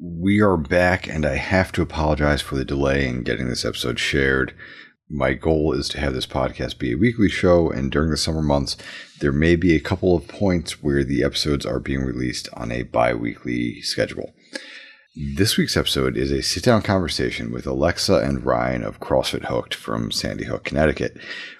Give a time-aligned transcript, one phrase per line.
[0.00, 4.00] We are back, and I have to apologize for the delay in getting this episode
[4.00, 4.52] shared.
[5.08, 8.42] My goal is to have this podcast be a weekly show, and during the summer
[8.42, 8.76] months,
[9.20, 12.82] there may be a couple of points where the episodes are being released on a
[12.82, 14.34] bi weekly schedule.
[15.16, 19.72] This week's episode is a sit down conversation with Alexa and Ryan of CrossFit Hooked
[19.72, 21.16] from Sandy Hook, Connecticut.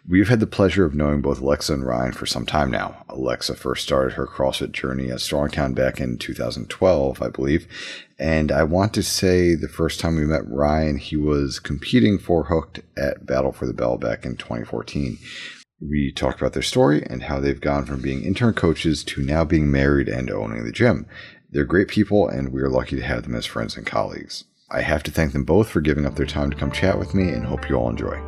[0.08, 3.04] We've had the pleasure of knowing both Alexa and Ryan for some time now.
[3.08, 7.68] Alexa first started her CrossFit journey at Strongtown back in 2012, I believe.
[8.18, 12.46] And I want to say the first time we met Ryan, he was competing for
[12.46, 15.16] Hooked at Battle for the Bell back in 2014.
[15.80, 19.44] We talked about their story and how they've gone from being intern coaches to now
[19.44, 21.06] being married and owning the gym.
[21.54, 24.42] They're great people, and we are lucky to have them as friends and colleagues.
[24.72, 27.14] I have to thank them both for giving up their time to come chat with
[27.14, 28.20] me and hope you all enjoy.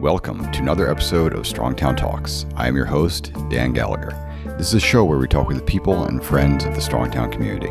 [0.00, 2.44] Welcome to another episode of Strongtown Talks.
[2.56, 4.10] I am your host, Dan Gallagher.
[4.58, 7.30] This is a show where we talk with the people and friends of the Strongtown
[7.30, 7.70] community.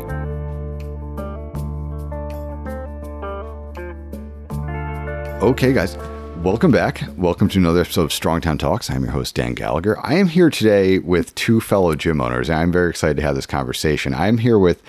[5.44, 5.98] Okay, guys,
[6.44, 7.02] welcome back.
[7.16, 8.90] Welcome to another episode of Strongtown Talks.
[8.90, 9.98] I'm your host, Dan Gallagher.
[10.04, 13.34] I am here today with two fellow gym owners, and I'm very excited to have
[13.34, 14.12] this conversation.
[14.12, 14.82] I'm here with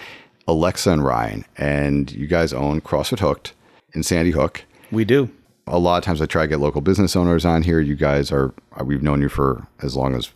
[0.49, 3.53] Alexa and Ryan, and you guys own CrossFit Hooked
[3.93, 4.65] in Sandy Hook.
[4.91, 5.29] We do.
[5.65, 7.79] A lot of times I try to get local business owners on here.
[7.79, 10.31] You guys are, we've known you for as long as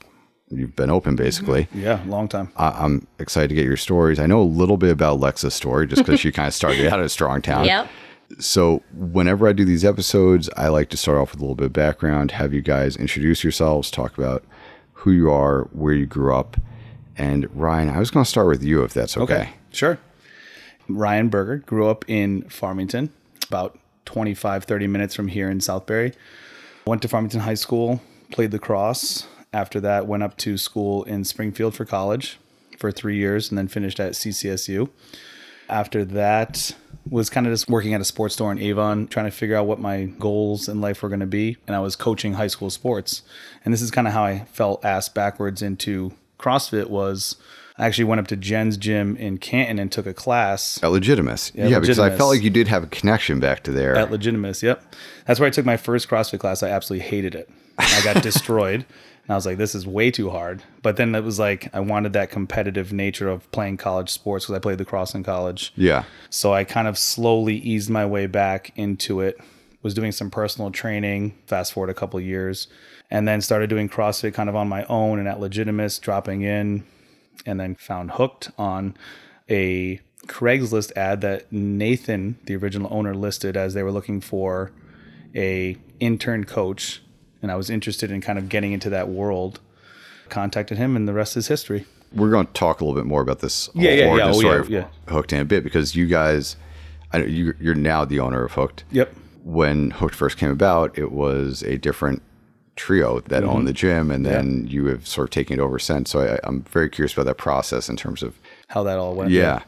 [0.50, 1.66] you've been open, basically.
[1.66, 1.82] Mm-hmm.
[1.82, 2.50] Yeah, long time.
[2.56, 4.20] I, I'm excited to get your stories.
[4.20, 7.02] I know a little bit about Alexa's story just because she kind of started out
[7.02, 7.66] at Strongtown.
[7.66, 7.90] Yep.
[8.38, 11.66] So, whenever I do these episodes, I like to start off with a little bit
[11.66, 14.44] of background, have you guys introduce yourselves, talk about
[14.94, 16.58] who you are, where you grew up.
[17.18, 19.50] And Ryan, I was going to start with you if that's okay.
[19.72, 19.98] Sure.
[20.88, 23.12] Ryan Berger grew up in Farmington,
[23.48, 26.14] about 25, 30 minutes from here in Southbury.
[26.86, 29.28] Went to Farmington High School, played lacrosse.
[29.54, 32.40] After that, went up to school in Springfield for college
[32.78, 34.90] for three years and then finished at CCSU.
[35.68, 36.76] After that,
[37.10, 39.66] was kind of just working at a sports store in Avon, trying to figure out
[39.66, 41.58] what my goals in life were going to be.
[41.68, 43.24] And I was coaching high school sports.
[43.66, 47.36] And this is kind of how I felt asked backwards into CrossFit was
[47.78, 51.52] I actually went up to Jen's gym in Canton and took a class At Legitimus.
[51.56, 53.96] Yeah, because I felt like you did have a connection back to there.
[53.96, 54.62] at Legitimus.
[54.62, 54.96] Yep.
[55.26, 56.62] That's where I took my first CrossFit class.
[56.62, 57.50] I absolutely hated it.
[57.78, 58.86] I got destroyed.
[59.30, 60.64] And I was like, this is way too hard.
[60.82, 64.56] But then it was like, I wanted that competitive nature of playing college sports because
[64.56, 65.72] I played lacrosse in college.
[65.76, 66.06] yeah.
[66.32, 69.40] So I kind of slowly eased my way back into it.
[69.84, 72.70] Was doing some personal training, fast forward a couple of years,
[73.12, 76.84] and then started doing CrossFit kind of on my own and at Legitimus, dropping in,
[77.46, 78.98] and then found hooked on
[79.48, 84.72] a Craigslist ad that Nathan, the original owner, listed as they were looking for
[85.36, 87.02] a intern coach,
[87.42, 89.60] and I was interested in kind of getting into that world.
[90.30, 91.86] Contacted him, and the rest is history.
[92.14, 94.30] We're going to talk a little bit more about this Yeah, yeah, yeah.
[94.30, 94.86] Oh, story yeah, of yeah.
[95.08, 96.56] Hooked in a bit because you guys,
[97.12, 98.84] I know you, you're now the owner of Hooked.
[98.92, 99.14] Yep.
[99.44, 102.22] when Hooked first came about, it was a different
[102.76, 103.50] trio that Mm-hmm.
[103.50, 106.12] owned the gym, and then you have sort of taken it over since.
[106.12, 108.36] So I, I'm very curious about that process in terms of
[108.68, 109.32] How that all went.
[109.32, 109.64] yeah.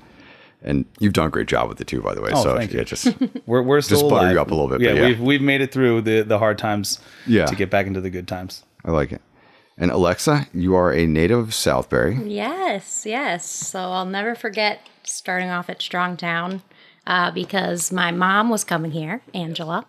[0.64, 2.30] And you've done a great job with the two, by the way.
[2.34, 2.86] Oh, so thank yeah, you.
[2.86, 3.08] just
[3.48, 4.34] We're we're still butter alive.
[4.36, 5.08] you up a little bit, Yeah, yeah.
[5.08, 7.00] we've we've made it through the the hard times.
[7.26, 7.46] Yeah.
[7.48, 8.64] To get back into the good times.
[8.86, 9.22] I like it.
[9.78, 12.22] And Alexa, you are a native of Southbury.
[12.30, 13.50] Yes, yes.
[13.50, 16.62] So I'll never forget starting off at Strongtown
[17.08, 19.86] uh, because my mom was coming here, Angela,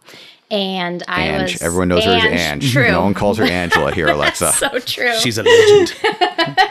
[0.51, 1.53] and I Ange.
[1.53, 1.63] was.
[1.63, 2.73] Everyone knows her as Ange.
[2.73, 2.91] True.
[2.91, 4.53] No one calls her Angela here, Alexa.
[4.53, 5.13] so true.
[5.19, 5.95] She's a legend.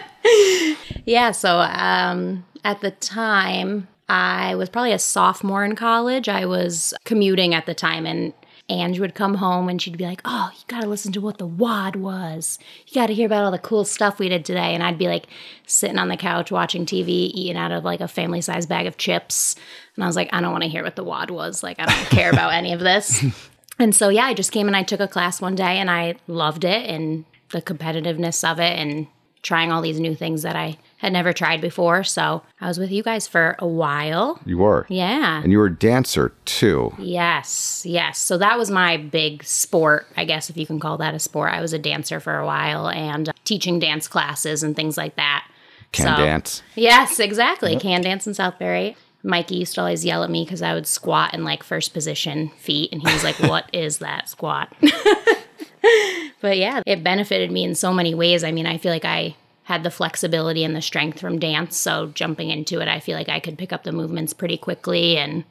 [1.06, 6.28] Yeah, so um, at the time, I was probably a sophomore in college.
[6.28, 8.34] I was commuting at the time, and
[8.68, 11.38] Ange would come home and she'd be like, Oh, you got to listen to what
[11.38, 12.60] the WOD was.
[12.88, 14.74] You got to hear about all the cool stuff we did today.
[14.74, 15.28] And I'd be like
[15.66, 18.98] sitting on the couch watching TV, eating out of like a family size bag of
[18.98, 19.56] chips.
[19.96, 21.64] And I was like, I don't want to hear what the WOD was.
[21.64, 23.24] Like, I don't care about any of this.
[23.80, 26.14] And so, yeah, I just came and I took a class one day and I
[26.28, 29.08] loved it and the competitiveness of it and
[29.42, 32.03] trying all these new things that I had never tried before.
[32.03, 34.39] So I was with you guys for a while.
[34.45, 34.86] You were.
[34.88, 35.42] Yeah.
[35.42, 36.94] And you were a dancer too.
[37.00, 38.19] Yes, yes.
[38.19, 41.51] So that was my big sport, I guess, if you can call that a sport.
[41.53, 45.15] I was a dancer for a while and uh, teaching dance classes and things like
[45.15, 45.48] that.
[45.92, 46.62] Can So- dance.
[46.75, 47.75] Yes, exactly.
[47.77, 48.95] Can dance in Southbury.
[49.24, 52.50] Mikey used to always yell at me because I would squat in like first position
[52.59, 54.74] feet, and he was like, "What is that squat?"
[56.42, 58.44] but yeah, it benefited me in so many ways.
[58.44, 59.36] I mean, I feel like I
[59.71, 63.29] had the flexibility and the strength from dance, so jumping into it, I feel like
[63.29, 65.18] I could pick up the movements pretty quickly.
[65.18, 65.45] And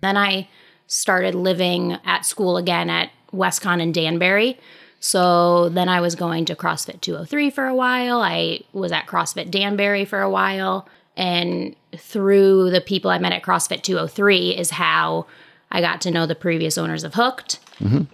[0.00, 0.48] then I
[0.86, 4.58] started living at school again at WestConn and Danbury.
[4.98, 8.22] So then I was going to CrossFit 203 for a while.
[8.22, 10.88] I was at CrossFit Danbury for a while.
[11.14, 15.26] And through the people I met at CrossFit 203 is how
[15.70, 17.58] I got to know the previous owners of Hooked.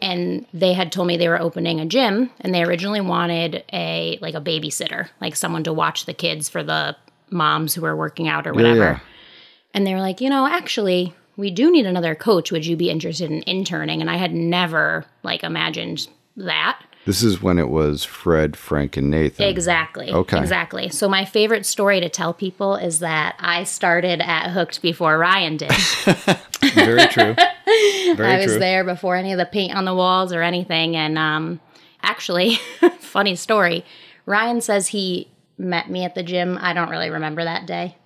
[0.00, 4.18] And they had told me they were opening a gym and they originally wanted a
[4.20, 6.96] like a babysitter, like someone to watch the kids for the
[7.30, 8.78] moms who were working out or whatever.
[8.78, 8.98] yeah.
[9.72, 12.50] And they were like, you know, actually, we do need another coach.
[12.50, 14.00] Would you be interested in interning?
[14.00, 16.82] And I had never like imagined that.
[17.04, 19.48] This is when it was Fred, Frank, and Nathan.
[19.48, 20.12] Exactly.
[20.12, 20.38] Okay.
[20.38, 20.88] Exactly.
[20.88, 25.56] So my favorite story to tell people is that I started at Hooked before Ryan
[25.56, 25.72] did.
[26.74, 27.34] Very true.
[27.34, 28.24] Very true.
[28.24, 28.58] I was true.
[28.60, 30.94] there before any of the paint on the walls or anything.
[30.94, 31.60] And um,
[32.02, 32.54] actually,
[33.00, 33.84] funny story.
[34.24, 35.28] Ryan says he
[35.58, 36.56] met me at the gym.
[36.60, 37.96] I don't really remember that day,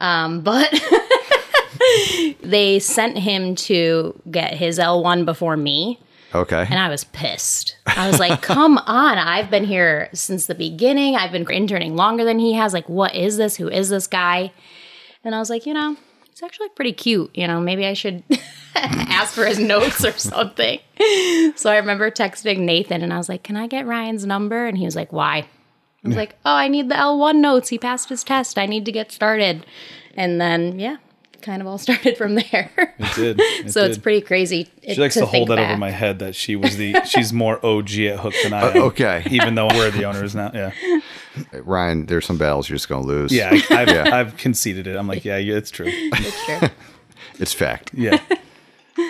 [0.00, 0.72] um, but
[2.42, 6.00] they sent him to get his L1 before me.
[6.34, 6.66] Okay.
[6.68, 7.76] And I was pissed.
[7.86, 9.18] I was like, come on.
[9.18, 11.16] I've been here since the beginning.
[11.16, 12.72] I've been interning longer than he has.
[12.72, 13.56] Like, what is this?
[13.56, 14.52] Who is this guy?
[15.24, 15.96] And I was like, you know,
[16.28, 17.30] he's actually pretty cute.
[17.34, 18.22] You know, maybe I should
[18.74, 20.78] ask for his notes or something.
[21.56, 24.66] So I remember texting Nathan and I was like, can I get Ryan's number?
[24.66, 25.46] And he was like, why?
[26.02, 27.68] I was like, oh, I need the L1 notes.
[27.68, 28.56] He passed his test.
[28.56, 29.66] I need to get started.
[30.16, 30.96] And then, yeah,
[31.40, 32.70] kind of all started from there.
[32.98, 33.40] It did.
[33.60, 34.68] It so it's pretty crazy.
[34.82, 37.92] She likes to, hold that over my head that she was the she's more OG
[37.98, 38.82] at Hook than I uh, am.
[38.84, 39.22] okay.
[39.30, 40.50] Even though we're the owners now.
[40.54, 40.72] Yeah.
[41.52, 43.32] Ryan, there's some battles you're just going to lose.
[43.32, 43.50] Yeah.
[43.52, 44.96] I, I've, I've conceded it.
[44.96, 45.90] I'm like, yeah, yeah, it's true.
[45.90, 46.68] It's true.
[47.38, 47.90] It's fact.
[47.94, 48.20] Yeah.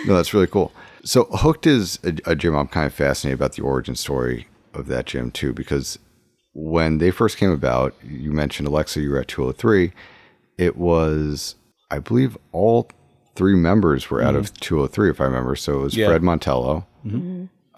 [0.06, 0.72] No, that's really cool.
[1.04, 4.86] So Hooked is a, a gym I'm kind of fascinated about the origin story of
[4.86, 5.98] that gym too, because
[6.52, 9.92] when they first came about, you mentioned Alexa, you were at 203.
[10.58, 11.54] It was,
[11.90, 12.88] I believe, all
[13.34, 15.56] three members were out of 203, if I remember.
[15.56, 16.08] So it was Yeah.
[16.08, 16.84] Fred Montello,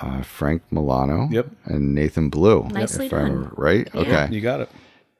[0.00, 1.48] uh, Frank Milano, Yep.
[1.66, 2.66] and Nathan Blue.
[2.72, 3.88] Nicely if I remember right.
[3.94, 4.28] Okay.
[4.30, 4.70] You got it.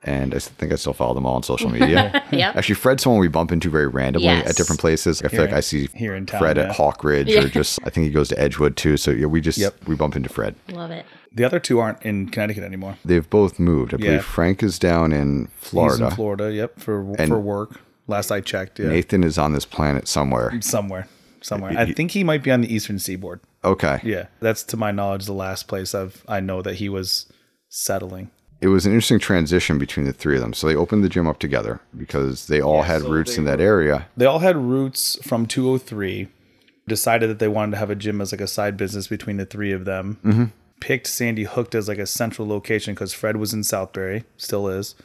[0.05, 2.25] And I think I still follow them all on social media.
[2.33, 2.57] Yep.
[2.57, 4.49] Actually, Fred's someone we bump into very randomly Yes.
[4.51, 5.23] at different places.
[5.23, 6.65] I feel Here like I see here in town, Fred yeah.
[6.65, 8.97] at Hawk Ridge or just I think he goes to Edgewood too.
[8.97, 9.87] So yeah, we just Yep.
[9.87, 10.57] we bump into Fred.
[10.73, 11.05] Love it.
[11.33, 12.97] The other two aren't in Connecticut anymore.
[13.05, 13.95] They've both moved.
[13.95, 16.05] I believe Frank is down in Florida.
[16.05, 16.53] He's in Florida.
[16.53, 16.81] Yep.
[16.81, 17.81] For And- for work.
[18.07, 18.79] Last I checked.
[18.79, 18.89] Yeah.
[18.89, 20.61] Nathan is on this planet somewhere.
[20.61, 21.09] Somewhere.
[21.41, 21.73] Somewhere.
[21.77, 23.41] I think he might be on the eastern seaboard.
[23.65, 24.01] Okay.
[24.03, 24.27] Yeah.
[24.41, 27.33] That's to my knowledge the last place I've I know that he was
[27.69, 28.31] settling.
[28.61, 30.53] It was an interesting transition between the three of them.
[30.53, 34.07] So they opened the gym up together because they all had roots in that area.
[34.17, 36.29] They all had roots from 203.
[36.87, 39.47] Decided that they wanted to have a gym as like a side business between the
[39.47, 40.19] three of them.
[40.25, 40.45] Mm-hmm.
[40.81, 44.97] Picked Sandy Hooked as like a central location because Fred was in Southbury, still is.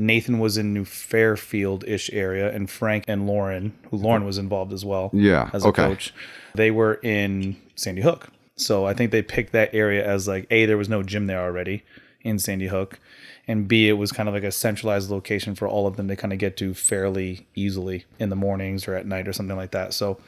[0.00, 4.72] Nathan was in New Fairfield ish area, and Frank and Lauren, who Lauren was involved
[4.72, 5.10] as well.
[5.12, 5.88] Yeah, as a okay.
[5.88, 6.14] coach,
[6.54, 8.28] they were in Sandy Hook.
[8.54, 11.40] So I think they picked that area as like a there was no gym there
[11.40, 11.82] already
[12.22, 13.00] in Sandy Hook,
[13.48, 16.14] and b it was kind of like a centralized location for all of them to
[16.14, 19.72] kind of get to fairly easily in the mornings or at night or something like
[19.72, 19.92] that.
[19.92, 20.20] So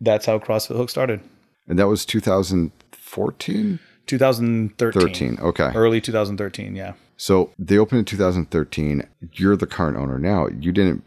[0.00, 1.20] that's how CrossFit Hook started.
[1.68, 3.78] And that was 2014?
[4.06, 5.00] 2013.
[5.00, 5.38] 13.
[5.40, 5.70] Okay.
[5.74, 6.94] Early 2013, yeah.
[7.16, 9.02] So they opened in 2013.
[9.32, 10.48] You're the current owner now.
[10.48, 11.02] You didn't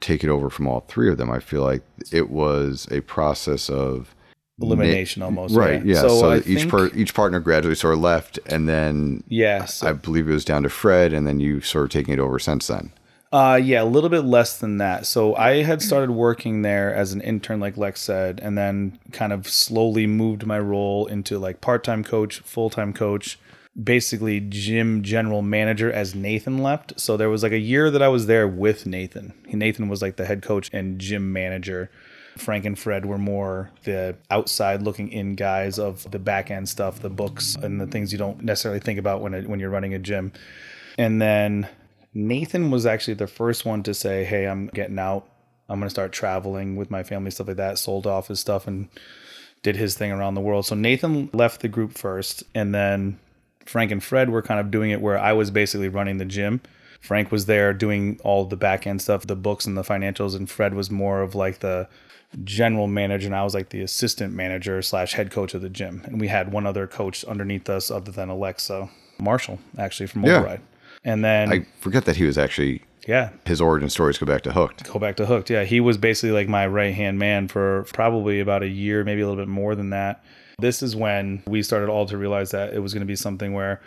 [0.00, 1.30] take it over from all three of them.
[1.30, 4.14] I feel like it was a process of
[4.62, 5.54] Elimination almost.
[5.54, 5.84] right.
[5.84, 6.00] Yeah.
[6.02, 9.64] So, So, each think, per, each partner gradually sort of left, and then yeah.
[9.64, 12.20] So, I believe it was down to Fred, and then you sort of taking it
[12.20, 12.92] over since then.
[13.32, 15.06] Uh, yeah, a little bit less than that.
[15.06, 19.32] So I had started working there as an intern, like Lex said, and then kind
[19.32, 23.38] of slowly moved my role into like part time coach, full time coach,
[23.80, 26.98] basically gym general manager as Nathan left.
[26.98, 29.32] So there was like a year that I was there with Nathan.
[29.46, 31.88] Nathan was like the head coach and gym manager.
[32.36, 36.98] Frank and Fred were more the outside looking in guys of the back end stuff,
[37.00, 39.94] the books and the things you don't necessarily think about when it, when you're running
[39.94, 40.32] a gym.
[40.98, 41.68] And then
[42.12, 45.28] Nathan was actually the first one to say, "Hey, I'm getting out.
[45.68, 48.66] I'm going to start traveling with my family, stuff like that." Sold off his stuff
[48.66, 48.88] and
[49.62, 50.66] did his thing around the world.
[50.66, 53.18] So Nathan left the group first, and then
[53.66, 56.60] Frank and Fred were kind of doing it where I was basically running the gym.
[57.00, 60.50] Frank was there doing all the back end stuff, the books and the financials, and
[60.50, 61.88] Fred was more of like the
[62.44, 66.02] general manager, and I was like the assistant manager slash head coach of the gym.
[66.04, 68.88] And we had one other coach underneath us, other than Alexa
[69.18, 70.24] Marshall, actually from.
[70.24, 70.60] Override.
[71.04, 74.52] And then I forget that he was actually yeah, his origin stories go back to
[74.52, 74.92] Hooked.
[74.92, 75.50] go back to Hooked.
[75.50, 79.22] Yeah, he was basically like my right hand man for probably about a year, maybe
[79.22, 80.22] a little bit more than that.
[80.58, 83.54] This is when we started all to realize that it was going to be something
[83.54, 83.80] where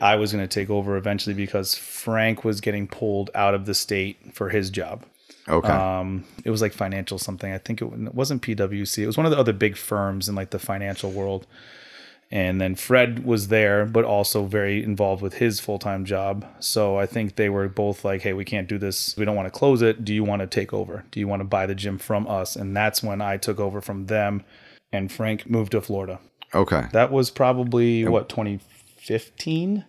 [0.00, 3.74] I was going to take over eventually because Frank was getting pulled out of the
[3.74, 5.04] state for his job.
[5.48, 5.68] Okay.
[5.68, 7.52] Um, it was like financial something.
[7.52, 8.98] I think it wasn't PwC.
[8.98, 11.46] It was one of the other big firms in like the financial world.
[12.30, 16.44] And then Fred was there, but also very involved with his full time job.
[16.58, 19.16] So I think they were both like, hey, we can't do this.
[19.16, 20.04] We don't want to close it.
[20.04, 21.04] Do you want to take over?
[21.10, 22.56] Do you want to buy the gym from us?
[22.56, 24.42] And that's when I took over from them
[24.92, 26.20] and Frank moved to Florida.
[26.54, 26.86] Okay.
[26.92, 29.84] That was probably what, 2015?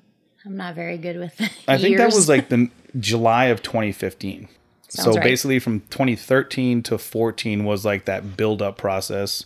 [0.45, 4.47] I'm not very good with I think that was like the July of 2015.
[4.89, 5.23] so right.
[5.23, 9.45] basically from 2013 to 14 was like that build up process.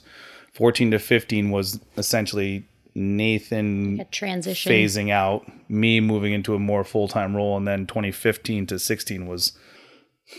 [0.53, 2.65] 14 to 15 was essentially
[2.99, 4.71] Nathan a transition.
[4.71, 9.25] phasing out, me moving into a more full time role, and then 2015 to 16
[9.27, 9.53] was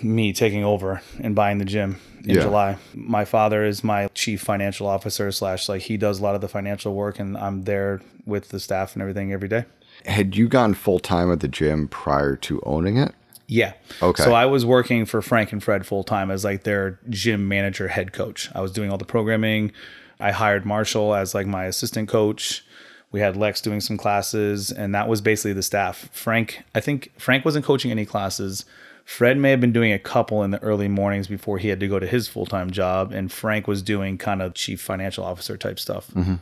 [0.03, 2.43] me taking over and buying the gym in Yeah.
[2.43, 2.77] July.
[2.95, 6.49] My father is my chief financial officer slash like he does a lot of the
[6.49, 9.65] financial work, and I'm there with the staff and everything every day.
[10.07, 13.13] Had you gone full time at the gym prior to owning it?
[13.49, 13.73] Yeah.
[14.01, 14.23] Okay.
[14.23, 17.89] So I was working for Frank and Fred full time as like their gym manager,
[17.89, 18.49] head coach.
[18.55, 19.73] I was doing all the programming.
[20.21, 22.65] I hired Marshall as like my assistant coach.
[23.13, 26.09] We had Lex doing some classes, and that was basically the staff.
[26.13, 28.65] Frank, I think Frank wasn't coaching any classes.
[29.05, 31.89] Fred may have been doing a couple in the early mornings before he had to
[31.89, 35.57] go to his full time job, and Frank was doing kind of chief financial officer
[35.57, 36.09] type stuff.
[36.13, 36.35] Mm-hmm.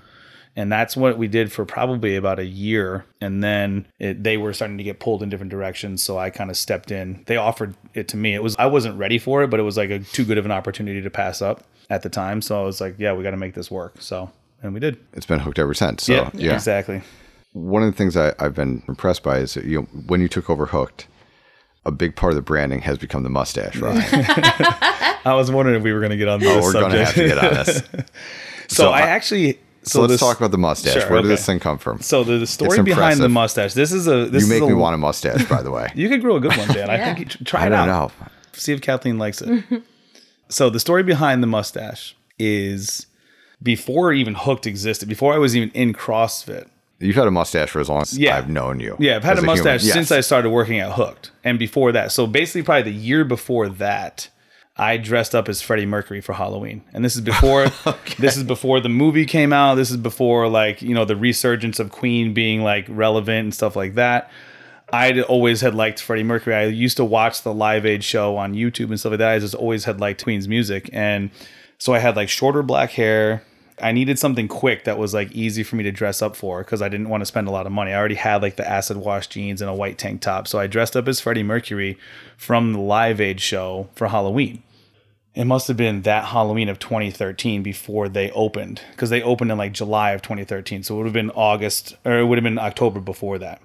[0.57, 3.07] And that's what we did for probably about a year.
[3.21, 6.03] And then it, they were starting to get pulled in different directions.
[6.03, 7.23] So I kind of stepped in.
[7.27, 8.35] They offered it to me.
[8.35, 10.45] It was I wasn't ready for it, but it was like a too good of
[10.45, 12.43] an opportunity to pass up at the time.
[12.43, 13.97] So I was like, yeah, we got to make this work.
[14.01, 14.31] So
[14.63, 14.99] and we did.
[15.13, 16.05] It's been hooked ever since.
[16.05, 16.55] So yeah.
[16.55, 17.03] exactly.
[17.53, 20.29] One of the things I, I've been impressed by is that you know, when you
[20.29, 21.07] took over Hooked,
[21.85, 24.05] a big part of the branding has become the mustache, right?
[25.25, 26.93] I was wondering if we were going to get on this oh, we're subject.
[26.93, 27.77] gonna have to get on this.
[28.69, 29.59] so, So I, I- actually.
[29.85, 31.01] So, let's this- talk about the mustache.
[31.01, 32.01] Sure, Where did this thing come from?
[32.03, 33.73] So the, the story behind the mustache.
[33.73, 34.27] This is a.
[34.27, 35.91] This is you make is a, me want a mustache, by the way.
[35.95, 36.91] You could grow a good one, Dan.
[36.91, 38.13] I think you tr- try I it don't out.
[38.21, 38.27] know.
[38.53, 39.65] See if Kathleen likes it.
[40.49, 43.07] So the story behind the mustache is
[43.63, 46.69] before even Hooked existed, before I was even in CrossFit.
[47.01, 48.37] You've had a mustache for as long as Yeah.
[48.37, 48.97] I've known you.
[48.99, 49.93] Yeah, I've had a mustache Yes.
[49.95, 52.11] since I started working at Hooked, and before that.
[52.13, 54.29] So basically, probably the year before that,
[54.77, 57.67] I dressed up as Freddie Mercury for Halloween, and this is before
[58.19, 59.75] this is before the movie came out.
[59.77, 63.75] This is before like you know the resurgence of Queen being like relevant and stuff
[63.77, 64.31] like that.
[64.93, 66.55] I always had liked Freddie Mercury.
[66.55, 69.33] I used to watch the Live Aid show on YouTube and stuff like that.
[69.33, 71.31] I just always had liked Queen's music, and
[71.79, 73.43] so I had like shorter black hair.
[73.81, 76.83] I needed something quick that was like easy for me to dress up for because
[76.83, 77.93] I didn't want to spend a lot of money.
[77.93, 80.67] I already had like the acid wash jeans and a white tank top, so I
[80.67, 81.99] dressed up as Freddie Mercury
[82.37, 84.63] from the Live Aid show for Halloween.
[85.35, 89.59] It must have been that Halloween of 2013 before they opened because they opened in
[89.59, 90.83] like July of 2013.
[90.83, 93.61] So it would have been August or it would have been October before that.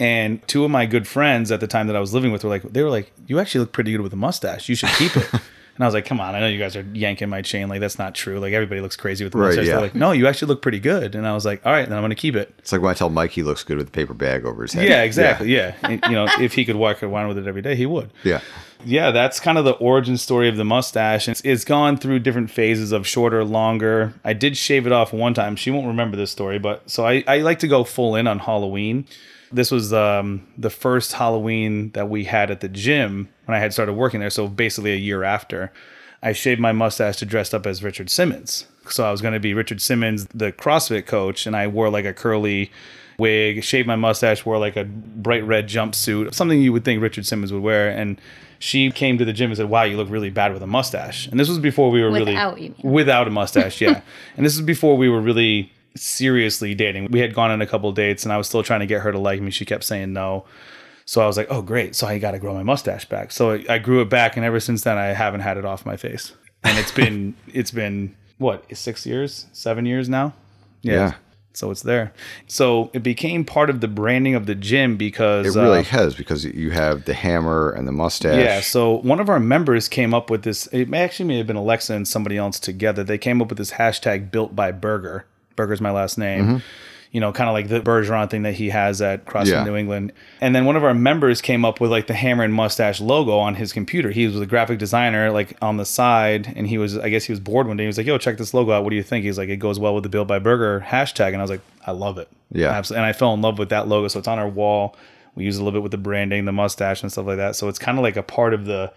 [0.00, 2.50] And two of my good friends at the time that I was living with were
[2.50, 4.68] like, they were like, you actually look pretty good with a mustache.
[4.68, 5.30] You should keep it.
[5.34, 5.40] and
[5.78, 7.68] I was like, come on, I know you guys are yanking my chain.
[7.68, 8.40] Like, that's not true.
[8.40, 9.66] Like, everybody looks crazy with the Right, mustache.
[9.66, 9.72] yeah.
[9.74, 11.14] They're like, no, you actually look pretty good.
[11.14, 12.54] And I was like, all right, then I'm going to keep it.
[12.58, 14.72] It's like when I tell Mike he looks good with a paper bag over his
[14.72, 14.88] head.
[14.88, 15.54] Yeah, exactly.
[15.54, 15.74] Yeah.
[15.82, 18.40] And, you know, if he could walk around with it every day, he would Yeah.
[18.86, 21.28] yeah, that's kind of the origin story of the mustache.
[21.28, 24.14] It's, it's gone through different phases of shorter, longer.
[24.24, 25.56] I did shave it off one time.
[25.56, 28.38] She won't remember this story, but so I, I like to go full in on
[28.38, 29.04] Halloween.
[29.52, 33.72] This was um, the first Halloween that we had at the gym when I had
[33.72, 34.30] started working there.
[34.30, 35.72] So basically a year after,
[36.22, 38.66] I shaved my mustache to dress up as Richard Simmons.
[38.88, 42.04] So I was going to be Richard Simmons, the CrossFit coach, and I wore like
[42.04, 42.70] a curly
[43.18, 47.26] wig, shaved my mustache, wore like a bright red jumpsuit, something you would think Richard
[47.26, 47.90] Simmons would wear.
[47.90, 48.20] And
[48.58, 51.26] she came to the gym and said, "Wow, you look really bad with a mustache."
[51.28, 54.00] And this was before we were Without, really without a mustache, yeah.
[54.36, 57.10] and this is before we were really seriously dating.
[57.10, 59.12] We had gone on a couple dates, and I was still trying to get her
[59.12, 59.50] to like me.
[59.50, 60.44] She kept saying no.
[61.04, 61.96] So I was like, "Oh, great!
[61.96, 64.44] So I got to grow my mustache back." So I, I grew it back, and
[64.44, 66.32] ever since then, I haven't had it off my face.
[66.62, 70.34] And it's been it's been what six years, seven years now.
[70.82, 71.14] Yeah.
[71.52, 72.12] So it's there.
[72.46, 76.14] So it became part of the branding of the gym because It really uh, has
[76.14, 78.38] because you have the hammer and the mustache.
[78.38, 80.68] yeah, so one of our members came up with this.
[80.68, 83.02] It may actually may have been Alexa and somebody else together.
[83.02, 85.26] They came up with this hashtag built by Berger.
[85.56, 86.44] Berger's my last name.
[86.44, 86.56] Mm-hmm.
[87.12, 89.64] You know, kind of like the Bergeron thing that he has at CrossFit Yeah.
[89.64, 90.12] New England.
[90.40, 93.36] And then one of our members came up with like the hammer and mustache logo
[93.36, 94.10] on his computer.
[94.12, 97.32] He was a graphic designer, like on the side, and he was, I guess he
[97.32, 97.82] was bored one day.
[97.82, 98.84] He was like, "Yo, check this logo out.
[98.84, 101.28] What do you think?" He's like, "It goes well with the Built by Burger hashtag."
[101.28, 102.68] And I was like, "I love it." Yeah.
[102.68, 103.02] absolutely.
[103.02, 104.06] And I fell in love with that logo.
[104.06, 104.94] So it's on our wall.
[105.34, 107.56] We use a little bit with the branding, the mustache, and stuff like that.
[107.56, 108.92] So it's kind of like a part of the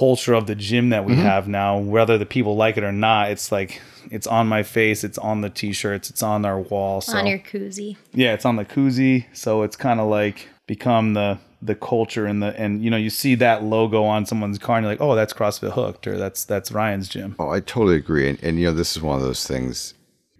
[0.00, 1.10] culture of the gym that Mm-hmm.
[1.10, 3.80] we have now whether the people like it or not it's like
[4.10, 7.38] it's on my face it's on the t-shirts it's on our wall so on your
[7.38, 7.96] koozie.
[8.14, 12.42] yeah it's on the koozie so it's kind of like become the the culture and
[12.42, 15.14] the and you know you see that logo on someone's car and you're like oh
[15.14, 18.28] that's crossfit hooked or that's that's ryan's gym Oh, I totally agree.
[18.30, 19.94] And, and you know, this is one of those things.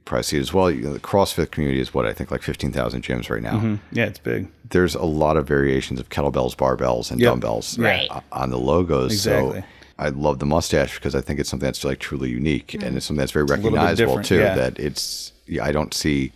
[0.05, 0.71] Pricey as well.
[0.71, 3.55] You know, the CrossFit community is what I think like fifteen thousand gyms right now.
[3.59, 3.75] Mm-hmm.
[3.93, 4.49] Yeah, it's big.
[4.71, 7.31] There's a lot of variations of kettlebells, barbells, and Yep.
[7.33, 8.11] dumbbells uh, Right.
[8.33, 9.13] on the logos.
[9.13, 9.61] Exactly.
[9.61, 9.67] So
[9.99, 12.87] I love the mustache because I think it's something that's like truly unique mm-hmm.
[12.87, 14.39] and it's something that's very little bit recognizable too.
[14.39, 14.55] yeah.
[14.55, 16.33] That it's yeah, I don't see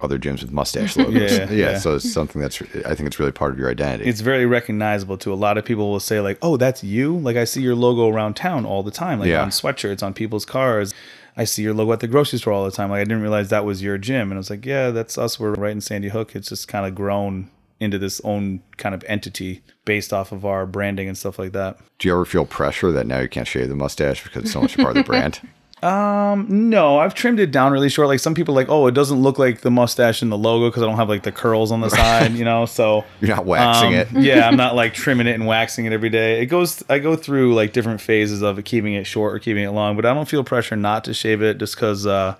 [0.00, 1.36] other gyms with mustache logos.
[1.38, 1.78] Yeah, yeah.
[1.78, 4.08] So it's something that's I think it's really part of your identity.
[4.08, 7.36] It's very recognizable to a lot of people will say like, "Oh, that's you." Like
[7.36, 9.42] I see your logo around town all the time, like Yeah.
[9.42, 10.94] on sweatshirts, on people's cars.
[11.38, 12.90] I see your logo at the grocery store all the time.
[12.90, 15.38] Like I didn't realize that was your gym, and I was like, "Yeah, that's us.
[15.38, 17.48] We're right in Sandy Hook." It's just kind of grown
[17.80, 21.78] into this own kind of entity based off of our branding and stuff like that.
[22.00, 24.60] Do you ever feel pressure that now you can't shave the mustache because it's so
[24.60, 25.40] much a part of the brand?
[25.82, 28.08] No, I've trimmed it down really short.
[28.08, 30.82] Like some people, like, oh, it doesn't look like the mustache in the logo because
[30.82, 32.66] I don't have like the curls on the side, you know.
[32.66, 34.08] So You're not waxing Um, it.
[34.12, 36.40] yeah, I'm not like trimming it and waxing it every day.
[36.40, 39.62] It goes, I go through like different phases of it, keeping it short or keeping
[39.64, 42.34] it long, but I don't feel pressure not to shave it just because uh,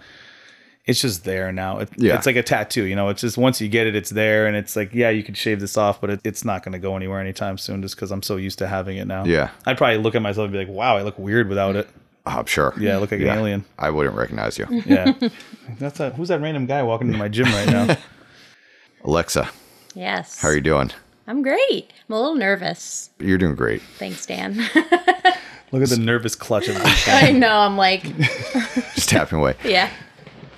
[0.86, 1.78] it's just there now.
[1.80, 2.16] It, Yeah.
[2.16, 3.08] It's like a tattoo, you know.
[3.10, 5.60] It's just once you get it, it's there, and it's like, yeah, you could shave
[5.60, 8.22] this off, but it, it's not going to go anywhere anytime soon, just because I'm
[8.22, 9.24] so used to having it now.
[9.24, 9.50] Yeah.
[9.66, 11.88] I'd probably look at myself and be like, wow, I look weird without it.
[12.28, 12.74] I'm sure.
[12.78, 13.64] Yeah, I look like an alien.
[13.78, 14.66] I wouldn't recognize you.
[14.86, 15.12] Yeah,
[15.78, 17.96] that's a, who's that random guy walking into my gym right now?
[19.04, 19.48] Alexa,
[19.94, 20.40] Yes.
[20.40, 20.90] how are you doing?
[21.26, 21.92] I'm great.
[22.08, 23.10] I'm a little nervous.
[23.18, 23.82] You're doing great.
[23.98, 24.54] Thanks, Dan.
[25.72, 27.58] Look at the nervous clutch of the I know.
[27.58, 28.02] I'm like,
[28.94, 29.54] Just tapping away.
[29.64, 29.90] yeah.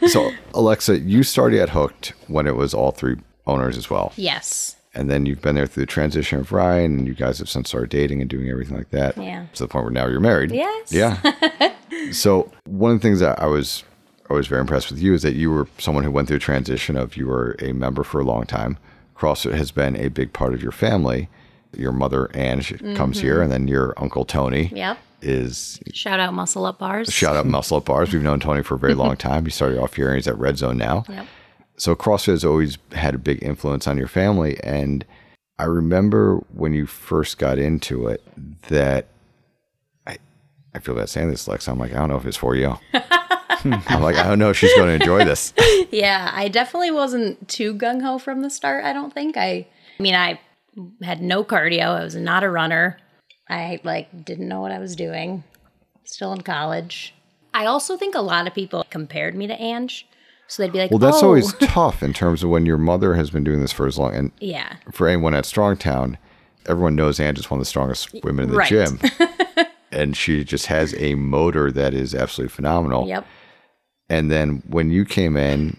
[0.07, 4.13] So, Alexa, you started at Hooked when it was all three owners as well.
[4.17, 4.77] Yes.
[4.95, 7.69] And then you've been there through the transition of Ryan, and you guys have since
[7.69, 9.17] started dating and doing everything like that.
[9.17, 9.47] Yeah.
[9.55, 10.51] To the point where now you're married.
[10.51, 10.91] Yes.
[10.93, 11.73] Yeah.
[12.13, 13.85] so one of the things that I was
[14.29, 16.41] I was very impressed with you is that you were someone who went through a
[16.41, 18.79] transition of you were a member for a long time.
[19.17, 21.29] CrossFit has been a big part of your family.
[21.77, 24.77] Your mother Ange comes here, and then your uncle Tony Mm-hmm.
[24.77, 24.99] Yep.
[25.23, 27.13] is Shout out Muscle Up Bars.
[27.13, 28.13] shout out Muscle Up Bars.
[28.13, 29.45] We've known Tony for a very long time.
[29.45, 31.05] He started off here, and he's at Red Zone now.
[31.09, 31.27] Yep.
[31.81, 34.61] So CrossFit has always had a big influence on your family.
[34.63, 35.03] And
[35.59, 38.23] I remember when you first got into it
[38.69, 39.07] that
[40.07, 40.19] I
[40.75, 41.69] I feel bad saying this, Lex.
[41.69, 42.79] I'm like, I don't know if it's for you.
[42.93, 45.55] I'm like, I don't know if she's going to enjoy this.
[45.91, 48.85] Yeah, I definitely wasn't too gung ho from the start.
[48.85, 49.67] I don't think I.
[49.99, 50.39] I mean, I
[51.03, 51.99] had no cardio.
[51.99, 52.99] I was not a runner.
[53.49, 55.43] I like didn't know what I was doing.
[56.05, 57.15] Still in college.
[57.53, 60.07] I also think a lot of people compared me to Ange,
[60.51, 63.15] so they'd be like, Well, that's "Oh, always tough in terms of when your mother
[63.15, 64.15] has been doing this for as long.
[64.15, 66.17] And yeah, for anyone at Strongtown,
[66.67, 68.69] everyone knows Ange is one of the strongest women in the Right.
[68.69, 69.01] gym.
[69.93, 73.09] and she just has a motor that is absolutely phenomenal.
[73.09, 73.27] yep,
[74.09, 75.77] And then when you came in,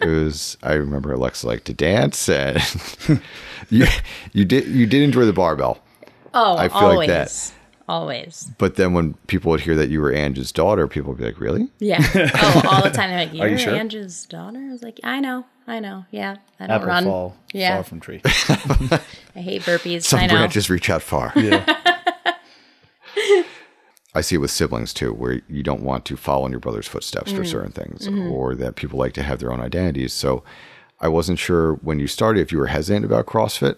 [0.00, 2.60] it was I remember Alexa liked to dance and
[3.70, 3.86] you
[4.32, 5.78] you did you did enjoy the barbell.
[6.34, 7.52] oh, I feel always, like that.
[7.92, 11.24] Always, But then when people would hear that you were Angie's daughter, people would be
[11.24, 11.68] like, Really?
[11.78, 13.10] yeah, oh, all the time.
[13.10, 13.74] They're like, "You're you sure?
[13.74, 17.04] Ange's daughter." I was like, "I know, I know, yeah, I don't Apple run.
[17.04, 17.74] fall Yeah.
[17.76, 18.20] far from tree.
[18.24, 20.02] I hate burpees.
[20.04, 21.32] Some I know." branches reach out far.
[21.36, 21.64] Yeah.
[24.14, 26.86] I see it with siblings too, where you don't want to follow in your brother's
[26.88, 27.36] footsteps Mm.
[27.36, 28.30] for certain things, Mm-hmm.
[28.30, 30.12] or that people like to have their own identities.
[30.12, 30.44] So
[31.00, 33.76] I wasn't sure when you started if you were hesitant about CrossFit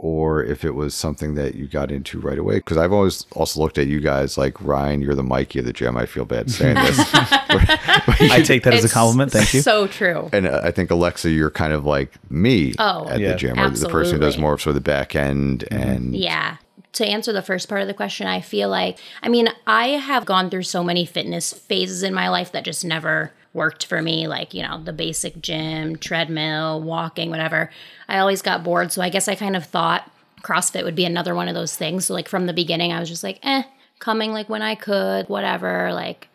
[0.00, 2.54] or if it was something that you got into right away.
[2.56, 5.72] Because I've always also looked at you guys like Ryan, you're the Mikey of the
[5.72, 5.96] gym.
[5.96, 6.98] I feel bad saying this.
[7.12, 9.32] I take that as a compliment.
[9.32, 9.60] Thank you.
[9.60, 10.28] So true.
[10.32, 13.32] and uh, I think Alexa, you're kind of like me Oh, at Yeah.
[13.32, 16.14] the gym, or the person who does more of sort of the back end and
[16.14, 16.58] Yeah.
[16.94, 20.24] To answer the first part of the question, I feel like, I mean, I have
[20.24, 24.28] gone through so many fitness phases in my life that just never worked for me.
[24.28, 27.70] Like, you know, the basic gym, treadmill, walking, whatever.
[28.08, 28.92] I always got bored.
[28.92, 30.10] So I guess I kind of thought
[30.42, 32.06] CrossFit would be another one of those things.
[32.06, 33.62] So, like, from the beginning, I was just like, eh,
[33.98, 35.92] coming like when I could, whatever.
[35.92, 36.28] Like,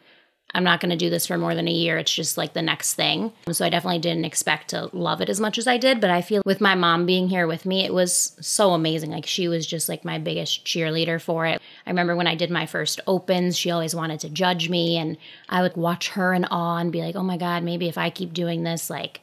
[0.56, 1.98] I'm not going to do this for more than a year.
[1.98, 3.32] It's just like the next thing.
[3.52, 6.00] So I definitely didn't expect to love it as much as I did.
[6.00, 9.10] But I feel with my mom being here with me, it was so amazing.
[9.12, 11.60] Like she was just like my biggest cheerleader for it.
[11.88, 14.98] I remember when I did my first opens, she always wanted to judge me.
[14.98, 15.18] And
[15.50, 18.10] I would watch her in awe and be like, oh my God, maybe if I
[18.12, 19.22] keep doing this, like,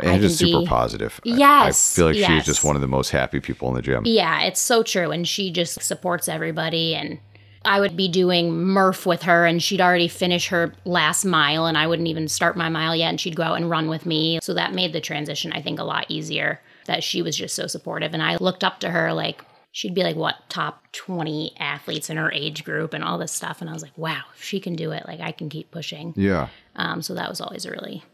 [0.00, 1.20] and just super be- positive.
[1.24, 3.82] I- Yes, I feel like she's just one of the most happy people in the
[3.82, 4.02] gym.
[4.06, 5.10] Yeah, it's so true.
[5.10, 6.94] And she just supports everybody.
[6.94, 7.18] And
[7.64, 11.78] I would be doing Murph with her, and she'd already finish her last mile, and
[11.78, 13.08] I wouldn't even start my mile yet.
[13.08, 14.38] And she'd go out and run with me.
[14.42, 17.66] So that made the transition, I think, a lot easier that she was just so
[17.66, 18.14] supportive.
[18.14, 22.16] And I looked up to her like, she'd be like, what, top 20 athletes in
[22.16, 23.60] her age group and all this stuff.
[23.60, 26.12] And I was like, wow, if she can do it, like, I can keep pushing.
[26.16, 26.48] Yeah.
[26.76, 28.04] Um, so that was always a really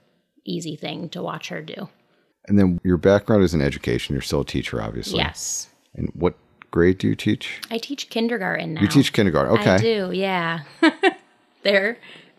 [0.45, 1.89] easy thing to watch her do.
[2.47, 4.15] And then your background is in education.
[4.15, 5.19] You're still a teacher, obviously.
[5.19, 5.69] Yes.
[5.95, 6.35] And what
[6.71, 7.61] grade do you teach?
[7.71, 8.83] I teach kindergarten now.
[8.83, 9.59] You teach kindergarten.
[9.59, 9.71] Okay.
[9.71, 10.61] I do, yeah.
[11.63, 11.99] they're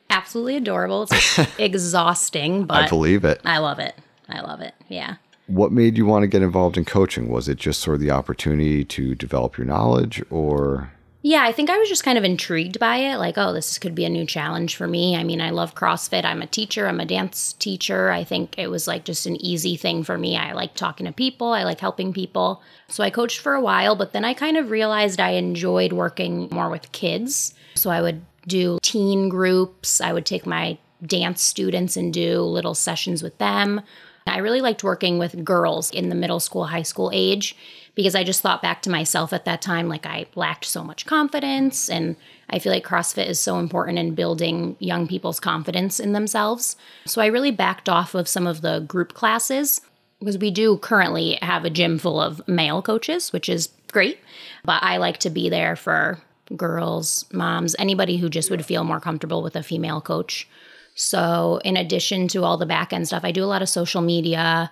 [0.10, 1.04] absolutely adorable.
[1.04, 3.42] It's exhausting, but I believe it.
[3.46, 3.96] I love it.
[4.28, 4.74] I love it.
[4.88, 5.16] Yeah.
[5.48, 7.30] What made you want to get involved in coaching?
[7.30, 11.70] Was it just sort of the opportunity to develop your knowledge or Yeah, I think
[11.70, 13.18] I was just kind of intrigued by it.
[13.18, 15.18] Like, oh, this could be a new challenge for me.
[15.18, 16.24] I mean, I love CrossFit.
[16.24, 18.10] I'm a teacher, I'm a dance teacher.
[18.10, 20.38] I think it was like just an easy thing for me.
[20.38, 22.62] I like talking to people, I like helping people.
[22.88, 26.48] So I coached for a while, but then I kind of realized I enjoyed working
[26.52, 27.54] more with kids.
[27.76, 32.76] So I would do teen groups, I would take my dance students and do little
[32.76, 33.82] sessions with them.
[34.26, 37.56] I really liked working with girls in the middle school, high school age
[38.00, 41.06] because I just thought back to myself at that time, like I lacked so much
[41.06, 41.90] confidence.
[41.90, 42.16] And
[42.50, 46.78] I feel like CrossFit is so important in building young people's confidence in themselves.
[47.06, 49.82] So I really backed off of some of the group classes
[50.20, 54.18] because we do currently have a gym full of male coaches, which is great.
[54.64, 56.22] But I like to be there for
[56.56, 60.48] girls, moms, anybody who just would feel more comfortable with a female coach.
[60.96, 64.02] So, in addition to all the back end stuff, I do a lot of social
[64.02, 64.72] media,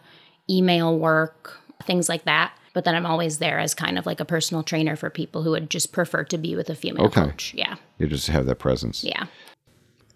[0.49, 2.56] email work, things like that.
[2.77, 5.49] But then I'm always there as kind of like a personal trainer for people who
[5.49, 7.21] would just prefer to be with a female Okay.
[7.23, 7.51] coach.
[7.55, 7.77] Yeah.
[7.97, 9.03] you just have that presence?
[9.03, 9.25] Yeah.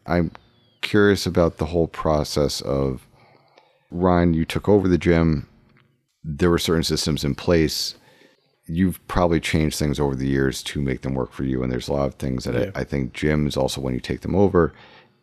[0.05, 0.29] I'm
[0.81, 3.07] curious about the whole process of
[3.89, 5.49] Ryan, you took over the gym.
[6.23, 7.95] There were certain systems in place.
[8.67, 11.63] You've probably changed things over the years to make them work for you.
[11.63, 12.69] And there's a lot of things that Yeah.
[12.75, 14.71] I, I think gyms also, when you take them over,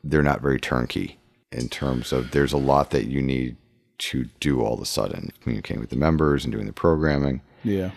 [0.03, 1.21] they're not very turnkey
[1.53, 3.57] in terms of there's a lot that you need
[3.99, 7.41] to do all of a sudden, communicating with the members and doing the programming.
[7.65, 7.91] Yeah.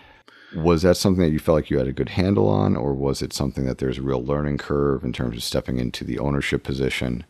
[0.56, 3.22] Was that something that you felt like you had a good handle on, or was
[3.22, 6.64] it something that there's a real learning curve in terms of stepping into the ownership
[6.64, 7.24] position?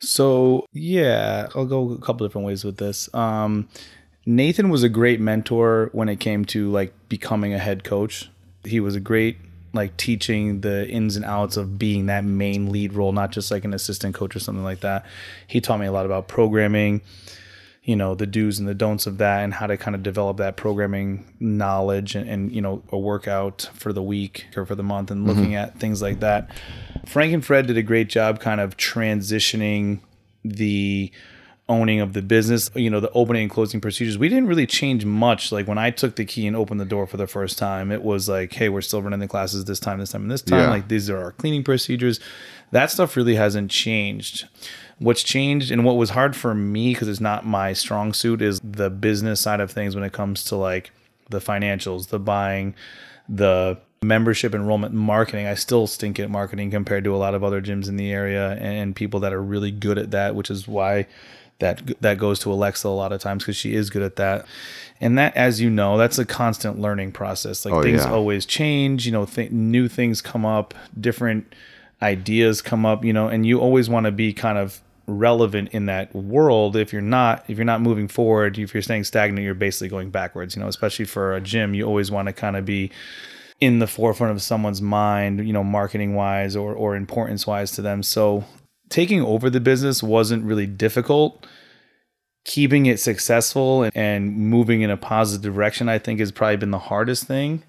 [0.00, 3.12] So yeah, I'll go a couple different ways with this.
[3.14, 3.68] Um,
[4.26, 8.30] Nathan was a great mentor when it came to like becoming a head coach.
[8.64, 9.36] He was a great
[9.74, 13.64] like teaching the ins and outs of being that main lead role, not just like
[13.64, 15.04] an assistant coach or something like that.
[15.46, 17.02] He taught me a lot about programming,
[17.84, 20.38] you know, the do's and the don'ts of that and how to kind of develop
[20.38, 24.82] that programming knowledge and, and you know, a workout for the week or for the
[24.82, 25.36] month and mm-hmm.
[25.36, 26.50] looking at things like that.
[27.06, 30.00] Frank and Fred did a great job kind of transitioning
[30.42, 31.12] the
[31.68, 34.16] owning of the business, you know, the opening and closing procedures.
[34.16, 35.52] We didn't really change much.
[35.52, 38.02] Like when I took the key and opened the door for the first time, it
[38.02, 40.60] was like, hey, we're still running the classes this time, this time, and this time.
[40.60, 40.70] Yeah.
[40.70, 42.18] Like these are our cleaning procedures.
[42.70, 44.46] That stuff really hasn't changed.
[44.98, 48.60] What's changed and what was hard for me because it's not my strong suit is
[48.62, 50.90] the business side of things when it comes to like
[51.30, 52.74] the financials, the buying,
[53.28, 55.46] the membership enrollment marketing.
[55.46, 58.52] I still stink at marketing compared to a lot of other gyms in the area
[58.60, 61.06] and, people that are really good at that, which is why
[61.58, 64.44] that that goes to Alexa a lot of times because she is good at that.
[65.00, 67.64] And that, as you know, that's a constant learning process.
[67.64, 68.12] Like Oh, things yeah.
[68.12, 69.06] always change.
[69.06, 71.52] You know, th- new things come up, different
[72.02, 73.04] ideas come up.
[73.04, 76.76] You know, and you always want to be kind of relevant in that world.
[76.76, 80.10] If you're not, if you're not moving forward, if you're staying stagnant, you're basically going
[80.10, 80.56] backwards.
[80.56, 82.90] You know, especially for a gym, you always want to kind of be
[83.60, 87.82] in the forefront of someone's mind, you know, marketing wise or, or importance wise to
[87.82, 88.02] them.
[88.02, 88.44] So
[88.88, 91.46] taking over the business wasn't really difficult.
[92.44, 96.72] Keeping it successful and, and moving in a positive direction, I think, has probably been
[96.72, 97.62] the hardest thing.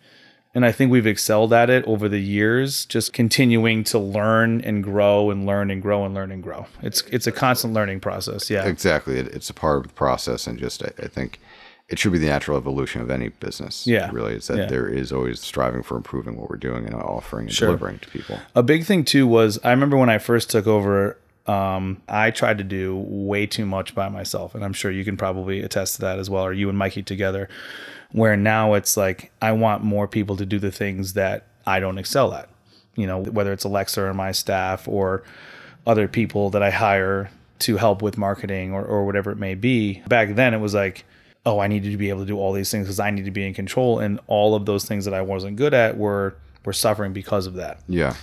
[0.55, 4.81] And I think we've excelled at it over the years, just continuing to learn and
[4.81, 6.65] grow and learn and grow and learn and grow.
[6.81, 8.49] It's it's a constant learning process.
[8.49, 8.65] Yeah.
[8.65, 9.19] Exactly.
[9.19, 11.39] It, it's a part of the process, and just I, I think
[11.89, 13.85] it should be the natural evolution of any business.
[13.85, 14.09] Yeah.
[14.11, 14.65] really, is that Yeah.
[14.67, 17.67] there is always striving for improving what we're doing and offering and Sure.
[17.67, 18.39] delivering to people.
[18.55, 22.57] A big thing too was I remember when I first took over, um, I tried
[22.57, 26.01] to do way too much by myself, and I'm sure you can probably attest to
[26.01, 27.49] that as well, or you and Mikey together.
[28.11, 31.97] Where now it's like I want more people to do the things that I don't
[31.97, 32.49] excel at.
[32.95, 35.23] You know, whether it's Alexa or my staff or
[35.85, 37.29] other people that I hire
[37.59, 40.01] to help with marketing or, or whatever it may be.
[40.07, 41.05] Back then, it was like,
[41.45, 43.31] oh, I needed to be able to do all these things because I need to
[43.31, 46.73] be in control, and all of those things that I wasn't good at were were
[46.73, 48.15] suffering because of that Yeah,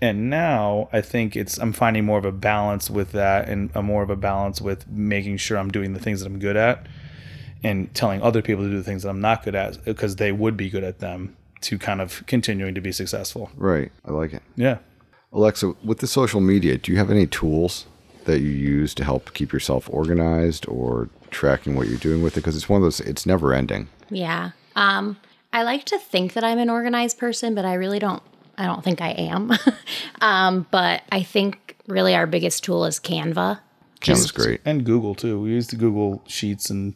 [0.00, 3.82] and now I think it's I'm finding more of a balance with that and a
[3.82, 6.86] more of a balance with making sure I'm doing the things that I'm good at
[7.64, 10.32] and telling other people to do the things that I'm not good at because they
[10.32, 13.50] would be good at them to kind of continuing to be successful.
[13.56, 13.90] right.
[14.04, 14.42] I like it.
[14.54, 14.78] Yeah.
[15.32, 17.86] Alexa, with the social media, do you have any tools
[18.24, 22.40] that you use to help keep yourself organized or tracking what you're doing with it?
[22.40, 23.00] Because it's one of those.
[23.00, 23.88] It's never ending.
[24.08, 24.52] Yeah.
[24.76, 25.18] Um,
[25.52, 28.22] I like to think that I'm an organized person, but I really don't.
[28.58, 29.52] I don't think I am.
[30.20, 33.60] um, but I think really our biggest tool is Canva.
[34.00, 34.60] Canva's great.
[34.64, 35.40] And Google too.
[35.40, 36.94] We use the Google Sheets and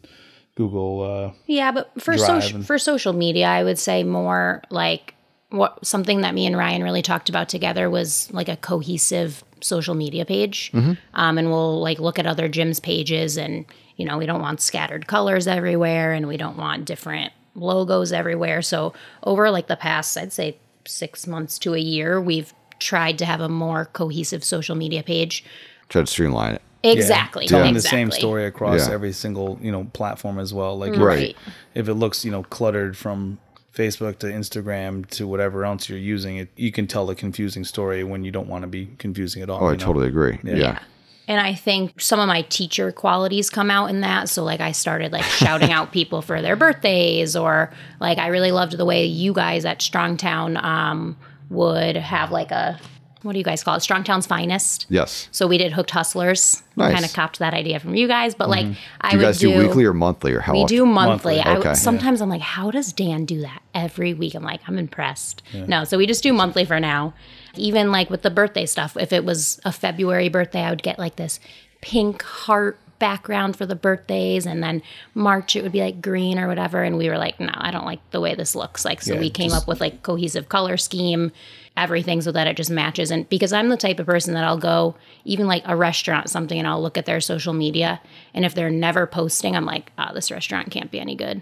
[0.55, 5.15] Google uh Yeah, but for social and- for social media, I would say more like
[5.49, 9.95] what something that me and Ryan really talked about together was like a cohesive social
[9.95, 10.71] media page.
[11.13, 14.61] Um, and we'll like look at other gyms' pages, and you know, we don't want
[14.61, 18.61] scattered colors everywhere, and we don't want different logos everywhere.
[18.61, 23.25] So over like the past, I'd say six months to a year, we've tried to
[23.25, 25.43] have a more cohesive social media page.
[25.89, 26.61] Try to streamline it.
[26.83, 27.47] Exactly.
[27.47, 28.03] telling exactly.
[28.03, 28.93] the same story across Yeah.
[28.93, 30.77] every single you know platform as well.
[30.77, 31.35] Like Right.
[31.75, 33.37] if it looks you know cluttered from
[33.73, 38.03] Facebook to Instagram to whatever else you're using, it you can tell a confusing story
[38.03, 39.63] when you don't want to be confusing at all.
[39.63, 39.77] Oh, I know?
[39.77, 40.39] totally agree.
[40.43, 40.79] Yeah.
[41.27, 44.27] And I think some of my teacher qualities come out in that.
[44.29, 48.51] So, like, I started like shouting out people for their birthdays, or like, I really
[48.51, 51.17] loved the way you guys at Strongtown um,
[51.49, 52.79] would have like a
[53.21, 53.79] what do you guys call it?
[53.79, 54.85] Strongtown's finest.
[54.89, 55.29] Yes.
[55.31, 56.61] So we did Hooked Hustlers.
[56.75, 56.91] Nice.
[56.91, 58.65] Kind of copped that idea from you guys, but like,
[58.99, 60.75] I Do you would guys do, weekly or monthly or how we often?
[60.75, 61.39] do monthly.
[61.39, 61.73] I, Okay.
[61.73, 64.35] sometimes I'm like, how does Dan do that every week?
[64.35, 65.41] I'm like, I'm impressed.
[65.53, 67.13] No, so we just do monthly for now.
[67.55, 70.97] Even like with the birthday stuff, if it was a February birthday, I would get
[70.97, 71.39] like this
[71.81, 74.81] pink heart background for the birthdays, and then
[75.13, 76.83] March it would be like green or whatever.
[76.83, 78.85] And we were like, no, I don't like the way this looks.
[78.85, 81.31] Like, so Yeah, we came just- up with like cohesive color scheme,
[81.75, 83.11] everything so that it just matches.
[83.11, 86.57] And because I'm the type of person that I'll go even like a restaurant something,
[86.57, 87.99] and I'll look at their social media,
[88.33, 91.41] and if they're never posting, I'm like, oh, this restaurant can't be any good.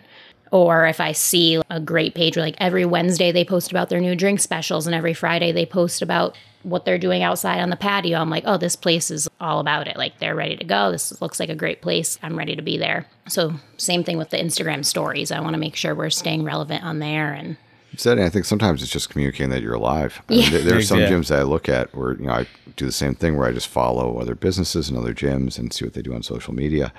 [0.52, 4.02] Or if I see a great page where like every Wednesday they post about their
[4.02, 7.76] new drink specials and every Friday they post about what they're doing outside on the
[7.76, 9.98] patio, I'm like, oh, this place is all about it.
[9.98, 10.92] Like they're ready to go.
[10.92, 12.20] This looks like a great place.
[12.22, 13.08] I'm ready to be there.
[13.30, 15.32] So same thing with the Instagram stories.
[15.32, 17.58] I want to make sure we're staying relevant on there and
[17.98, 20.22] said, I think sometimes it's just communicating that you're alive.
[20.30, 22.48] I mean, there, there are some gyms that I look at where you know I
[22.76, 25.86] do the same thing where I just follow other businesses and other gyms and see
[25.86, 26.94] what they do on social media.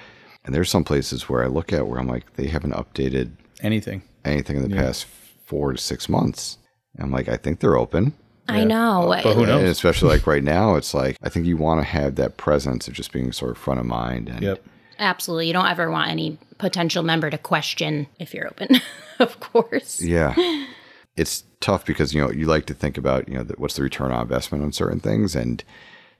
[0.44, 4.02] And there's some places where I look at where I'm like they haven't updated anything.
[4.24, 5.06] anything in the past
[5.44, 6.58] four to six months.
[6.98, 8.14] I'm like, I think they're open.
[8.48, 9.06] I know.
[9.22, 9.60] But who knows?
[9.60, 12.88] And especially like right now, it's like I think you want to have that presence
[12.88, 14.28] of just being sort of front of mind.
[14.28, 14.64] And Yep.
[14.98, 15.46] Absolutely.
[15.46, 18.80] You don't ever want any potential member to question if you're open,
[19.18, 20.00] of course.
[20.00, 20.34] Yeah.
[21.14, 23.82] It's tough because, you know, you like to think about, you know, the, what's the
[23.82, 25.36] return on investment on certain things.
[25.36, 25.62] And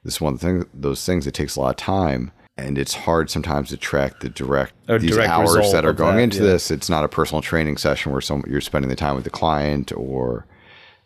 [0.05, 2.31] this is one thing, those things, it takes a lot of time.
[2.57, 6.17] And it's hard sometimes to track the direct, A these direct hours that are going
[6.17, 6.51] that, into yeah.
[6.51, 6.71] this.
[6.71, 9.91] It's not a personal training session where some, you're spending the time with the client
[9.97, 10.45] or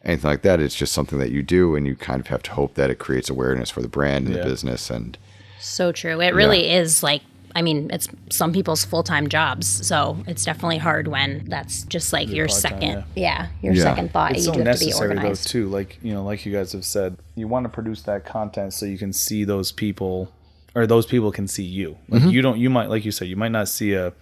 [0.04, 0.58] anything like that.
[0.58, 1.76] It's just something that you do.
[1.76, 4.34] And you kind of have to hope that it creates awareness for the brand and
[4.34, 4.42] Yeah.
[4.42, 4.90] the business.
[4.90, 5.16] And
[5.60, 6.20] So true.
[6.20, 7.22] It really is like,
[7.54, 9.86] I mean, it's some people's full time jobs.
[9.86, 13.46] So it's definitely hard when that's just like your part-time, second, yeah.
[13.62, 13.84] your Yeah.
[13.84, 14.32] second thought.
[14.32, 15.48] It's you so do have to be necessary though organized.
[15.48, 15.68] too.
[15.68, 18.84] Like you know, like you guys have said, you want to produce that content so
[18.84, 20.30] you can see those people,
[20.76, 21.96] or those people can see you.
[22.08, 22.30] Like Mm-hmm.
[22.30, 24.12] you don't, you might, like you said, you might not see a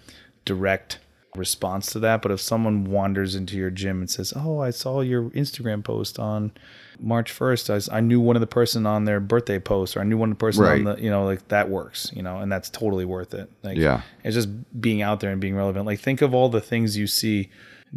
[0.47, 0.99] direct
[1.37, 5.01] response to that, but if someone wanders into your gym and says, "Oh, I saw
[5.01, 6.53] your Instagram post on
[7.01, 7.69] March first.
[7.71, 10.31] I, I knew one of the person on their birthday post, or I knew one
[10.31, 13.05] of the person on the, you know, like that works, you know, and that's totally
[13.05, 13.51] worth it.
[13.65, 14.03] Like, Yeah.
[14.23, 14.49] it's just
[14.81, 15.87] being out there and being relevant.
[15.87, 17.51] Like, think of all the things you see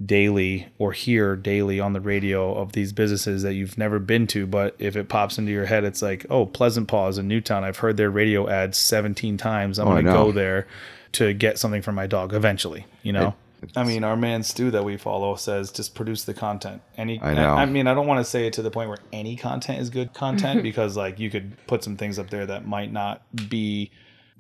[0.05, 4.45] daily or hear daily on the radio of these businesses that you've never been to,
[4.45, 7.63] but if it pops into your head, it's like, oh, Pleasant Paws in Newtown.
[7.63, 9.79] I've heard their radio ads 17 times.
[9.79, 10.67] I'm Oh, going to go there
[11.13, 13.33] to get something for my dog eventually, you know?
[13.75, 16.83] I mean, our man Stu that we follow says just produce the content.
[16.95, 17.55] Any, I know.
[17.55, 19.89] I mean, I don't want to say it to the point where any content is
[19.89, 23.89] good content because, like, you could put some things up there that might not be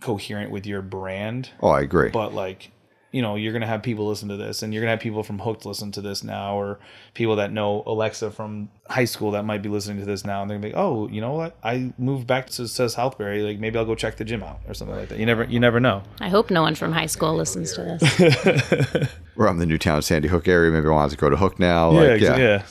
[0.01, 2.09] coherent with your brand oh, I agree.
[2.09, 2.69] but like
[3.17, 5.39] you know you're gonna have people listen to this and you're gonna have people from
[5.39, 6.77] hooked listen to this now or
[7.15, 10.51] people that know alexa from high school that might be listening to this now and
[10.51, 13.75] they're gonna be oh you know what i moved back to, to southbury like maybe
[13.79, 16.03] i'll go check the gym out or something like that you never you never know
[16.21, 19.09] I hope no one from high school listens to this.
[19.35, 20.71] We're on the Newtown Sandy Hook area.
[20.71, 21.91] Maybe wants to go to Hook now.
[21.91, 22.63] Like, yeah, yeah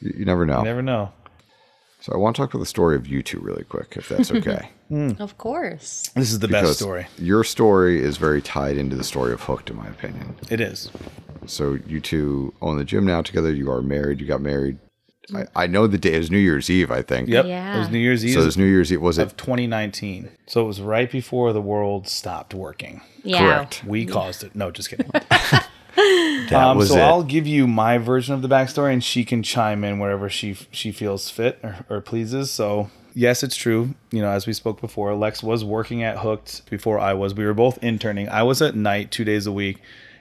[0.00, 0.58] You, you never know.
[0.58, 1.12] you never know
[2.00, 4.30] So I want to talk about the story of you two really quick, if that's
[4.30, 4.70] okay.
[4.88, 5.10] Hmm.
[5.18, 6.08] of course.
[6.14, 9.42] this is the Because best story Your story is very tied into the story of
[9.42, 10.34] Hooked, in my opinion.
[10.48, 10.90] it is
[11.44, 13.52] So you two own the gym now together.
[13.52, 14.18] You are married.
[14.18, 14.78] You got married.
[15.34, 16.90] I, I know the day is New Year's Eve.
[16.90, 17.28] I think.
[17.28, 17.76] yep Yeah.
[17.76, 19.22] it was new year's eve So it was New Year's Eve was it?
[19.26, 23.40] of 2019 so it was right before the world stopped working Yeah.
[23.40, 23.84] Correct.
[23.84, 25.10] we caused it no just kidding
[26.48, 27.00] That Um, was so it.
[27.02, 30.56] I'll give you my version of the backstory, and she can chime in wherever she
[30.70, 32.50] she feels fit or, or pleases.
[32.50, 33.94] So yes, it's true.
[34.10, 37.34] You know, as we spoke before, Lex was working at Hooked before I was.
[37.34, 38.28] We were both interning.
[38.28, 39.78] I was at night two days a week,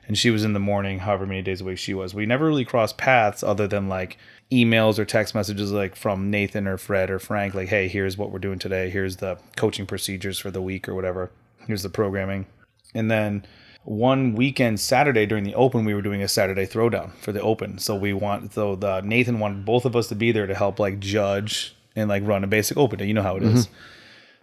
[0.08, 2.14] and she was in the morning, however many days a week she was.
[2.14, 4.18] We never really crossed paths other than like
[4.52, 8.32] emails or text messages like from Nathan or Fred or Frank, like, hey, here's what
[8.32, 8.90] we're doing today.
[8.90, 11.32] Here's the coaching procedures for the week or whatever.
[11.68, 12.46] Here's the programming.
[12.94, 13.46] And then
[13.88, 17.80] one weekend Saturday during the Open, we were doing a Saturday throwdown for the Open.
[17.80, 20.78] So we want so the Nathan wanted both of us to be there to help
[20.78, 23.00] like judge and like run a basic Open.
[23.00, 23.70] You know how it is.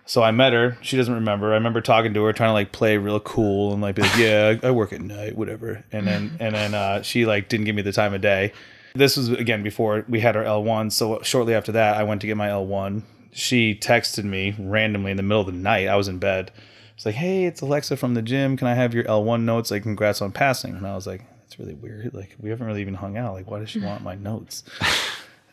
[0.06, 0.78] So I met her.
[0.80, 1.52] She doesn't remember.
[1.52, 4.16] I remember talking to her, trying to like play real cool and like be like,
[4.16, 7.66] "Yeah, I I work at night, whatever." And then and then uh, she like didn't
[7.66, 8.52] give me the time of day.
[8.94, 10.90] This was again before we had our L one.
[10.90, 13.02] So shortly after that, I went to get my L one.
[13.32, 15.88] She texted me randomly in the middle of the night.
[15.88, 16.50] I was in bed.
[16.94, 18.56] It's like, "Hey, it's Alexa from the gym.
[18.56, 19.70] Can I have your L one notes?
[19.70, 22.14] Like, congrats on passing." And I was like, "That's really weird.
[22.14, 23.34] Like, we haven't really even hung out.
[23.34, 24.64] Like, why does she want my notes?"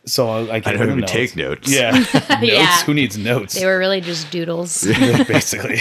[0.04, 1.12] So I, I, gave I don't even notes.
[1.12, 1.72] take notes.
[1.72, 2.42] Yeah, notes.
[2.42, 2.82] Yeah.
[2.84, 3.54] Who needs notes?
[3.54, 4.82] They were really just doodles.
[5.28, 5.80] basically.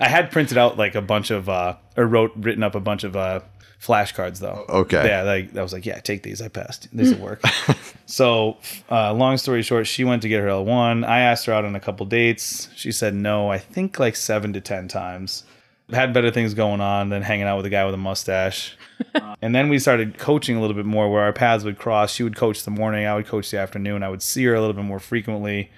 [0.00, 3.04] I had printed out like a bunch of uh or wrote written up a bunch
[3.04, 3.40] of uh
[3.80, 4.64] flashcards though.
[4.68, 5.06] Okay.
[5.06, 6.42] Yeah, like I was like, yeah, take these.
[6.42, 6.88] I passed.
[6.92, 7.42] These will work.
[8.06, 8.58] so,
[8.90, 11.04] uh, long story short, she went to get her L one.
[11.04, 12.68] I asked her out on a couple dates.
[12.74, 13.50] She said no.
[13.50, 15.44] I think like seven to ten times.
[15.90, 18.76] Had better things going on than hanging out with a guy with a mustache.
[19.40, 22.12] and then we started coaching a little bit more, where our paths would cross.
[22.12, 23.06] She would coach the morning.
[23.06, 24.02] I would coach the afternoon.
[24.02, 25.70] I would see her a little bit more frequently.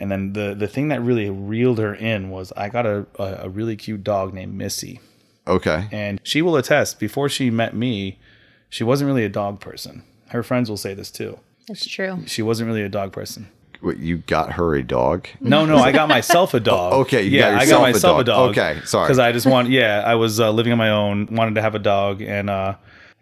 [0.00, 3.24] And then the the thing that really reeled her in was I got a, a,
[3.42, 5.00] a really cute dog named Missy.
[5.48, 5.88] Okay.
[5.90, 8.18] And she will attest, before she met me,
[8.68, 10.02] she wasn't really a dog person.
[10.28, 11.38] Her friends will say this too.
[11.66, 12.22] That's true.
[12.26, 13.48] She wasn't really a dog person.
[13.80, 15.28] What, you got her a dog?
[15.40, 16.92] No, no, I got myself a dog.
[17.06, 18.54] okay, you yeah, got I yourself got a myself a dog.
[18.54, 18.58] dog.
[18.58, 19.06] Okay, sorry.
[19.06, 21.76] Because I just want, yeah, I was uh, living on my own, wanted to have
[21.76, 22.74] a dog, and uh,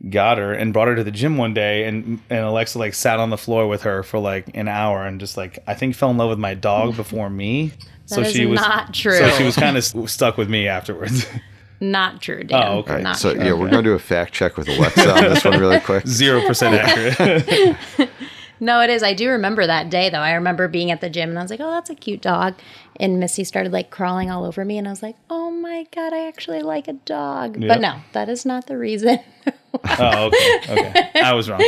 [0.09, 3.19] got her and brought her to the gym one day, and and Alexa like sat
[3.19, 6.11] on the floor with her for like an hour, and just like I think fell
[6.11, 7.73] in love with my dog before me.
[8.07, 9.19] so is she was not true.
[9.19, 11.27] So she was kind of stuck with me afterwards.
[11.81, 12.63] Not true, Dan.
[12.63, 12.91] Oh, okay.
[12.91, 13.03] All right.
[13.03, 13.45] Not so true.
[13.45, 16.07] yeah, we're gonna do a fact check with Alexa on this one really quick.
[16.09, 18.09] Zero percent accurate.
[18.59, 19.03] No, it is.
[19.03, 20.21] I do remember that day though.
[20.21, 22.55] I remember being at the gym and I was like, "Oh, that's a cute dog."
[22.99, 26.13] And Missy started like crawling all over me and I was like, "Oh my god,
[26.13, 27.69] I actually like a dog." Yep.
[27.69, 29.19] But no, that is not the reason.
[29.99, 31.11] oh, okay, okay.
[31.21, 31.61] I was wrong.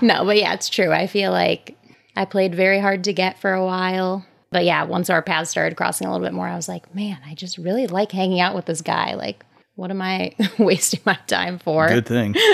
[0.00, 0.90] no, but yeah, it's true.
[0.90, 1.76] I feel like
[2.16, 4.26] I played very hard to get for a while.
[4.50, 7.18] But yeah, once our paths started crossing a little bit more, I was like, "Man,
[7.24, 9.14] I just really like hanging out with this guy.
[9.14, 9.44] Like,
[9.76, 12.34] what am I wasting my time for?" Good thing.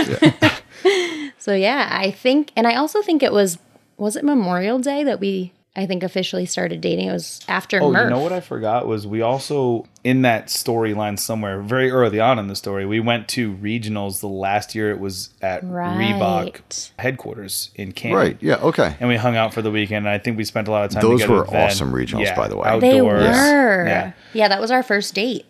[1.40, 3.58] So yeah, I think, and I also think it was
[3.96, 7.08] was it Memorial Day that we I think officially started dating.
[7.08, 8.04] It was after Oh, Murph.
[8.04, 12.38] you know what I forgot was we also in that storyline somewhere very early on
[12.38, 17.70] in the story we went to regionals the last year it was at Reebok headquarters
[17.76, 18.18] in Canton.
[18.18, 18.36] Right.
[18.40, 18.56] Yeah.
[18.56, 18.96] Okay.
[19.00, 20.06] And we hung out for the weekend.
[20.06, 21.40] And I think we spent a lot of time Those together.
[21.40, 21.66] were then.
[21.70, 22.68] awesome regionals, by the way.
[22.68, 22.92] Outdoors.
[22.92, 23.20] They were.
[23.22, 24.12] Yeah.
[24.34, 24.48] Yeah.
[24.48, 25.46] that was our first date.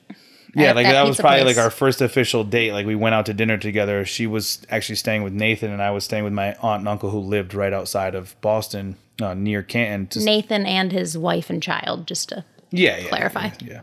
[0.59, 1.57] Yeah, like that, was probably place.
[1.57, 2.73] like our first official date.
[2.73, 4.05] Like we went out to dinner together.
[4.05, 7.11] She was actually staying with Nathan, and I was staying with my aunt and uncle
[7.11, 10.07] who lived right outside of Boston, uh, near Canton.
[10.09, 13.51] To, Nathan and his wife and child, just to yeah, yeah, clarify.
[13.61, 13.81] Yeah,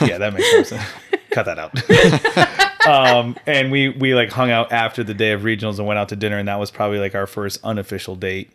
[0.00, 0.84] yeah, that makes sense.
[1.30, 2.86] Cut that out.
[2.86, 6.08] um, and we we like hung out after the day of regionals and went out
[6.10, 8.50] to dinner, and that was probably like our first unofficial date.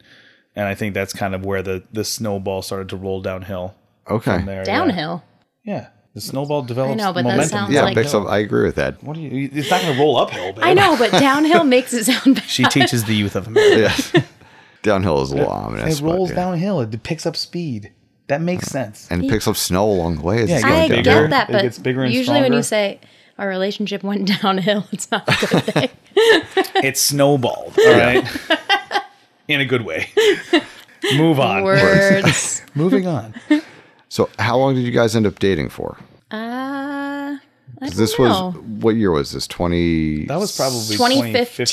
[0.56, 3.75] And I think that's kind of where the the snowball started to roll downhill
[4.10, 4.38] Okay.
[4.38, 4.60] from there.
[4.60, 4.63] yeah.
[4.63, 5.23] downhill.
[5.63, 5.88] Yeah,
[6.23, 7.49] the snowball develops know, but that momentum.
[7.49, 8.13] sounds Yeah, like- picks.
[8.13, 9.03] I agree with that.
[9.03, 9.49] What do you?
[9.53, 10.63] It's not going to roll uphill, babe.
[10.63, 12.43] I know, but downhill makes it sound bad.
[12.47, 13.79] She teaches the youth of America.
[13.79, 14.13] Yes.
[14.82, 15.99] Downhill is a little ominous.
[15.99, 16.36] It but, rolls yeah.
[16.38, 16.79] downhill.
[16.79, 17.91] It picks up speed.
[18.27, 19.08] That makes sense.
[19.12, 20.38] and it picks up snow along the way.
[20.43, 21.03] As it's Yeah, going I down.
[21.03, 22.99] get that, It but gets bigger and usually when you say
[23.38, 25.89] our relationship went downhill, it's not a good thing.
[26.15, 27.73] It's snowballed.
[27.77, 28.25] All right,
[29.47, 30.10] in a good way.
[31.15, 31.63] Move on.
[31.63, 32.62] Words.
[32.75, 33.34] Moving on.
[34.10, 35.97] So, how long did you guys end up dating for?
[36.32, 37.38] Uh,
[37.82, 38.26] This know.
[38.54, 39.48] was what year was this?
[39.48, 40.26] Twenty.
[40.26, 41.65] That was probably 2015.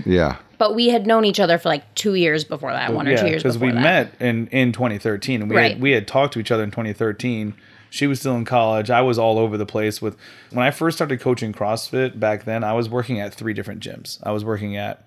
[0.00, 0.02] 2015.
[0.12, 0.36] Yeah.
[0.58, 3.26] But we had known each other for like two years before that, one or two
[3.26, 3.80] years because we that.
[3.80, 5.72] met in in 2013, and we Right.
[5.72, 7.54] had we had talked to each other in 2013.
[7.90, 8.88] She was still in college.
[8.88, 10.16] I was all over the place with
[10.50, 12.64] when I first started coaching CrossFit back then.
[12.64, 14.18] I was working at three different gyms.
[14.22, 15.04] I was working at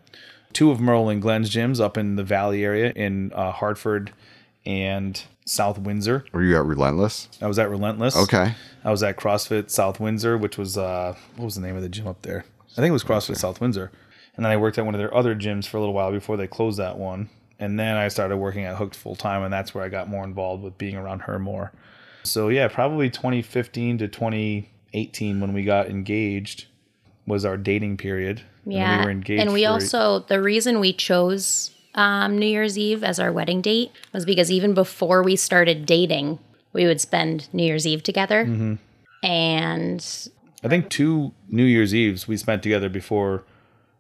[0.54, 4.12] two of Merle and Glenn's gyms up in the Valley area in uh, Hartford
[4.66, 6.26] and South Windsor.
[6.34, 7.30] Were you at Relentless?
[7.42, 8.16] I was at Relentless.
[8.18, 8.56] Okay.
[8.84, 11.90] I was at CrossFit South Windsor, which was uh, what was the name of the
[11.90, 12.46] gym up there?
[12.74, 13.92] I think it was CrossFit South Windsor.
[14.36, 16.36] And then I worked at one of their other gyms for a little while before
[16.36, 17.30] they closed that one.
[17.58, 20.26] And then I started working at Hooked full time, and that's where I got more
[20.26, 21.72] involved with being around her more.
[22.24, 26.66] So yeah, probably 2015 to 2018 when we got engaged
[27.26, 28.42] was our dating period.
[28.66, 29.00] And Yeah.
[29.00, 29.42] we were engaged.
[29.42, 33.92] and we also, the reason we chose um, New Year's Eve as our wedding date
[34.14, 36.40] was because even before we started dating,
[36.74, 38.46] we would spend New Year's Eve together.
[38.46, 38.76] Mm-hmm.
[39.24, 40.30] And
[40.64, 43.44] I think two New Year's Eves we spent together before,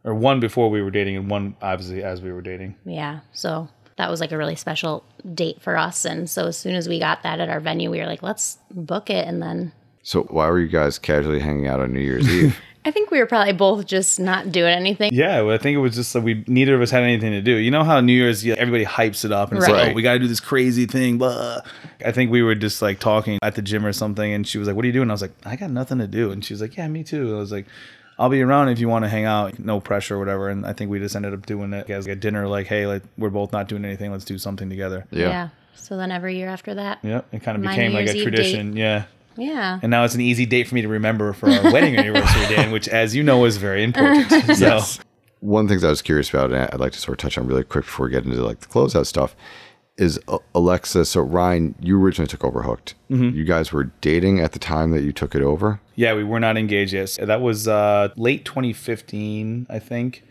[0.04, 2.76] or one before we were dating, and one obviously as we were dating.
[2.86, 6.06] yeah, so that was like a really special date for us.
[6.06, 8.58] And so as soon as we got that at our venue, we were like, let's
[8.70, 9.72] book it and then
[10.04, 12.60] So why were you guys casually hanging out on New Year's Eve?
[12.86, 15.12] I think we were probably both just not doing anything.
[15.12, 17.42] Yeah, well, I think it was just like we neither of us had anything to
[17.42, 17.56] do.
[17.56, 20.04] You know how New Year's yeah, everybody hypes it up and it's like, oh, we
[20.04, 21.18] got to do this crazy thing.
[21.18, 21.62] Blah.
[22.06, 24.68] I think we were just like talking at the gym or something, and she was
[24.68, 26.54] like, "What are you doing?" I was like, "I got nothing to do," and she
[26.54, 27.66] was like, "Yeah, me too." I was like.
[28.18, 30.48] I'll be around if you want to hang out, no pressure or whatever.
[30.48, 33.04] And I think we just ended up doing it as a dinner, like, hey, like,
[33.18, 34.10] we're both not doing anything.
[34.10, 35.06] Let's do something together.
[35.12, 35.28] Yeah.
[35.28, 35.50] yeah.
[35.74, 37.00] So then every year after that.
[37.04, 38.78] Yeah, it kind of became New like a Year's Eve tradition.
[38.78, 39.04] Yeah.
[39.38, 39.80] Yeah.
[39.82, 42.72] And now it's an easy date for me to remember for our wedding anniversary, Dan,
[42.72, 44.32] which, as you know, is very important.
[44.58, 44.80] So,
[45.42, 47.38] One of the things I was curious about, and I'd like to sort of touch
[47.38, 49.36] on really quick before we get into like the closeout stuff,
[49.98, 51.06] is uh, Alexa.
[51.06, 52.96] So Ryan, you originally took over Hooked.
[53.10, 55.80] You guys were dating at the time that you took it over.
[55.96, 57.08] yeah, we were not engaged yet.
[57.10, 60.24] So that was uh, late 2015, I think.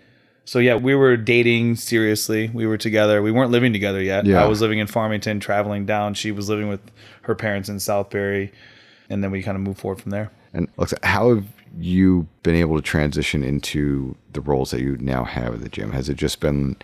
[0.45, 2.51] So yeah, we were dating seriously.
[2.53, 3.23] We were together.
[3.23, 4.27] We weren't living together yet.
[4.27, 4.45] Yeah.
[4.45, 6.13] I was living in Farmington, traveling down.
[6.15, 6.81] She was living with
[7.23, 8.51] her parents in Southbury,
[9.11, 10.31] and then we kind of move forward from there.
[10.53, 11.47] And Alexa, how have
[11.79, 15.93] you been able to transition into the roles that you now have at the gym?
[15.93, 16.77] Has it just been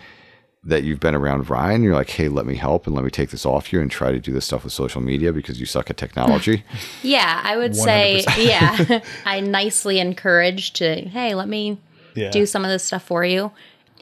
[0.64, 1.83] that you've been around Ryan?
[1.83, 4.11] You're like, hey, let me help and let me take this off you and try
[4.12, 6.64] to do this stuff with social media because you suck at technology.
[7.03, 11.79] Yeah, I would say, yeah, I nicely encouraged to, hey, let me
[12.14, 12.31] Yeah.
[12.31, 13.53] do some of this stuff for you.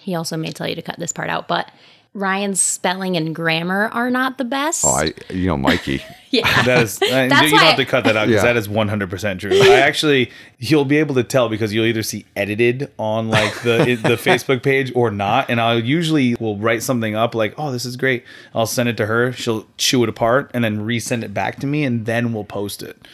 [0.01, 1.71] He also may tell you to cut this part out, but
[2.15, 4.85] Ryan's spelling and grammar are not the best.
[4.85, 6.03] oh, I, you know, Mikey.
[6.31, 8.53] That is, and That's you don't have to cut that out because Yeah.
[8.53, 9.51] that is 100% true.
[9.63, 13.79] I actually, you'll be able to tell because you'll either see edited on like the
[14.03, 15.49] the Facebook page or not.
[15.49, 18.25] And I'll usually will write something up like, oh, this is great.
[18.55, 19.33] I'll send it to her.
[19.33, 22.83] She'll chew it apart and then resend it back to me, and then we'll post
[22.83, 23.09] it.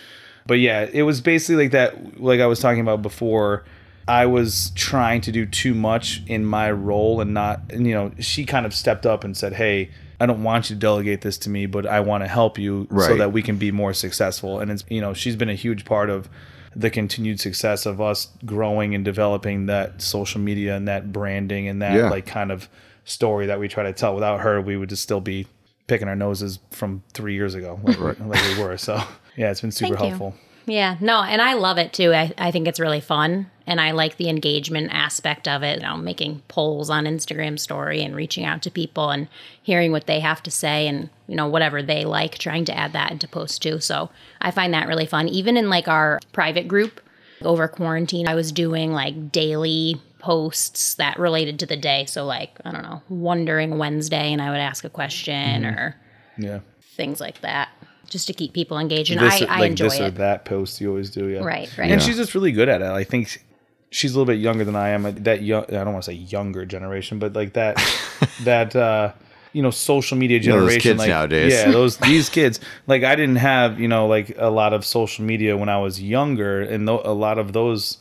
[0.48, 3.62] But yeah, it was basically like that, like I was talking about before.
[4.06, 8.12] I was trying to do too much in my role and not, and you know,
[8.18, 9.90] she kind of stepped up and said, Hey,
[10.20, 12.86] I don't want you to delegate this to me, but I want to help you
[12.90, 14.60] so that we can be more successful.
[14.60, 16.28] And it's, you know, she's been a huge part of
[16.76, 21.80] the continued success of us growing and developing that social media and that branding and
[21.82, 22.10] that Yeah.
[22.10, 22.68] like kind of
[23.04, 24.14] story that we try to tell.
[24.14, 25.46] Without her, we would just still be
[25.86, 28.76] picking our noses from three years ago, like, like we were.
[28.76, 29.02] So
[29.36, 30.32] yeah, it's been super Thank you.
[30.66, 32.12] Yeah, no, and I love it too.
[32.14, 35.80] I, I think it's really fun, and I like the engagement aspect of it.
[35.82, 39.28] You know, making polls on Instagram story and reaching out to people and
[39.62, 42.92] hearing what they have to say, and you know whatever they like, trying to add
[42.94, 43.78] that into posts too.
[43.80, 44.10] So
[44.40, 45.28] I find that really fun.
[45.28, 47.00] Even in like our private group
[47.42, 52.06] over quarantine, I was doing like daily posts that related to the day.
[52.06, 55.78] So like I don't know, wondering Wednesday, and I would ask a question mm-hmm.
[55.78, 55.96] or
[56.38, 56.60] Yeah.
[56.96, 57.68] things like that,
[58.08, 59.10] just to keep people engaged.
[59.10, 61.40] And this, I, I like enjoy this or that post you always do, yeah.
[61.40, 61.90] Right, right.
[61.90, 62.86] And she's just really good at it.
[62.88, 63.42] I think
[63.90, 65.02] she's a little bit younger than I am.
[65.24, 67.76] That young, I don't want to say younger generation, but like that,
[68.42, 69.12] that uh,
[69.52, 70.80] you know, social media know, those generation.
[70.80, 71.52] kids like, nowadays.
[71.52, 72.60] Yeah, those these kids.
[72.86, 76.02] Like I didn't have you know like a lot of social media when I was
[76.02, 77.98] younger, and tho- a lot of those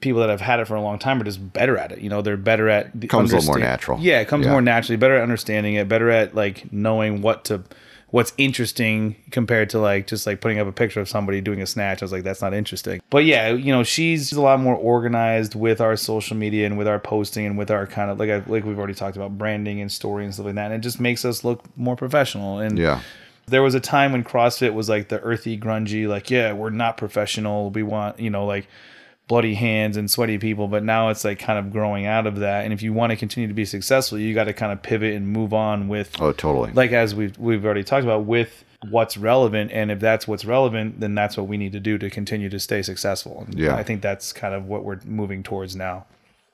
[0.00, 2.00] people that have had it for a long time are just better at it.
[2.00, 3.98] You know, they're better at the Comes a little more natural.
[4.00, 4.52] Yeah, it comes Yeah.
[4.52, 4.96] more naturally.
[4.96, 5.88] Better at understanding it.
[5.88, 7.62] Better at like knowing what to,
[8.10, 11.66] what's interesting compared to like just like putting up a picture of somebody doing a
[11.66, 12.02] snatch.
[12.02, 13.00] I was like, that's not interesting.
[13.08, 16.88] But yeah, you know, she's a lot more organized with our social media and with
[16.88, 19.80] our posting and with our kind of like I, like we've already talked about branding
[19.80, 20.66] and story and stuff like that.
[20.72, 22.58] And it just makes us look more professional.
[22.58, 23.00] And Yeah.
[23.46, 26.96] there was a time when CrossFit was like the earthy, grungy, like, yeah, we're not
[26.96, 27.70] professional.
[27.70, 28.66] We want, you know, like
[29.30, 30.66] bloody hands and sweaty people.
[30.66, 32.64] But now it's like kind of growing out of that.
[32.64, 35.14] And if you want to continue to be successful, you got to kind of pivot
[35.14, 36.72] and move on with, Oh, totally.
[36.72, 39.70] like, as we've, we've already talked about, with what's relevant.
[39.70, 42.58] And if that's what's relevant, then that's what we need to do to continue to
[42.58, 43.44] stay successful.
[43.46, 43.76] And Yeah.
[43.76, 46.06] I think that's kind of what we're moving towards now.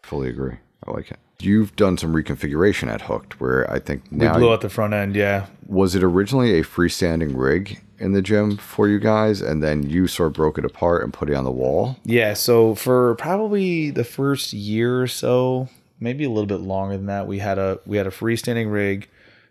[0.03, 0.57] Fully agree.
[0.87, 1.19] I like it.
[1.41, 5.17] You've done some reconfiguration at Hooked, where I think We blew out the front end.
[5.17, 5.47] Yeah.
[5.67, 10.07] was it originally a freestanding rig in the gym for you guys, and then you
[10.07, 11.97] sort of broke it apart and put it on the wall.
[12.05, 15.69] Yeah, so for probably the first year or so,
[16.01, 19.09] maybe a little bit longer than that, we had a we had a freestanding rig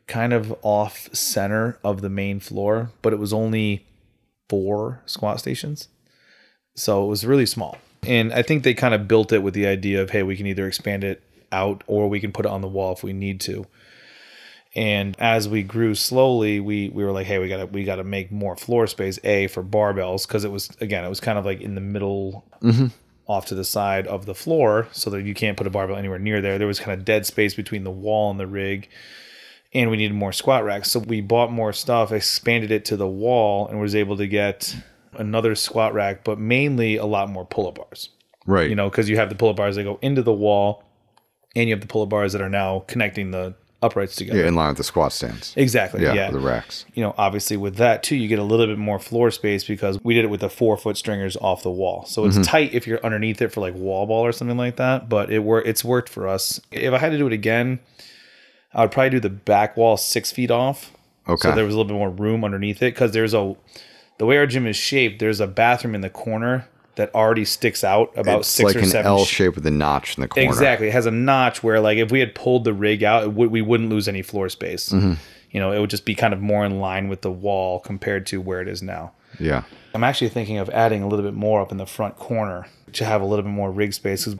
[0.08, 3.86] kind of off center of the main floor, but it was only
[4.50, 5.88] four squat stations.
[6.76, 7.78] So it was really small.
[8.04, 10.46] And I think they kind of built it with the idea of hey, we can
[10.46, 13.40] either expand it out or we can put it on the wall if we need
[13.42, 13.66] to.
[14.76, 18.32] And as we grew slowly, we we were like, hey, we gotta we gotta make
[18.32, 19.18] more floor space.
[19.24, 22.46] A for barbells because it was again, it was kind of like in the middle,
[22.62, 22.88] mm-hmm.
[23.26, 26.20] off to the side of the floor, so that you can't put a barbell anywhere
[26.20, 26.58] near there.
[26.58, 28.90] There was kind of dead space between the wall and the rig,
[29.74, 30.92] and we needed more squat racks.
[30.92, 34.76] So we bought more stuff, expanded it to the wall, and was able to get
[35.14, 38.10] another squat rack, but mainly a lot more pull-up bars
[38.46, 38.70] Right.
[38.70, 40.84] you know, because you have the pull-up bars that go into the wall,
[41.56, 44.40] and you have the pull-up bars that are now connecting the uprights together.
[44.40, 45.54] Yeah, in line with the squat stands.
[45.56, 46.02] Exactly.
[46.02, 46.32] Yeah, Yeah.
[46.32, 46.86] the racks.
[46.96, 50.00] You know, obviously with that too, you get a little bit more floor space because
[50.04, 52.06] we did it with the four foot stringers off the wall.
[52.06, 52.40] So Mm-hmm.
[52.40, 55.08] it's tight if you're underneath it for like wall ball or something like that.
[55.10, 56.60] But it wor- it's worked for us.
[56.72, 57.80] If I had to do it again,
[58.74, 60.92] I would probably do the back wall six feet off.
[61.28, 61.50] Okay.
[61.50, 63.56] So there was a little bit more room underneath it because there's a
[64.18, 65.20] the way our gym is shaped.
[65.20, 68.98] There's a bathroom in the corner that already sticks out about it's six like or
[68.98, 69.06] an.
[69.06, 70.48] L sh- shape with a notch in the corner.
[70.48, 70.88] Exactly.
[70.88, 73.52] It has a notch where, like, if we had pulled the rig out, it would,
[73.52, 74.90] we wouldn't lose any floor space.
[74.90, 75.14] Mm-hmm.
[75.52, 78.26] You know, it would just be kind of more in line with the wall compared
[78.28, 79.14] to where it is now.
[79.40, 79.64] Yeah.
[79.94, 83.06] I'm actually thinking of adding a little bit more up in the front corner to
[83.06, 84.26] have a little bit more rig space.
[84.26, 84.36] 'Cause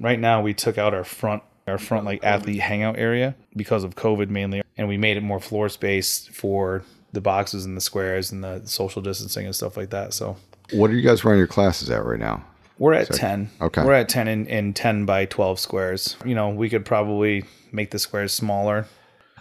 [0.00, 3.94] right now we took out our front, our front like athlete hangout area because of
[3.96, 6.82] COVID mainly, and we made it more floor space for
[7.12, 10.12] the boxes and the squares and the social distancing and stuff like that.
[10.12, 10.36] So
[10.72, 12.44] What are you guys running your classes at right now?
[12.78, 13.48] we're at 10.
[13.62, 13.82] Okay.
[13.82, 16.14] We're at 10 in, in 10 by 12 squares.
[16.26, 18.86] You know, we could probably make the squares smaller.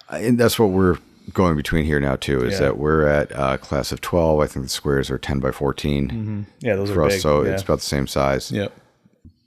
[0.10, 0.98] And that's what we're
[1.34, 2.46] going between here now too.
[2.46, 2.60] Is Yeah.
[2.60, 4.40] that we're at a class of twelve.
[4.40, 7.22] I think the squares are ten by 14 Yeah, those for are us, big.
[7.22, 7.52] so yeah.
[7.54, 8.52] it's about the same size.
[8.52, 8.72] Yep.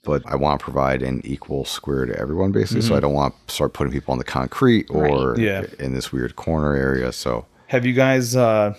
[0.02, 2.80] But I want to provide an equal square to everyone, basically.
[2.82, 2.88] Mm-hmm.
[2.88, 5.38] So I don't want to start putting people on the concrete or Right.
[5.38, 5.64] Yeah.
[5.78, 7.12] in this weird corner area.
[7.12, 8.74] So Have you guys uh,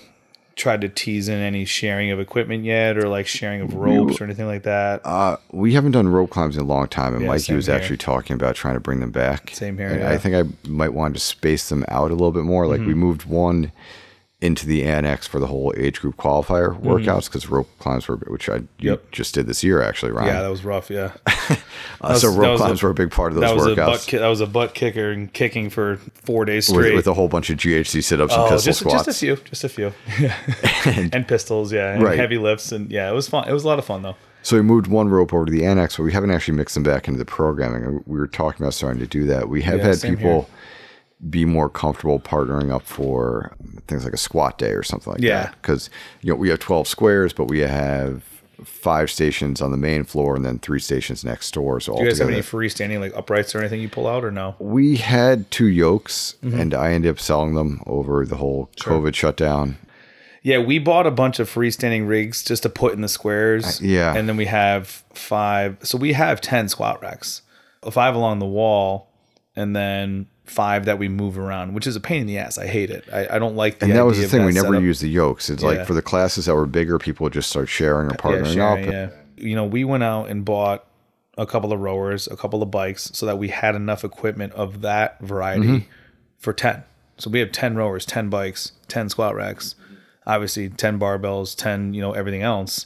[0.59, 4.25] tried to tease in any sharing of equipment yet or like sharing of ropes or
[4.25, 5.01] anything like that?
[5.03, 7.75] Uh, we haven't done rope climbs in a long time, and Yeah, Mikey was here.
[7.75, 9.49] actually talking about trying to bring them back.
[9.53, 10.11] Same here, yeah.
[10.11, 12.67] I think I might want to space them out a little bit more.
[12.67, 12.99] Like we Mm-hmm.
[12.99, 13.71] moved one
[14.41, 18.47] into the annex for the whole age group qualifier workouts because rope climbs were, which
[18.47, 18.87] I you Mm-hmm.
[18.87, 19.11] Yep.
[19.11, 20.27] just did this year actually, Ryan.
[20.27, 20.89] yeah, that was rough.
[20.89, 21.11] Yeah.
[22.01, 23.55] Uh, so was- that rope was a- climbs were a big part of those that
[23.55, 26.69] was a butt workouts ki- that was a butt kicker and kicking for four days
[26.69, 26.95] with, straight.
[26.95, 29.05] with a whole bunch of GHD sit-ups and Oh, pistol just, squats.
[29.05, 29.91] just a few, just a few,
[31.13, 32.17] and pistols, yeah, and Right.
[32.17, 33.47] heavy lifts, and yeah, it was fun.
[33.49, 34.15] It was a lot of fun though.
[34.43, 36.83] So we moved one rope over to the annex, but we haven't actually mixed them
[36.83, 38.01] back into the programming.
[38.07, 39.49] We were talking about starting to do that.
[39.49, 40.49] We have Yeah, had people
[41.29, 43.55] be more comfortable partnering up for
[43.87, 45.43] things like a squat day or something like Yeah.
[45.43, 45.55] that.
[45.61, 45.89] Because
[46.21, 48.23] you know we have twelve squares, but we have
[48.63, 51.79] five stations on the main floor and then three stations next door.
[51.79, 54.23] So all Do you guys have any freestanding like uprights or anything you pull out
[54.25, 54.55] or no?
[54.59, 56.59] we had two yokes, Mm-hmm.
[56.59, 59.77] and I ended up selling them over the whole COVID shutdown.
[60.41, 63.81] Yeah, we bought a bunch of freestanding rigs just to put in the squares.
[63.81, 64.15] yeah.
[64.15, 65.77] And then we have five.
[65.83, 67.41] So we have 10 squat racks,
[67.91, 69.09] five along the wall,
[69.55, 72.57] and then five that we move around, which is a pain in the ass.
[72.57, 73.05] I hate it.
[73.11, 74.45] I, I don't like the And that was the thing.
[74.45, 74.83] We never setup.
[74.83, 75.49] used the yokes.
[75.49, 75.69] It's Yeah.
[75.69, 78.75] like for the classes that were bigger, people would just start sharing or partnering yeah,
[78.75, 78.93] sharing, up.
[78.93, 79.09] yeah.
[79.37, 80.85] You know, we went out and bought
[81.37, 84.81] a couple of rowers, a couple of bikes, so that we had enough equipment of
[84.81, 85.89] that variety Mm-hmm.
[86.37, 86.83] for 10.
[87.17, 89.75] So we have 10 rowers, 10 bikes, 10 squat racks,
[90.27, 92.85] obviously 10 barbells, 10, you know, everything else.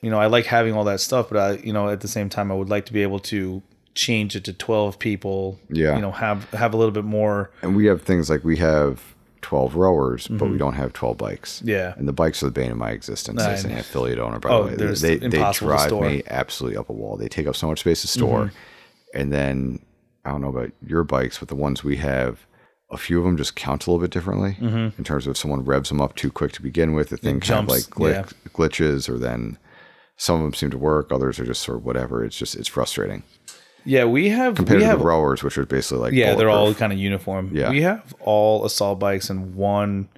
[0.00, 2.28] You know, I like having all that stuff, but I, you know, at the same
[2.28, 3.62] time, I would like to be able to
[3.96, 5.58] change it to 12 people.
[5.70, 5.96] Yeah.
[5.96, 7.50] You know, have have a little bit more.
[7.62, 9.02] and we have things like we have
[9.42, 11.68] 12 rowers but we don't have 12 bikes Mm-hmm.
[11.68, 11.94] Yeah.
[11.96, 14.48] and the bikes are the bane of my existence I as an affiliate owner by
[14.50, 17.54] Oh, the way they, they impossible drive me absolutely up a wall they take up
[17.54, 19.20] so much space to store Mm-hmm.
[19.20, 19.78] and then
[20.24, 22.44] i don't know about your bikes but the ones we have
[22.90, 25.64] a few of them just count a little bit differently in terms of if someone
[25.64, 28.02] revs them up too quick to begin with the thing kind of Mm-hmm.
[28.02, 28.50] like yeah.
[28.50, 29.58] glitches or then
[30.16, 32.68] some of them seem to work others are just sort of whatever it's just it's
[32.68, 33.22] frustrating
[33.86, 36.50] Yeah, we have compared we to have the rowers which are basically like Yeah, they're
[36.50, 37.50] all kind of uniform.
[37.54, 37.70] Yeah.
[37.70, 40.08] We have all assault bikes and one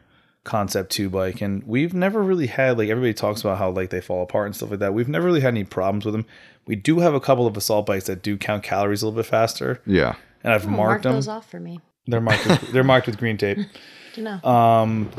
[0.44, 4.00] concept two bike and we've never really had like everybody talks about how like they
[4.00, 4.94] fall apart and stuff like that.
[4.94, 6.24] We've never really had any problems with them.
[6.66, 9.26] We do have a couple of assault bikes that do count calories a little bit
[9.26, 11.12] faster yeah and I've Oh, mark marked them.
[11.12, 11.80] those off for me.
[12.06, 13.58] They're marked with, they're marked with green tape.
[14.14, 14.42] You know?
[14.42, 15.10] Um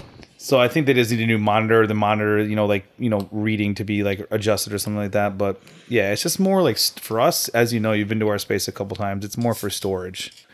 [0.41, 3.09] so I think they just need a new monitor, the monitor, you know, like, you
[3.09, 6.63] know, reading to be like adjusted or something like that, but yeah, it's just more
[6.63, 9.25] like for us as you know, you've been to our space a couple times.
[9.25, 10.45] It's more for storage.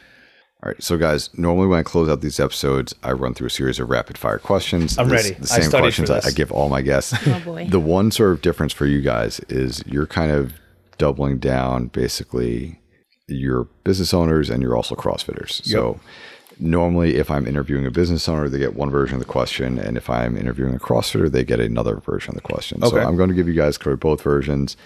[0.63, 3.51] All right, so guys, normally when I close out these episodes, I run through a
[3.51, 4.97] series of rapid fire questions.
[4.97, 5.35] I'm This- ready.
[5.39, 6.27] The same studied questions for I, this.
[6.27, 7.13] I give all my guests.
[7.27, 7.67] Oh, boy.
[7.69, 10.53] The one sort of difference for you guys is you're kind of
[10.97, 12.79] doubling down basically
[13.27, 15.63] you're business owners and you're also CrossFitters.
[15.63, 15.99] So
[16.59, 19.77] normally if I'm interviewing a business owner, they get one version of the question.
[19.77, 22.81] And if I'm interviewing a CrossFitter, they get another version of the question.
[22.81, 24.77] So I'm going to give you guys sort both versions.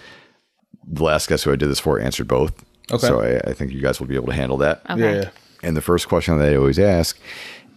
[0.88, 2.64] The last guest who I did this for answered both.
[2.92, 3.06] Okay.
[3.06, 4.82] So I, I think you guys will be able to handle that.
[4.90, 5.18] Okay.
[5.18, 5.30] Yeah.
[5.62, 7.20] And the first question that I always ask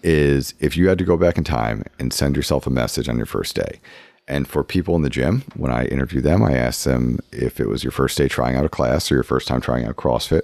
[0.03, 3.17] is if you had to go back in time and send yourself a message on
[3.17, 3.81] your first day.
[4.29, 7.69] And for people in the gym, when I interview them, I ask them if it
[7.69, 10.43] was your first day trying out a class or your first time trying out CrossFit,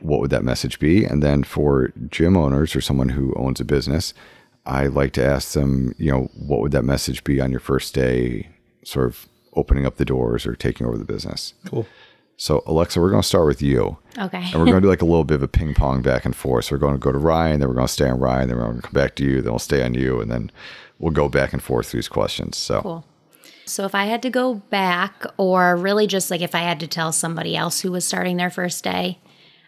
[0.00, 1.04] what would that message be?
[1.04, 4.14] And then for gym owners or someone who owns a business,
[4.66, 7.94] I like to ask them, you know, what would that message be on your first
[7.94, 8.48] day,
[8.84, 11.54] sort of opening up the doors or taking over the business?
[11.66, 11.86] Cool.
[12.36, 13.98] So, Alexa, we're going to start with you.
[14.16, 14.38] Okay.
[14.38, 16.36] And we're going to do like a little bit of a ping pong back and
[16.36, 16.66] forth.
[16.66, 18.58] So, we're going to go to Ryan, then we're going to stay on Ryan, then
[18.58, 20.52] we're going to come back to you, then we'll stay on you, and then
[20.98, 22.56] we'll go back and forth through these questions.
[22.56, 23.04] So, Cool.
[23.68, 26.86] So if I had to go back, or really just like if I had to
[26.86, 29.18] tell somebody else who was starting their first day,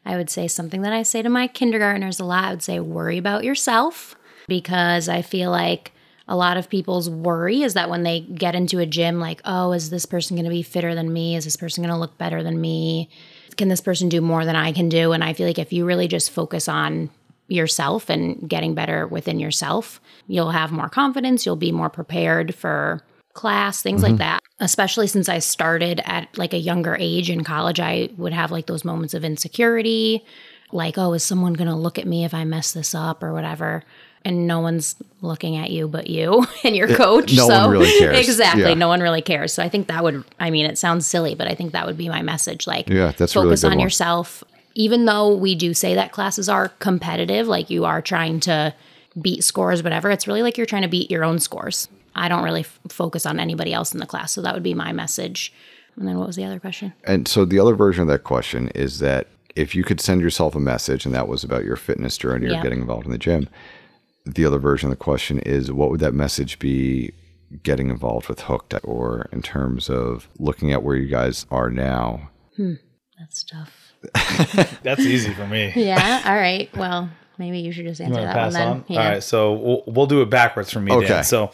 [0.04, 2.44] I would say something that I say to my kindergartners a lot.
[2.44, 4.16] I would say, worry about yourself
[4.48, 5.92] because I feel like
[6.26, 9.72] a lot of people's worry is that when they get into a gym, like, oh,
[9.72, 11.36] is this person going to be fitter than me?
[11.36, 13.10] Is this person going to look better than me?
[13.56, 15.12] Can this person do more than I can do?
[15.12, 17.10] And I feel like if you really just focus on
[17.48, 23.02] yourself and getting better within yourself, you'll have more confidence, you'll be more prepared for
[23.32, 24.18] class, things like mm-hmm.
[24.18, 24.40] that.
[24.60, 28.66] Especially since I started at like a younger age in college, I would have like
[28.66, 30.22] those moments of insecurity,
[30.70, 33.32] like, oh, is someone going to look at me if I mess this up or
[33.32, 33.82] whatever?
[34.22, 37.32] And no one's looking at you but you and your coach.
[37.34, 38.18] no so one really cares.
[38.28, 38.62] Exactly.
[38.64, 38.74] Yeah.
[38.74, 39.52] No one really cares.
[39.54, 41.96] So I think that would, I mean, it sounds silly, but I think that would
[41.96, 42.66] be my message.
[42.66, 43.80] Like, Yeah, that's a really focus on one.
[43.80, 44.44] yourself.
[44.74, 48.74] Even though we do say that classes are competitive, like you are trying to
[49.20, 51.88] beat scores, whatever, it's really like you're trying to beat your own scores.
[52.14, 54.32] I don't really f- focus on anybody else in the class.
[54.32, 55.52] So that would be my message.
[55.96, 56.92] And then what was the other question?
[57.04, 60.54] and so the other version of that question is that if you could send yourself
[60.54, 62.62] a message and that was about your fitness journey or Yeah.
[62.62, 63.48] getting involved in the gym,
[64.24, 67.12] the other version of the question is what would that message be
[67.64, 72.30] getting involved with Hooked or in terms of looking at where you guys are now?
[72.56, 72.74] Hmm.
[73.18, 73.92] That's tough.
[74.82, 75.72] That's easy for me.
[75.74, 76.22] Yeah.
[76.24, 76.74] All right.
[76.76, 78.68] Well, maybe you should just answer You that to one pass then.
[78.68, 78.84] on?
[78.88, 79.02] Yeah.
[79.02, 80.92] All right, so we'll, we'll do it backwards for me.
[80.92, 81.08] Okay.
[81.08, 81.24] Dan.
[81.24, 81.50] So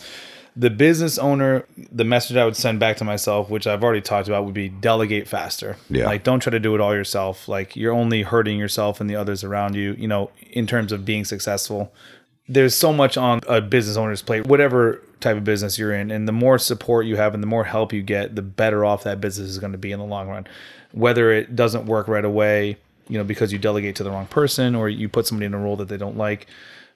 [0.57, 4.27] the business owner, the message I would send back to myself, which I've already talked
[4.27, 5.77] about, would be delegate faster.
[5.91, 6.07] Yeah.
[6.07, 7.47] Like don't try to do it all yourself.
[7.47, 9.95] Like you're only hurting yourself and the others around you.
[9.99, 11.93] You know, in terms of being successful.
[12.49, 16.29] There's so much on a business owner's plate, whatever type of business you're in, and
[16.29, 19.21] the more support you have and the more help you get, the better off that
[19.21, 20.47] business is going to be in the long run.
[20.93, 22.77] Whether it doesn't work right away,
[23.09, 25.59] you know, because you delegate to the wrong person or you put somebody in a
[25.59, 26.47] role that they don't like.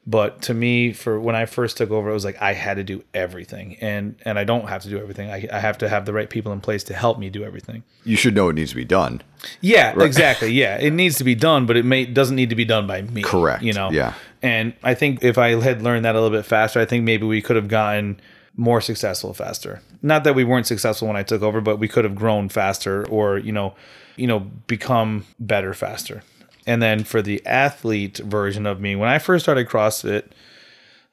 [0.07, 2.85] But to me, for when I first took over, it was like I had to
[2.85, 5.31] do everything, and and I don't have to do everything.
[5.31, 7.83] I, I have to have the right people in place to help me do everything.
[8.05, 9.21] You should know it needs to be done.
[9.61, 10.53] Yeah, exactly.
[10.53, 13.03] Yeah, it needs to be done, but it may doesn't need to be done by
[13.03, 13.23] me.
[13.23, 13.63] Correct.
[13.63, 13.91] You know.
[13.91, 14.15] Yeah.
[14.43, 17.27] And I think if I had learned that a little bit faster, I think maybe
[17.27, 18.21] we could have gotten
[18.57, 19.83] more successful faster.
[20.03, 23.07] Not that we weren't successful when I took over, but we could have grown faster,
[23.09, 23.75] or you know,
[24.17, 26.23] you know, become better faster.
[26.67, 30.31] And then for the athlete version of me, when I first started CrossFit,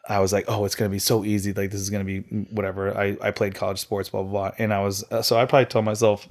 [0.09, 1.53] I was like, oh, it's going to be so easy.
[1.53, 2.97] Like, this is going to be whatever.
[2.97, 4.51] I, I played college sports, blah, blah, blah.
[4.57, 6.27] And I was, uh, so I probably told myself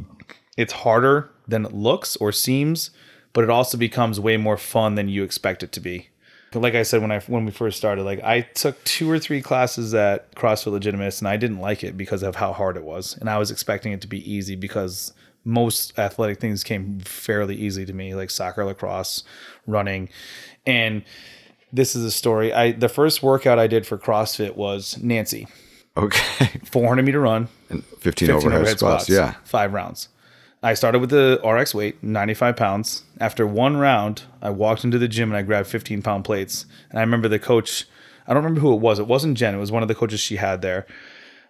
[0.56, 2.90] it's harder than it looks or seems,
[3.32, 6.08] but it also becomes way more fun than you expect it to be.
[6.54, 9.42] Like I said when I when we first started, like I took two or three
[9.42, 13.14] classes at CrossFit Legitimus, and I didn't like it because of how hard it was,
[13.18, 15.12] and I was expecting it to be easy because
[15.46, 19.22] most athletic things came fairly easy to me, like soccer, lacrosse,
[19.66, 20.08] running,
[20.66, 21.02] and
[21.72, 22.52] this is a story.
[22.52, 25.46] I the first workout I did for CrossFit was Nancy,
[25.96, 26.46] Okay.
[26.64, 29.08] 400 meter run, 15, 15 overhead, squats.
[29.08, 29.34] Yeah.
[29.44, 30.08] five rounds.
[30.62, 33.04] I started with the RX weight, 95 pounds.
[33.20, 36.66] After one round, I walked into the gym and I grabbed 15 pound plates.
[36.90, 37.84] And I remember the coach,
[38.26, 38.98] I don't remember who it was.
[38.98, 40.86] It wasn't Jen, it was one of the coaches she had there.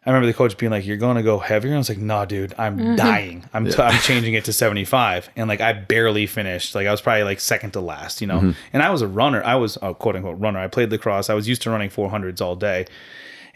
[0.07, 1.99] I remember the coach being like, "You're going to go heavier." And I was like,
[1.99, 2.95] "Nah, dude, I'm mm-hmm.
[2.95, 3.45] dying.
[3.53, 6.77] I'm t- I'm changing it to 75." And like I barely finished.
[6.77, 8.39] Like I was probably like second to last, you know.
[8.39, 8.51] Mm-hmm.
[8.73, 9.43] And I was a runner.
[9.45, 10.61] I was a quote unquote runner.
[10.61, 11.29] I played lacrosse.
[11.29, 12.87] I was used to running 400s all day.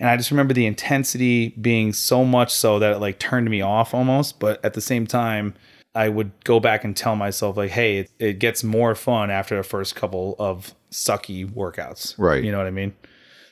[0.00, 3.60] And I just remember the intensity being so much so that it like turned me
[3.60, 4.40] off almost.
[4.40, 5.54] But at the same time,
[5.94, 9.56] I would go back and tell myself like, "Hey, it, it gets more fun after
[9.56, 12.42] the first couple of sucky workouts." Right.
[12.42, 12.94] You know what I mean?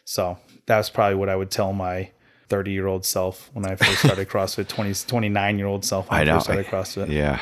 [0.05, 2.11] So that's probably what I would tell my
[2.49, 6.19] 30 year old self when I first started CrossFit, 20, 29 year old self when
[6.19, 6.35] I, I know.
[6.35, 7.09] first started CrossFit.
[7.11, 7.41] Yeah.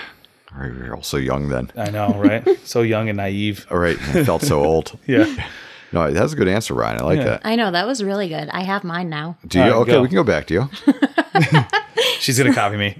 [0.55, 1.71] All right, You're all so young then.
[1.77, 2.47] I know, right?
[2.65, 3.67] so young and naive.
[3.71, 3.97] All right.
[4.15, 4.99] I felt so old.
[5.07, 5.49] Yeah.
[5.93, 7.01] No, that's a good answer, Ryan.
[7.01, 7.43] I like that.
[7.45, 8.49] I know that was really good.
[8.49, 9.39] I have mine now.
[9.47, 9.65] Do you?
[9.65, 10.03] All right, okay, go.
[10.03, 10.69] we can go back to you.
[12.19, 12.97] She's going to copy me.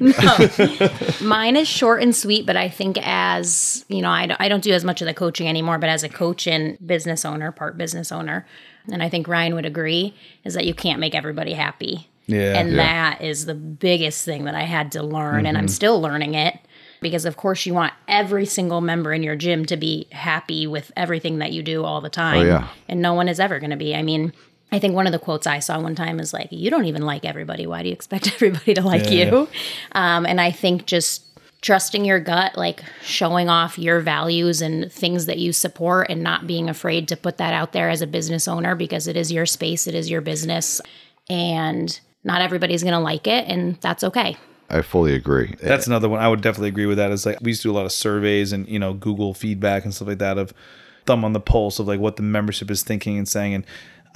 [1.21, 4.63] Mine is short and sweet, but I think as you know, I don't, I don't
[4.63, 5.79] do as much of the coaching anymore.
[5.79, 8.47] But as a coach and business owner, part business owner,
[8.91, 10.15] and I think Ryan would agree,
[10.45, 12.09] is that you can't make everybody happy.
[12.29, 12.59] Yeah.
[12.59, 12.77] and Yeah.
[12.79, 15.57] that is the biggest thing that I had to learn, and Mm-hmm.
[15.59, 16.59] I'm still learning it.
[17.03, 20.91] Because of course you want every single member in your gym to be happy with
[20.97, 22.39] everything that you do all the time.
[22.41, 22.69] Oh, yeah.
[22.89, 23.95] And no one is ever going to be.
[23.95, 24.33] I mean,
[24.73, 27.03] I think one of the quotes I saw one time is like, "You don't even
[27.03, 27.67] like everybody.
[27.67, 29.27] Why do you expect everybody to like Yeah.
[29.31, 29.49] you?"
[29.93, 31.23] Um, and I think just
[31.63, 36.47] trusting your gut, like showing off your values and things that you support, and not
[36.47, 39.47] being afraid to put that out there as a business owner because it is your
[39.47, 40.81] space, it is your business,
[41.29, 44.37] and not everybody's going to like it, and that's okay.
[44.69, 45.55] I fully agree.
[45.63, 46.99] That's another one I would definitely agree with.
[46.99, 49.33] That is like we used to do a lot of surveys and you know Google
[49.33, 50.53] feedback and stuff like that of
[51.07, 53.55] thumb on the pulse of like what the membership is thinking and saying.
[53.55, 53.65] And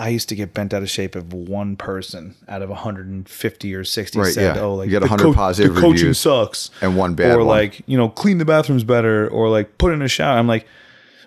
[0.01, 3.85] I used to get bent out of shape if one person out of 150 or
[3.85, 4.63] 60 Right, said, yeah.
[4.63, 7.41] "Oh, like You get the 100 positive the coaching reviews sucks," and one bad or
[7.41, 7.47] one.
[7.49, 10.39] like you know clean the bathrooms better, or like put in a shower.
[10.39, 10.67] I'm like.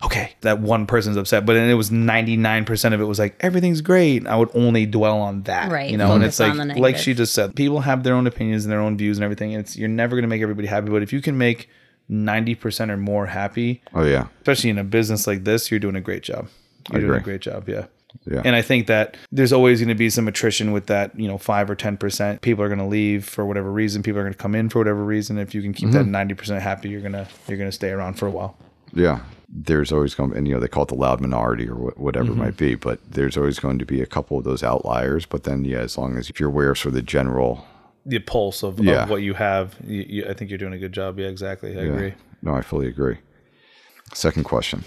[0.06, 3.80] Okay, that one person's upset, but then it was 99% of it was like everything's
[3.80, 4.28] great.
[4.28, 5.72] I would only dwell on that.
[5.72, 8.66] Right, You know, and it's like like she just said, people have their own opinions
[8.66, 9.54] and their own views and everything.
[9.54, 11.70] And it's you're never going to make everybody happy, but if you can make
[12.12, 16.02] 90% or more happy, oh yeah, especially in a business like this, you're doing a
[16.02, 16.50] great job.
[16.92, 17.86] You're doing a great job, yeah.
[18.26, 18.42] Yeah.
[18.46, 21.38] And I think that there's always going to be some attrition with that, you know,
[21.38, 22.42] 5 or 10%.
[22.42, 24.80] People are going to leave for whatever reason, people are going to come in for
[24.80, 25.38] whatever reason.
[25.38, 26.12] If you can keep Mm-hmm.
[26.12, 28.58] that 90% happy, you're going to you're going to stay around for a while.
[28.94, 29.20] yeah.
[29.56, 32.00] There's always going, to, and you know they call it the loud minority or wh-
[32.00, 32.42] whatever Mm-hmm.
[32.42, 35.28] it might be, but there's always going to be a couple of those outliers.
[35.28, 37.64] But then, yeah, as long as if you're aware of sort of the general,
[38.04, 39.04] The pulse of, Yeah.
[39.04, 41.20] of what you have, you, you, I think you're doing a good job.
[41.20, 41.78] Yeah, exactly.
[41.78, 41.92] I yeah.
[41.92, 42.14] agree.
[42.42, 43.18] No, I fully agree.
[44.14, 44.86] Second question.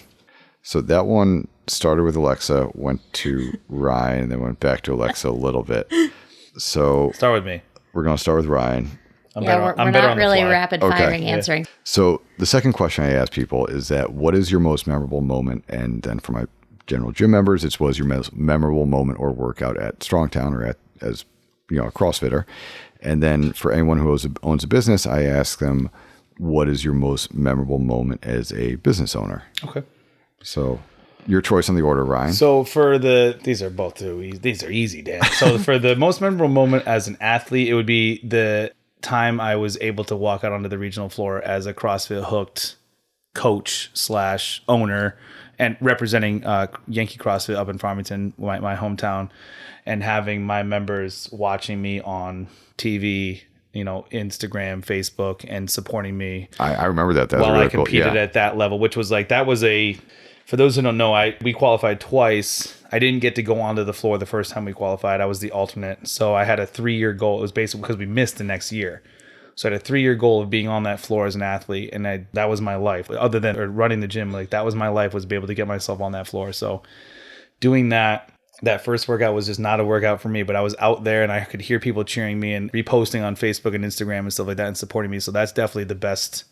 [0.66, 5.28] So that one started with Alexa, went to Ryan, and then went back to Alexa
[5.28, 5.88] a little bit.
[6.58, 7.62] So Start with me.
[7.92, 8.90] we're going to start with Ryan.
[9.36, 10.50] I'm Yeah, better we're, on- I'm we're not on really fly.
[10.50, 10.96] rapid Okay.
[10.98, 11.28] firing Yeah.
[11.34, 11.66] answering.
[11.84, 15.64] So the second question I ask people is that what is your most memorable moment?
[15.68, 16.46] And then for my
[16.88, 20.78] general gym members, it's was your most memorable moment or workout at Strongtown or at
[21.00, 21.24] as
[21.70, 22.44] you know a CrossFitter.
[23.02, 25.90] And then for anyone who owns a, owns a business, I ask them
[26.38, 29.44] what is your most memorable moment as a business owner.
[29.62, 29.84] Okay.
[30.46, 30.80] So
[31.26, 32.32] your choice on the order, Ryan.
[32.32, 34.38] So for the these are both too easy.
[34.38, 35.22] These are easy, Dan.
[35.24, 38.72] So for the most memorable moment as an athlete, it would be the
[39.02, 42.76] time I was able to walk out onto the regional floor as a CrossFit hooked
[43.34, 45.18] coach slash owner
[45.58, 49.30] and representing uh, Yankee CrossFit up in Farmington, my, my hometown,
[49.84, 52.46] and having my members watching me on
[52.78, 53.42] TV,
[53.72, 57.30] you know, Instagram, Facebook, and supporting me I, I remember that.
[57.30, 58.14] That was while really I competed cool.
[58.14, 58.22] Yeah.
[58.22, 59.98] at that level, which was like that was a
[60.46, 62.82] for those who don't know, I we qualified twice.
[62.92, 65.20] I didn't get to go onto the floor the first time we qualified.
[65.20, 66.06] I was the alternate.
[66.06, 67.38] So I had a three year goal.
[67.38, 69.02] It was basically because we missed the next year.
[69.56, 71.90] So I had a three year goal of being on that floor as an athlete,
[71.92, 73.10] and I that was my life.
[73.10, 75.54] Other than running the gym, like that was my life was to be able to
[75.54, 76.52] get myself on that floor.
[76.52, 76.82] So
[77.60, 78.32] doing that
[78.62, 81.22] that first workout was just not a workout for me, but I was out there
[81.22, 84.46] and I could hear people cheering me and reposting on Facebook and Instagram and stuff
[84.46, 85.20] like that and supporting me.
[85.20, 86.44] So that's definitely the best,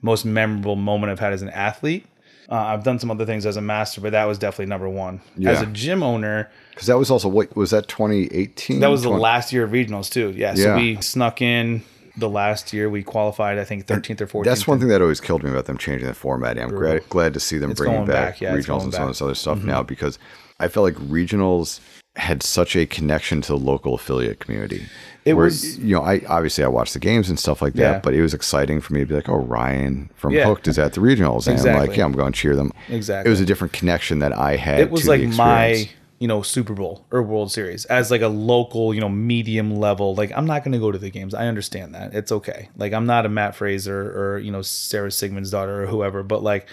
[0.00, 2.06] most memorable moment I've had as an athlete.
[2.50, 5.20] Uh, I've done some other things as a master, but that was definitely number one.
[5.46, 8.80] As a gym owner, Because that was also what was that 2018?
[8.80, 10.30] that was the last year of regionals too.
[10.36, 10.76] Yeah, so Yeah.
[10.76, 11.82] we snuck in
[12.16, 12.90] the last year.
[12.90, 14.44] We qualified, I think, 13th or 14th.
[14.44, 16.58] That's one thing that always killed me about them changing the format.
[16.58, 19.22] I'm glad, glad to see them bringing back, back, yeah, regionals and some of this
[19.22, 20.18] other stuff now because
[20.58, 21.78] I felt like regionals
[22.20, 24.86] had such a connection to the local affiliate community.
[25.24, 27.80] It Where, was- you know, I obviously I watched the games and stuff like that,
[27.80, 27.98] Yeah.
[28.00, 30.44] but it was exciting for me to be like, oh, Ryan from Yeah.
[30.46, 32.72] Hooked is at the regionals, and I'm like, yeah, I'm going to cheer them.
[32.88, 33.28] Exactly.
[33.28, 34.80] It was a different connection that I had.
[34.80, 38.92] it was like my you know super bowl or world series as like a local
[38.92, 41.94] you know medium level like i'm not going to go to the games i understand
[41.94, 45.86] that it's okay like i'm not a matt fraser or you know sara sigmundsdottir or
[45.86, 46.66] whoever but like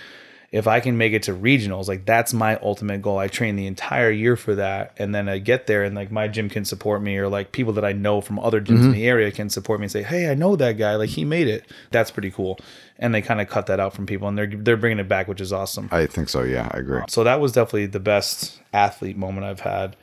[0.51, 3.67] if i can make it to regionals like that's my ultimate goal i train the
[3.67, 7.01] entire year for that and then i get there and like my gym can support
[7.01, 8.91] me or like people that i know from other gyms in mm-hmm.
[8.91, 11.47] the area can support me and say hey i know that guy like he made
[11.47, 12.57] it that's pretty cool
[12.99, 15.27] and they kind of cut that out from people and they're they're bringing it back
[15.27, 16.43] which is awesome I think so.
[16.43, 17.01] Yeah, I agree.
[17.09, 19.95] so that was definitely the best athlete moment I've had.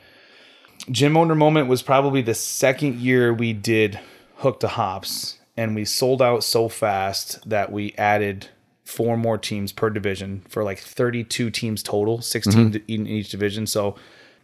[0.91, 3.99] Gym owner moment was probably the second year we did
[4.37, 8.49] hook to hops, and we sold out so fast that we added
[8.85, 12.71] four more teams per division for like 32 teams total, 16 mm-hmm.
[12.71, 13.67] to- in each division.
[13.67, 13.95] So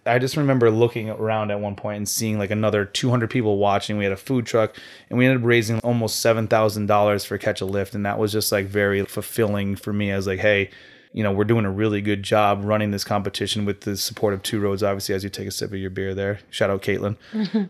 [0.06, 3.98] I just remember looking around at one point and seeing like another 200 people watching.
[3.98, 4.76] We had a food truck
[5.10, 7.94] and we ended up raising almost $7,000 for Catch a Lift.
[7.94, 10.12] And that was just like very fulfilling for me.
[10.12, 10.72] I was like, hey,
[11.14, 14.42] you know, we're doing a really good job running this competition with the support of
[14.42, 16.40] Two Roads, obviously, as you take a sip of your beer there.
[16.50, 17.18] Shout out Caitlin.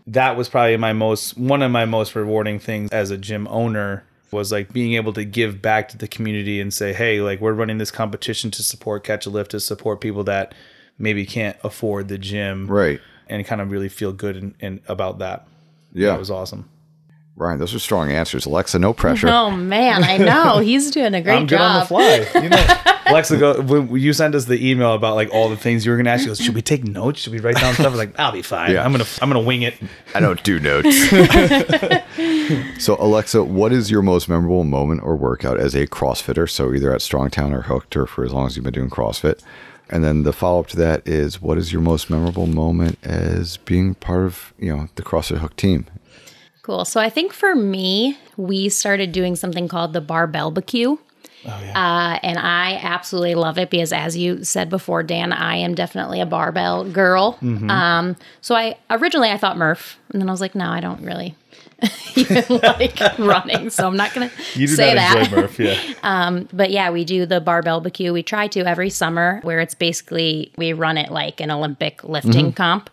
[0.06, 4.04] that was probably my most, one of my most rewarding things as a gym owner
[4.32, 7.52] was like being able to give back to the community and say, hey, like we're
[7.52, 10.54] running this competition to support Catch a Lift, to support people that
[10.98, 13.00] maybe can't afford the gym Right.
[13.28, 15.46] and kind of really feel good and, and about that.
[15.92, 16.08] Yeah.
[16.12, 16.68] That was awesome.
[17.36, 18.44] Ryan, those are strong answers.
[18.46, 19.26] Alexa, no pressure.
[19.30, 21.40] Oh man, I know he's doing a great job.
[21.40, 22.28] I'm good on the job.
[22.32, 22.40] fly.
[22.42, 22.56] You know,
[23.12, 25.96] Alexa, go, when you sent us the email about like all the things you were
[25.96, 26.22] going to ask.
[26.22, 27.20] She goes, "Should we take notes?
[27.20, 28.72] Should we write down stuff?" I was like, "I'll be fine.
[28.72, 28.84] Yeah.
[28.84, 29.74] I'm gonna I'm gonna wing it."
[30.14, 30.94] I don't do notes.
[32.84, 36.48] so, Alexa, what is your most memorable moment or workout as a CrossFitter?
[36.48, 39.40] So, either at Strongtown or Hooked, or for as long as you've been doing CrossFit.
[39.90, 43.58] And then the follow up to that is, what is your most memorable moment as
[43.58, 45.86] being part of you know the CrossFit Hook team?
[46.62, 46.84] Cool.
[46.84, 50.96] So I think for me, we started doing something called the barbell barbecue.
[51.44, 51.70] Oh, yeah.
[51.70, 56.20] Uh, and I absolutely love it because, as you said before, Dan, I am definitely
[56.20, 57.34] a barbell girl.
[57.42, 57.70] Mm-hmm.
[57.70, 61.02] Um, so I originally I thought Murph, and then I was like, no, I don't
[61.02, 61.34] really
[62.16, 65.32] even like running, so I'm not gonna you do say not that.
[65.32, 65.80] Murph, yeah.
[66.02, 68.12] um, but yeah, we do the barbell barbecue.
[68.12, 72.46] We try to every summer, where it's basically we run it like an Olympic lifting
[72.46, 72.50] mm-hmm.
[72.50, 72.90] comp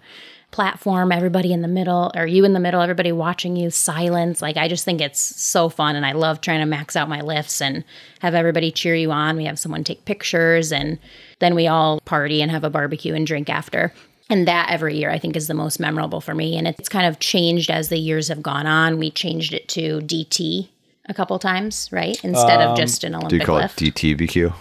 [0.52, 4.42] platform, everybody in the middle, or you in the middle, everybody watching you, silence.
[4.42, 5.96] Like, I just think it's so fun.
[5.96, 7.84] And I love trying to max out my lifts and
[8.20, 9.38] have everybody cheer you on.
[9.38, 10.98] We have someone take pictures, and
[11.40, 13.94] then we all party and have a barbecue and drink after.
[14.32, 16.56] And that every year I think is the most memorable for me.
[16.56, 19.00] And it's kind of changed as the years have gone on.
[19.00, 20.70] We changed it to DT
[21.08, 22.24] a couple times, right?
[22.24, 23.82] Instead um, of just an Olympic Do you call lift.
[23.82, 24.54] it DTBQ?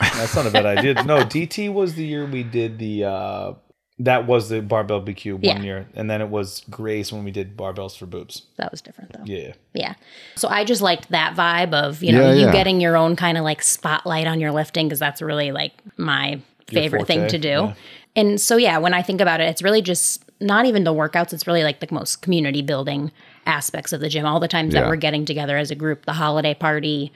[0.00, 0.94] That's not a bad idea.
[1.04, 3.52] No, DT was the year we did the uh
[4.00, 5.60] that was the barbell BQ one yeah.
[5.60, 8.42] year, and then it was Grace when we did barbells for boobs.
[8.56, 9.24] That was different though.
[9.24, 9.94] Yeah, yeah.
[10.36, 12.52] So I just liked that vibe of you know yeah, you yeah.
[12.52, 16.40] getting your own kind of like spotlight on your lifting because that's really like my
[16.66, 17.72] favorite thing to do.
[18.16, 21.34] And so yeah, when I think about it, it's really just not even the workouts.
[21.34, 23.12] It's really like the most community building
[23.44, 24.24] aspects of the gym.
[24.24, 27.12] All the times that we're getting together as a group, the holiday party,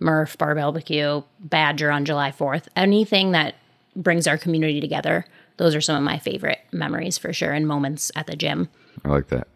[0.00, 3.54] Murph Barbell BQ, Badger on July Fourth, anything that
[3.94, 5.24] brings our community together
[5.56, 8.68] those are some of my favorite memories for sure and moments at the gym.
[9.04, 9.48] I like that.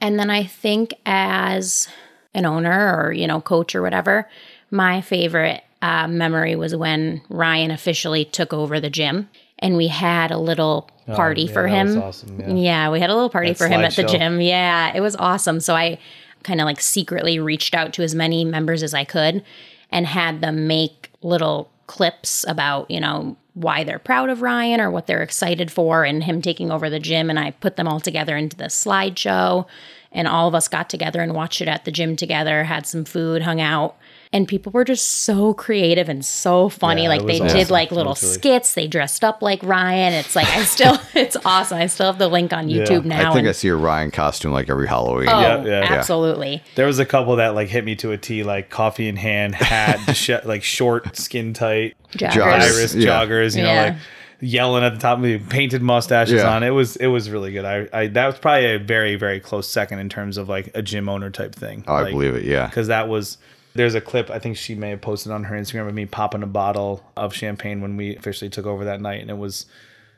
[0.00, 1.88] And then I think as
[2.34, 4.28] an owner or, you know, coach or whatever,
[4.70, 9.28] my favorite uh, memory was when Ryan officially took over the gym
[9.58, 11.98] and we had a little oh, party oh, yeah, for him.
[11.98, 12.54] Awesome, yeah.
[12.54, 12.90] yeah.
[12.90, 14.08] we had a little party that for him at the show.
[14.08, 14.40] gym.
[14.40, 15.60] Yeah, it was awesome.
[15.60, 15.98] So I
[16.42, 19.42] kind of like secretly reached out to as many members as I could
[19.90, 24.90] and had them make little clips about, you know, why they're proud of Ryan or
[24.90, 27.30] what they're excited for and him taking over the gym.
[27.30, 29.66] And I put them all together into the slideshow.
[30.12, 33.06] And all of us got together and watched it at the gym together, had some
[33.06, 33.96] food, hung out
[34.36, 37.04] and people were just so creative and so funny.
[37.04, 37.56] Yeah, like they awesome.
[37.56, 38.74] did like little skits.
[38.74, 40.12] They dressed up like Ryan.
[40.12, 41.78] It's like I still, it's awesome.
[41.78, 43.16] I still have the link on YouTube yeah.
[43.22, 43.30] now.
[43.30, 45.30] I think and, I see a Ryan costume like every Halloween.
[45.30, 46.62] Oh, yeah, yeah, absolutely.
[46.74, 49.54] There was a couple that like hit me to a T, like coffee in hand,
[49.54, 52.42] hat, sh- like short, skin tight, joggers.
[52.42, 53.56] iris joggers.
[53.56, 53.96] You know, like
[54.42, 56.54] yelling at the top of me, painted mustaches yeah.
[56.54, 56.62] on.
[56.62, 57.64] It was it was really good.
[57.64, 60.82] I, I that was probably a very very close second in terms of like a
[60.82, 61.84] gym owner type thing.
[61.88, 62.44] Oh, like, I believe it.
[62.44, 63.38] Yeah, because that was
[63.76, 66.42] there's a clip I think she may have posted on her Instagram of me popping
[66.42, 69.66] a bottle of champagne when we officially took over that night, and it was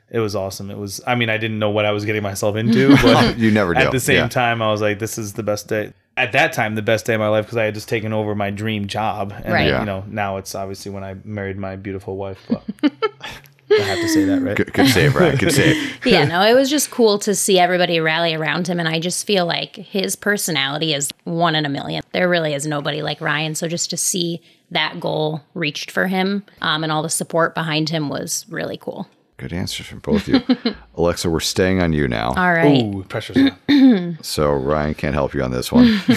[0.09, 0.71] it was awesome.
[0.71, 3.51] It was I mean I didn't know what I was getting myself into, but you
[3.51, 3.81] never do.
[3.81, 4.27] At the same yeah.
[4.27, 5.93] time, I was like, this is the best day.
[6.17, 8.35] At that time, the best day of my life because I had just taken over
[8.35, 9.67] my dream job, and right.
[9.67, 12.45] you know now it's obviously when I married my beautiful wife.
[12.49, 12.91] But
[13.79, 14.55] I have to say that, right?
[14.55, 15.37] Good, good save, right?
[15.37, 15.99] Good save.
[16.05, 18.79] yeah, no, it was just cool to see everybody rally around him.
[18.79, 22.03] And I just feel like his personality is one in a million.
[22.13, 23.55] There really is nobody like Ryan.
[23.55, 27.89] So just to see that goal reached for him um, and all the support behind
[27.89, 29.07] him was really cool.
[29.37, 30.75] Good answers from both of you.
[30.95, 32.33] Alexa, we're staying on you now.
[32.35, 32.83] All right.
[32.83, 33.37] Ooh, pressure's
[33.69, 34.17] on.
[34.21, 35.85] so Ryan can't help you on this one.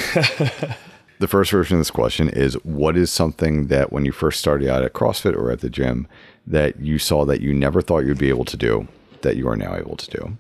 [1.20, 4.68] the first version of this question is what is something that when you first started
[4.68, 6.08] out at CrossFit or at the gym
[6.46, 8.88] that you saw that you never thought you'd be able to do
[9.22, 10.36] that you are now able to do?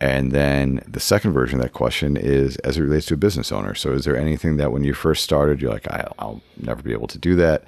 [0.00, 3.50] And then the second version of that question is as it relates to a business
[3.50, 3.74] owner.
[3.74, 7.08] So, is there anything that when you first started, you're like, I'll never be able
[7.08, 7.64] to do that,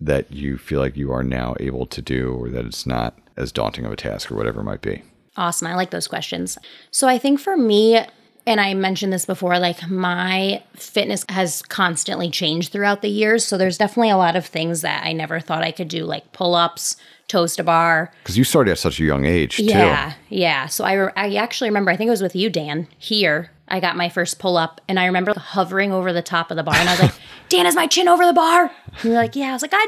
[0.00, 3.52] that you feel like you are now able to do, or that it's not as
[3.52, 5.02] daunting of a task, or whatever it might be?
[5.36, 5.68] Awesome.
[5.68, 6.58] I like those questions.
[6.90, 8.04] So, I think for me,
[8.46, 13.46] and I mentioned this before, like my fitness has constantly changed throughout the years.
[13.46, 16.32] So there's definitely a lot of things that I never thought I could do, like
[16.32, 16.96] pull ups,
[17.28, 18.12] toes to bar.
[18.22, 19.64] Because you started at such a young age, too.
[19.64, 20.66] Yeah, yeah.
[20.66, 23.50] So I, re- I actually remember, I think it was with you, Dan, here.
[23.68, 26.64] I got my first pull up, and I remember hovering over the top of the
[26.64, 27.14] bar, and I was like,
[27.48, 29.86] "Dan, is my chin over the bar?" And you're like, "Yeah." I was like, "I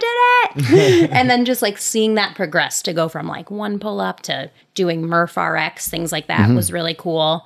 [0.55, 4.01] did it!" and then just like seeing that progress to go from like one pull
[4.01, 6.55] up to doing Murph RX, things like that mm-hmm.
[6.55, 7.45] was really cool.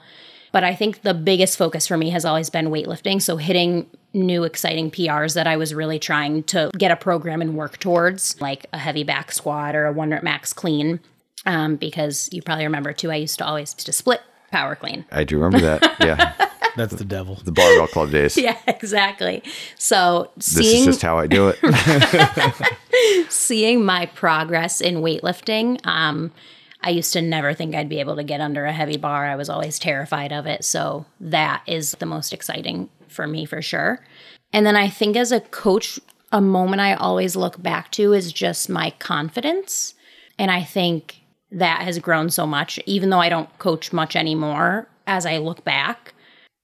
[0.57, 3.21] But I think the biggest focus for me has always been weightlifting.
[3.21, 7.59] So hitting new exciting PRs that I was really trying to get a program and
[7.59, 11.01] work towards, like a heavy back squat or a one rep max clean.
[11.45, 15.05] Um, because you probably remember too, I used to always to split power clean.
[15.13, 15.95] I do remember that.
[16.01, 16.33] Yeah.
[16.75, 17.35] That's the devil.
[17.45, 18.37] The barbell club days.
[18.39, 19.43] yeah, exactly.
[19.77, 23.29] So seeing this is just how I do it.
[23.31, 26.33] seeing my progress in weightlifting, um,
[26.83, 29.27] I used to never think I'd be able to get under a heavy bar.
[29.27, 30.65] I was always terrified of it.
[30.65, 34.05] So that is the most exciting for me for sure.
[34.53, 35.99] And then I think as a coach,
[36.33, 39.95] a moment I always look back to is just my confidence.
[40.39, 44.89] And I think that has grown so much, even though I don't coach much anymore
[45.07, 46.15] as I look back.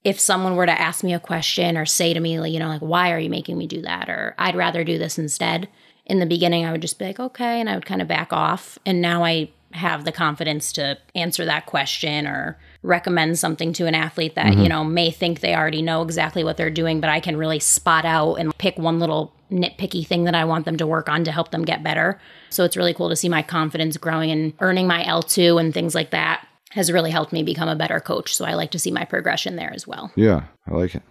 [0.03, 2.81] if someone were to ask me a question or say to me, you know, like,
[2.81, 4.09] why are you making me do that?
[4.09, 5.69] Or I'd rather do this instead.
[6.05, 7.61] In the beginning, I would just be like, okay.
[7.61, 8.77] And I would kind of back off.
[8.85, 13.95] And now I have the confidence to answer that question or recommend something to an
[13.95, 14.63] athlete that, mm-hmm.
[14.63, 17.59] you know, may think they already know exactly what they're doing, but I can really
[17.59, 21.23] spot out and pick one little nitpicky thing that I want them to work on
[21.23, 22.19] to help them get better.
[22.49, 25.95] So it's really cool to see my confidence growing and earning my L2 and things
[25.95, 28.35] like that has really helped me become a better coach.
[28.35, 30.11] So I like to see my progression there as well.
[30.15, 31.03] Yeah, I like it.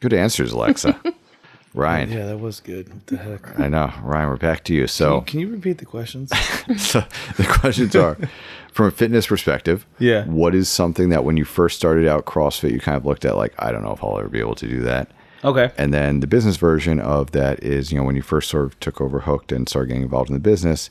[0.00, 1.00] Good answers, Alexa.
[1.78, 2.88] Ryan, Yeah, that was good.
[2.92, 3.60] What the heck?
[3.60, 3.92] I know.
[4.02, 4.88] Ryan, we're back to you.
[4.88, 6.30] So, Can you repeat the questions?
[6.76, 7.04] so
[7.36, 8.18] the questions are
[8.72, 9.86] from a fitness perspective.
[10.00, 10.24] Yeah.
[10.24, 13.36] What is something that when you first started out CrossFit, you kind of looked at
[13.36, 15.12] like, I don't know if I'll ever be able to do that.
[15.44, 15.70] okay.
[15.78, 18.80] And then the business version of that is, you know, when you first sort of
[18.80, 20.90] took over Hooked and started getting involved in the business.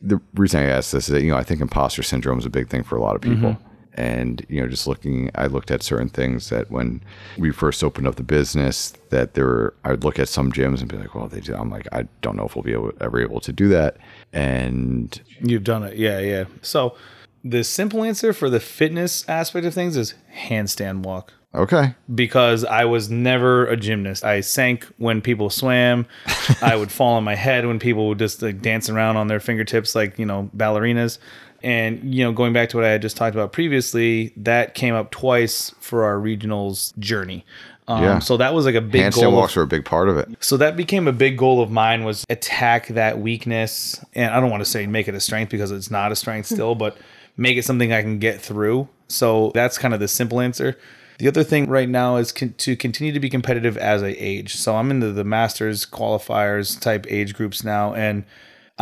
[0.00, 2.50] The reason I asked this is that, you know, I think imposter syndrome is a
[2.50, 3.50] big thing for a lot of people.
[3.50, 3.68] Mm-hmm.
[3.94, 7.02] And, you know, just looking, I looked at certain things that when
[7.36, 10.80] we first opened up the business, that there were, I would look at some gyms
[10.80, 11.54] and be like, well, they do.
[11.54, 13.98] I'm like, I don't know if we'll be able, ever able to do that.
[14.32, 15.96] And You've done it.
[15.96, 16.44] Yeah, yeah.
[16.62, 16.96] So
[17.44, 21.34] the simple answer for the fitness aspect of things is handstand walk.
[21.54, 21.94] okay.
[22.14, 24.24] because I was never a gymnast.
[24.24, 26.06] I sank when people swam.
[26.62, 29.40] I would fall on my head when people would just like dance around on their
[29.40, 31.18] fingertips like, you know, ballerinas.
[31.62, 34.94] And, you know, going back to what I had just talked about previously, that came
[34.94, 37.44] up twice for our regionals journey.
[37.88, 38.18] Um, Yeah.
[38.20, 39.28] So that was like a big Handstand goal.
[39.28, 40.28] of- walks are a big part of it.
[40.40, 44.04] so that became a big goal of mine was attack that weakness.
[44.14, 46.46] And I don't want to say make it a strength because it's not a strength
[46.46, 46.96] still, but
[47.36, 48.88] make it something I can get through.
[49.08, 50.76] So that's kind of the simple answer.
[51.18, 54.56] The other thing right now is con- to continue to be competitive as I age.
[54.56, 58.24] So I'm into the masters qualifiers type age groups now and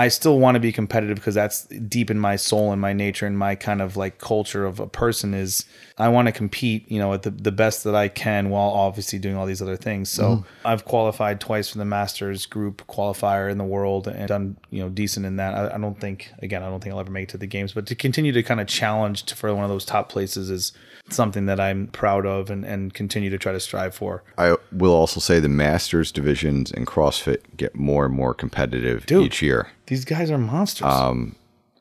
[0.00, 3.26] I still want to be competitive because that's deep in my soul and my nature
[3.26, 5.66] and my kind of like culture of a person is
[5.98, 9.18] I want to compete, you know, at the, the best that I can while obviously
[9.18, 10.08] doing all these other things.
[10.08, 10.66] So mm-hmm.
[10.66, 14.88] I've qualified twice for the masters group qualifier in the world and done, you know,
[14.88, 15.52] decent in that.
[15.52, 17.74] I, I don't think, again, I don't think I'll ever make it to the games,
[17.74, 20.72] but to continue to kind of challenge to, for one of those top places is
[21.12, 24.22] something that I'm proud of and, and continue to try to strive for.
[24.38, 29.26] I will also say the masters divisions in CrossFit get more and more competitive Dude.
[29.26, 29.70] each year.
[29.86, 30.86] These guys are monsters.
[30.86, 31.36] Um,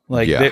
[0.07, 0.51] like yeah.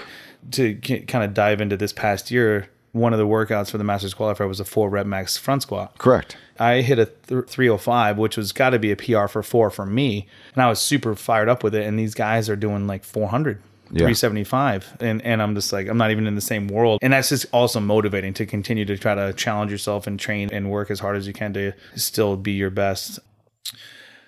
[0.51, 4.13] to kind of dive into this past year, one of the workouts for the Masters
[4.13, 5.97] qualifier was a four rep max front squat.
[5.97, 6.37] Correct.
[6.59, 9.85] I hit a th- 305, which was got to be a PR for four for
[9.85, 11.85] me, and I was super fired up with it.
[11.85, 13.61] And these guys are doing like 400.
[13.89, 16.99] 375 and and I'm just like I'm not even in the same world.
[17.01, 20.69] And that's just also motivating to continue to try to challenge yourself and train and
[20.69, 23.19] work as hard as you can to still be your best.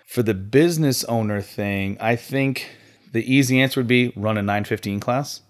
[0.08, 2.70] For the business owner thing, I think
[3.12, 5.42] the easy answer would be run a 915 class.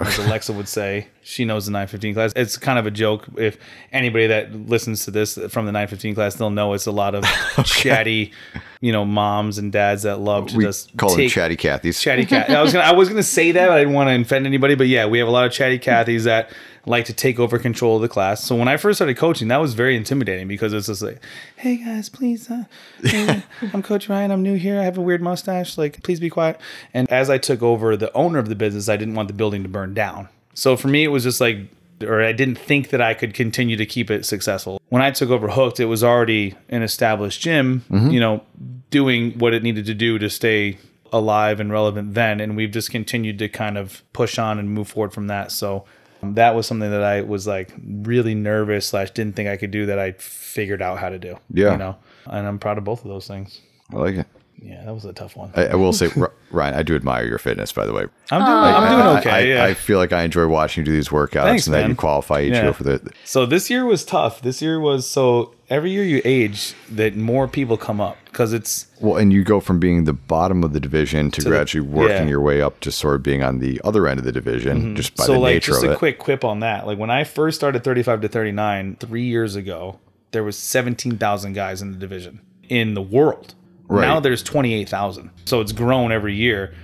[0.00, 2.32] As Alexa would say, she knows the 915 class.
[2.36, 3.26] It's kind of a joke.
[3.36, 3.58] If
[3.92, 7.24] anybody that listens to this from the 915 class, they'll know it's a lot of
[7.64, 8.32] chatty,
[8.80, 12.00] you know, moms and dads that love to We just call them chatty Cathys.
[12.00, 12.48] chatty cat.
[12.48, 14.76] I was gonna I was gonna say that, but I didn't want to offend anybody.
[14.76, 16.52] But yeah, we have a lot of chatty Cathys that
[16.86, 18.44] like to take over control of the class.
[18.44, 21.20] So when I first started coaching, that was very intimidating because it's just like,
[21.56, 22.66] hey guys, please, uh,
[23.02, 23.42] hey,
[23.74, 24.30] I'm Coach Ryan.
[24.30, 24.78] I'm new here.
[24.78, 25.76] I have a weird mustache.
[25.76, 26.60] Like, please be quiet.
[26.94, 29.64] And as I took over the owner of the business, I didn't want the building
[29.64, 30.28] to burn down.
[30.56, 31.58] So for me, it was just like.
[32.02, 34.78] Or I didn't think that I could continue to keep it successful.
[34.90, 38.42] When I took over Hooked, it was already an established gym, you know,
[38.90, 40.76] doing what it needed to do to stay
[41.10, 44.88] alive and relevant then and we've just continued to kind of push on and move
[44.88, 45.84] forward from that so
[46.20, 49.70] um, that was something that i was like really nervous slash didn't think i could
[49.70, 51.70] do that i figured out how to do Yeah.
[51.72, 51.96] you know
[52.26, 53.60] and i'm proud of both of those things
[53.92, 54.26] I like it.
[54.62, 56.08] Yeah that was a tough one I, I will say,
[56.50, 58.06] Ryan, I do admire your fitness, by the way.
[58.30, 60.92] i'm doing i'm doing okay I, yeah I feel like I enjoy watching you do
[60.92, 62.62] these workouts Thanks, and that you qualify each Yeah.
[62.64, 63.10] year for the.
[63.24, 67.48] so this year was tough this year was so every year you age that more
[67.48, 70.80] people come up because it's Well, and you go from being the bottom of the
[70.80, 72.20] division to, the- gradually working yeah.
[72.20, 72.28] Mm-hmm.
[72.30, 75.16] your way up to sort of being on the other end of the division just
[75.16, 75.26] by the time.
[75.26, 77.84] so the like nature just a quick quip on that like when i first started
[77.84, 79.98] 35 to 39 three years ago
[80.32, 83.54] there was 17000 guys in the division in the world
[83.88, 84.06] Right.
[84.06, 86.74] now there's 28000 so it's grown every year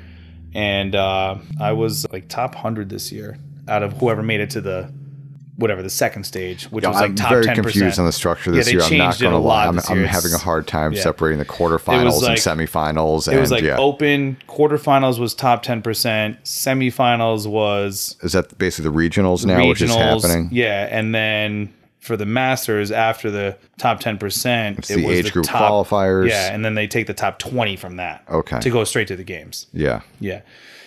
[0.55, 3.38] and uh, i was like top 100 this year
[3.68, 4.92] out of whoever made it to the
[5.57, 7.55] whatever the second stage which was like I'm top very 10%.
[7.55, 8.82] confused on the structure this they year.
[8.82, 9.66] I'm not going to lie.
[9.66, 11.03] I'm, I'm having a hard time yeah.
[11.03, 13.30] separating the quarterfinals like- and semifinals.
[13.30, 15.82] it was and like yeah, open quarterfinals was top 10%
[16.42, 20.48] semifinals was is that basically the regionals now, which is happening?
[20.50, 21.72] Yeah, and then
[22.03, 26.28] for the Masters after the top ten percent, it's the age group qualifiers.
[26.28, 28.24] Yeah, and then they take the top twenty from that.
[28.28, 28.59] Okay.
[28.61, 29.66] to go straight to the games.
[29.72, 30.00] Yeah.
[30.20, 30.42] Yeah,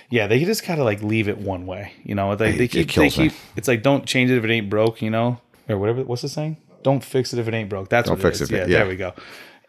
[0.09, 1.93] yeah, they just kind of like leave it one way.
[2.03, 3.29] You know, they, they It- it keep they kills me.
[3.29, 3.37] keep.
[3.55, 5.01] It's like don't change it if it ain't broke.
[5.01, 5.39] You know,
[5.69, 6.03] or whatever.
[6.03, 6.57] What's the saying?
[6.83, 7.89] Don't fix it if it ain't broke.
[7.89, 8.51] That's Don't what fix it is.
[8.51, 8.77] it Yeah, yeah.
[8.79, 9.13] there we go.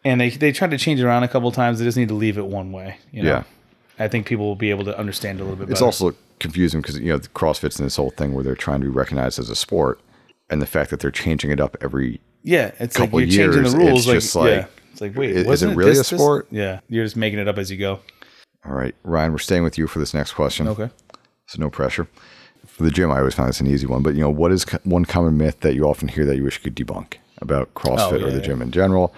[0.04, 1.78] And they they tried to change it around a couple times.
[1.78, 2.98] They just need to leave it one way.
[3.12, 3.28] You know?
[3.30, 3.42] Yeah.
[3.98, 5.86] I think people will be able to understand a little bit It's better.
[5.86, 8.84] also confusing because you know the CrossFit's in this whole thing where they're trying to
[8.86, 9.98] be recognized as a sport,
[10.50, 13.62] and the fact that they're changing it up every yeah, it's couple like you're changing
[13.62, 13.98] years, the rules.
[14.00, 14.66] it's like, just like, yeah.
[14.92, 16.46] It's like, wait, is wasn't it really a this- this- sport?
[16.50, 18.00] Yeah, you're just making it up as you go.
[18.64, 20.66] All right, Ryan, we're staying with you for this next question.
[20.68, 20.90] Okay.
[21.46, 22.08] So no pressure.
[22.66, 24.64] For the gym, I always find this an easy one, but you know, what is
[24.64, 27.72] co- one common myth that you often hear that you wish you could debunk about
[27.74, 29.14] CrossFit Oh, or yeah, the gym in general?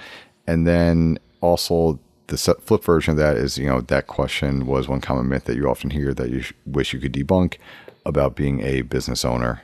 [0.46, 5.00] And then also the flip version of that is, you know, that question was one
[5.00, 7.56] common myth that you often hear that you sh- wish you could debunk
[8.04, 9.62] about being a business owner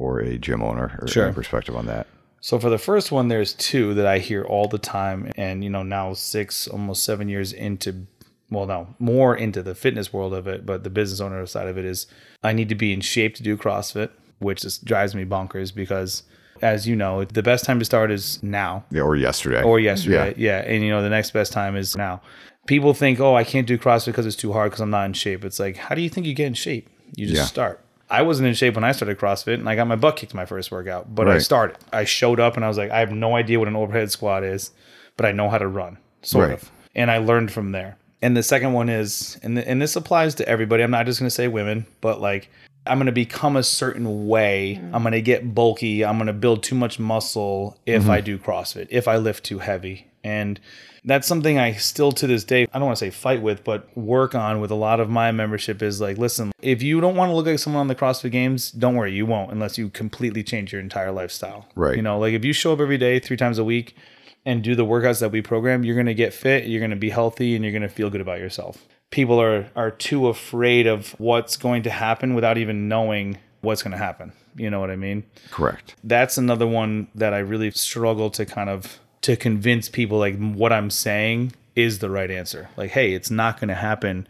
[0.00, 1.32] or a gym owner or Sure.
[1.32, 2.06] perspective on that.
[2.40, 5.68] So for the first one, there's two that I hear all the time, and you
[5.70, 8.06] know now six, almost seven years into,
[8.50, 11.76] well, no, more into the fitness world of it, but the business owner side of
[11.76, 12.06] it is
[12.42, 16.22] I need to be in shape to do CrossFit, which just drives me bonkers because,
[16.62, 19.62] as you know, the best time to start is now Yeah, or yesterday.
[19.62, 20.32] or yesterday.
[20.38, 20.60] Yeah.
[20.66, 22.22] And you know, the next best time is now.
[22.66, 25.12] People think, oh, I can't do CrossFit because it's too hard because I'm not in
[25.12, 25.44] shape.
[25.44, 26.88] It's like, how do you think you get in shape?
[27.16, 27.44] You just Yeah.
[27.44, 27.84] start.
[28.10, 30.44] I wasn't in shape when I started CrossFit and I got my butt kicked my
[30.44, 31.76] first workout, but I started.
[31.92, 34.42] I showed up and I was like, I have no idea what an overhead squat
[34.42, 34.72] is,
[35.16, 36.60] but I know how to run, sort Right.
[36.60, 36.70] of.
[36.94, 37.96] And I learned from there.
[38.20, 40.82] And the second one is, and, th- and this applies to everybody.
[40.82, 42.50] I'm not just going to say women, but like,
[42.86, 44.78] I'm going to become a certain way.
[44.80, 44.94] Mm-hmm.
[44.94, 46.04] I'm going to get bulky.
[46.04, 48.10] I'm going to build too much muscle if mm-hmm.
[48.10, 50.08] I do CrossFit, if I lift too heavy.
[50.24, 50.58] And
[51.04, 53.96] that's something I still to this day, I don't want to say fight with, but
[53.96, 57.30] work on with a lot of my membership is like, listen, if you don't want
[57.30, 60.42] to look like someone on the CrossFit games, don't worry, you won't unless you completely
[60.42, 61.66] change your entire lifestyle.
[61.74, 61.96] Right.
[61.96, 63.96] You know, like if you show up every day, three times a week,
[64.44, 66.96] and do the workouts that we program, you're going to get fit, you're going to
[66.96, 68.86] be healthy, and you're going to feel good about yourself.
[69.10, 73.92] People are are too afraid of what's going to happen without even knowing what's going
[73.92, 74.32] to happen.
[74.56, 75.24] You know what I mean?
[75.50, 75.94] Correct.
[76.02, 80.72] That's another one that I really struggle to kind of to convince people like what
[80.72, 82.68] I'm saying is the right answer.
[82.76, 84.26] Like, hey, it's not going to happen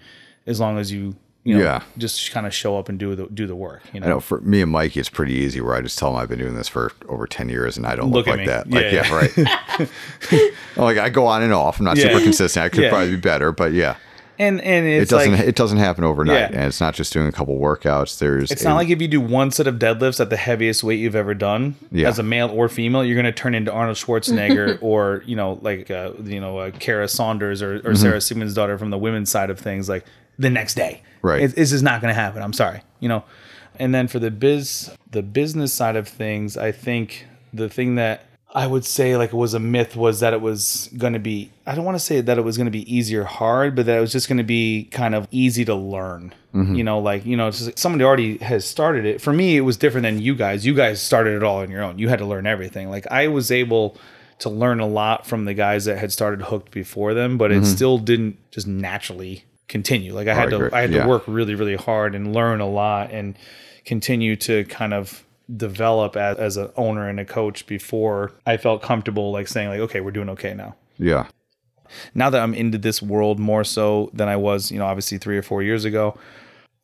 [0.47, 1.83] as long as you you know Yeah.
[1.97, 3.83] just kind of show up and do the do the work.
[3.95, 4.07] You know?
[4.07, 6.29] I know for me and Mikey, it's pretty easy where I just tell them I've
[6.29, 8.47] been doing this for over 10 years and I don't look, Look like me.
[8.47, 8.69] that.
[8.71, 10.51] Like, Yeah, yeah, right.
[10.77, 11.79] Like, I go on and off.
[11.79, 12.09] I'm not Yeah.
[12.09, 12.65] super consistent.
[12.65, 12.91] I could Yeah.
[12.91, 13.97] probably be better, but yeah,
[14.41, 16.39] And and it doesn't, like it doesn't happen overnight.
[16.39, 16.47] Yeah.
[16.47, 18.19] And it's not just doing a couple workouts.
[18.19, 20.83] There's, It's a- not like if you do one set of deadlifts at the heaviest
[20.83, 22.09] weight you've ever done, Yeah.
[22.09, 25.59] as a male or female, you're going to turn into Arnold Schwarzenegger or you know
[25.61, 27.95] like uh, you know uh, Kara Saunders or, Mm-hmm.
[27.97, 30.07] Sara Sigmundsdottir from the women's side of things like
[30.39, 31.03] the next day.
[31.23, 31.43] Right.
[31.43, 32.43] It, this is not going to happen.
[32.43, 32.81] I'm sorry.
[32.99, 33.25] You know.
[33.79, 38.25] And then for the biz, the business side of things, I think the thing that
[38.53, 41.53] I would say like it was a myth was that it was going to be
[41.67, 43.87] I don't want to say that it was going to be easy or hard, but
[43.87, 46.35] that it was just going to be kind of easy to learn.
[46.55, 46.75] Mm-hmm.
[46.75, 49.21] You know, like, you know, it's just like somebody already has started it.
[49.21, 50.67] For me, it was different than you guys.
[50.67, 51.99] You guys started it all on your own.
[51.99, 52.91] You had to learn everything.
[52.91, 53.97] Like I was able
[54.41, 57.57] to learn a lot from the guys that had started hooked before them, but it
[57.57, 57.65] mm-hmm.
[57.65, 60.13] still didn't just naturally continue.
[60.13, 60.77] Like I had oh, I to.
[60.77, 61.03] I had Yeah.
[61.05, 63.37] to work really really hard and learn a lot and
[63.85, 65.25] continue to kind of
[65.57, 69.81] develop as, as an owner and a coach before I felt comfortable like saying like
[69.81, 71.27] okay we're doing okay now yeah,
[72.15, 75.39] now that I'm into this world more so than I was, you know, obviously three
[75.39, 76.17] or four years ago,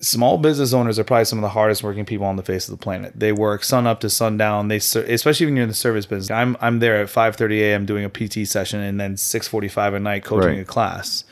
[0.00, 2.76] small business owners are probably some of the hardest working people on the face of
[2.78, 3.12] the planet.
[3.14, 4.68] They work sun up to sundown.
[4.68, 6.30] They especially when you're in the service business.
[6.30, 7.86] I'm I'm there at 5:30 a.m.
[7.86, 10.60] doing a PT session and then 6:45 at night coaching Right.
[10.60, 11.24] a class.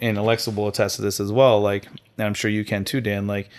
[0.00, 1.60] And Alexa will attest to this as well.
[1.60, 3.26] Like, and I'm sure you can too, Dan.
[3.26, 3.50] Like,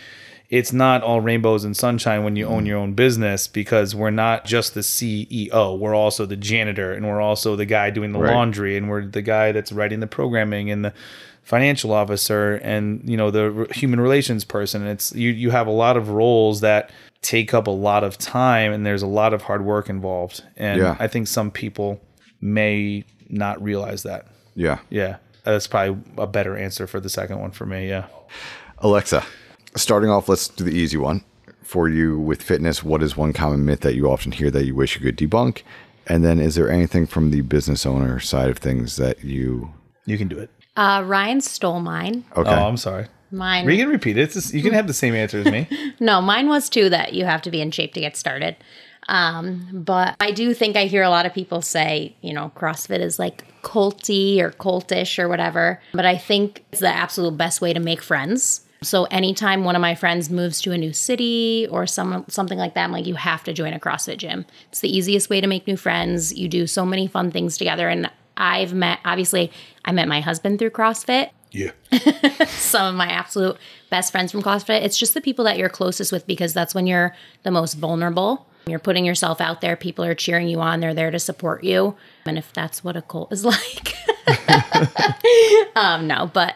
[0.53, 2.67] it's not all rainbows and sunshine when you own mm.
[2.67, 5.79] your own business because we're not just the CEO.
[5.79, 8.35] We're also the janitor and we're also the guy doing the Right.
[8.35, 10.93] laundry and we're the guy that's writing the programming and the
[11.41, 14.85] financial officer and you know the human relations person.
[14.85, 16.91] It's you you have a lot of roles that
[17.23, 20.43] take up a lot of time and there's a lot of hard work involved.
[20.55, 20.95] And Yeah.
[20.99, 21.99] I think some people
[22.41, 24.27] may not realize that.
[24.53, 24.77] yeah.
[24.91, 25.15] Yeah.
[25.45, 27.89] That's probably a better answer for the second one for me.
[27.89, 28.05] Yeah.
[28.77, 29.23] Alexa,
[29.75, 31.23] starting off, let's do the easy one.
[31.63, 34.75] For you with fitness, what is one common myth that you often hear that you
[34.75, 35.63] wish you could debunk?
[36.07, 39.73] And then is there anything from the business owner side of things that you
[40.05, 40.49] You can do it.
[40.75, 42.25] Uh, Ryan stole mine.
[42.35, 42.49] okay?
[42.49, 43.07] Oh, I'm sorry.
[43.31, 43.67] Mine.
[43.69, 44.31] You can repeat it.
[44.31, 45.67] Just- you can have the same answer as me.
[45.99, 48.57] No, mine was too that you have to be in shape to get started.
[49.07, 52.99] Um, but I do think I hear a lot of people say, you know, CrossFit
[52.99, 55.81] is like culty or cultish or whatever.
[55.93, 58.61] But I think it's the absolute best way to make friends.
[58.83, 62.73] So anytime one of my friends moves to a new city or some something like
[62.75, 64.45] that, I'm like, you have to join a CrossFit gym.
[64.69, 66.33] It's the easiest way to make new friends.
[66.33, 67.89] You do so many fun things together.
[67.89, 69.51] And I've met obviously
[69.85, 71.71] I met my husband through CrossFit yeah.
[72.47, 73.57] some of my absolute
[73.89, 74.81] best friends from CrossFit.
[74.81, 78.47] It's just the people that you're closest with because that's when you're the most vulnerable.
[78.65, 79.75] You're putting yourself out there.
[79.75, 80.79] People are cheering you on.
[80.79, 81.95] They're there to support you.
[82.25, 83.95] And if that's what a cult is like,
[85.75, 86.55] um, no, but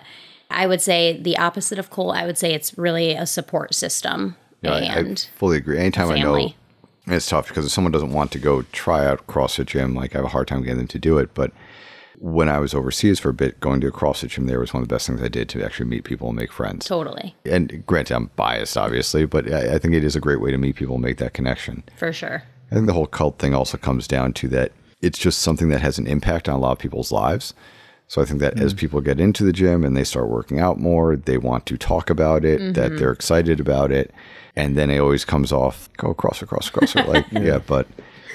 [0.49, 2.11] I would say the opposite of cool.
[2.11, 4.36] I would say it's really a support system.
[4.61, 5.78] Yeah, I- and I fully agree.
[5.78, 6.53] Anytime I know
[7.07, 10.19] it's tough because if someone doesn't want to go try out CrossFit gym, like I
[10.19, 11.34] have a hard time getting them to do it.
[11.34, 11.52] But
[12.19, 14.82] when I was overseas for a bit, going to a CrossFit gym there was one
[14.82, 16.86] of the best things I did to actually meet people and make friends.
[16.88, 20.49] totally, and granted, I'm biased, obviously, but I, I think it is a great way
[20.52, 21.84] to meet people and make that connection.
[21.95, 22.44] for sure.
[22.72, 25.80] I think the whole cult thing also comes down to that it's just something that
[25.82, 27.53] has an impact on a lot of people's lives.
[28.07, 28.77] So I think that as mm.
[28.77, 32.09] people get into the gym and they start working out more, they want to talk
[32.09, 32.97] about it, that mm-hmm.
[32.97, 34.13] they're excited about it.
[34.55, 37.07] And then it always comes off, go CrossFit, CrossFit, CrossFit.
[37.07, 37.85] Like, yeah, but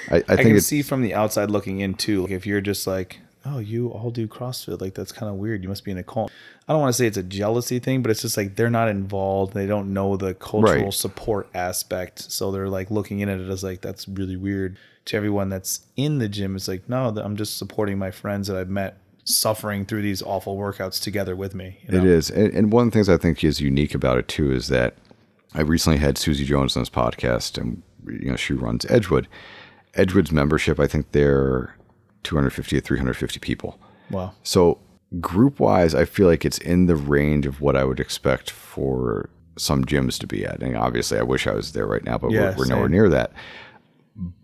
[0.09, 2.21] I, I I think can see from the outside looking in too.
[2.21, 5.63] Like if you're just like, oh, you all do CrossFit, like that's kind of weird.
[5.63, 6.31] You must be in a cult.
[6.67, 8.89] I don't want to say it's a jealousy thing, but it's just like they're not
[8.89, 9.53] involved.
[9.53, 10.93] They don't know the cultural Right.
[10.93, 14.77] support aspect, so they're like looking in at it as like that's really weird.
[15.07, 18.55] To everyone that's in the gym, it's like no, I'm just supporting my friends that
[18.55, 21.79] I've met suffering through these awful workouts together with me.
[21.83, 22.09] you know?
[22.09, 22.29] is.
[22.29, 24.95] And, and one of the things I think is unique about it too is that
[25.53, 29.27] I recently had Susie Jones on this podcast and you know she runs Edgewood.
[29.95, 31.75] Edgewood's membership, I think they're
[32.23, 33.79] 250 to 350 people.
[34.09, 34.33] Wow.
[34.43, 34.79] So
[35.19, 39.29] group wise, I feel like it's in the range of what I would expect for
[39.57, 40.61] some gyms to be at.
[40.61, 43.09] And obviously, I wish I was there right now, but Yeah, we're, we're nowhere near
[43.09, 43.31] that.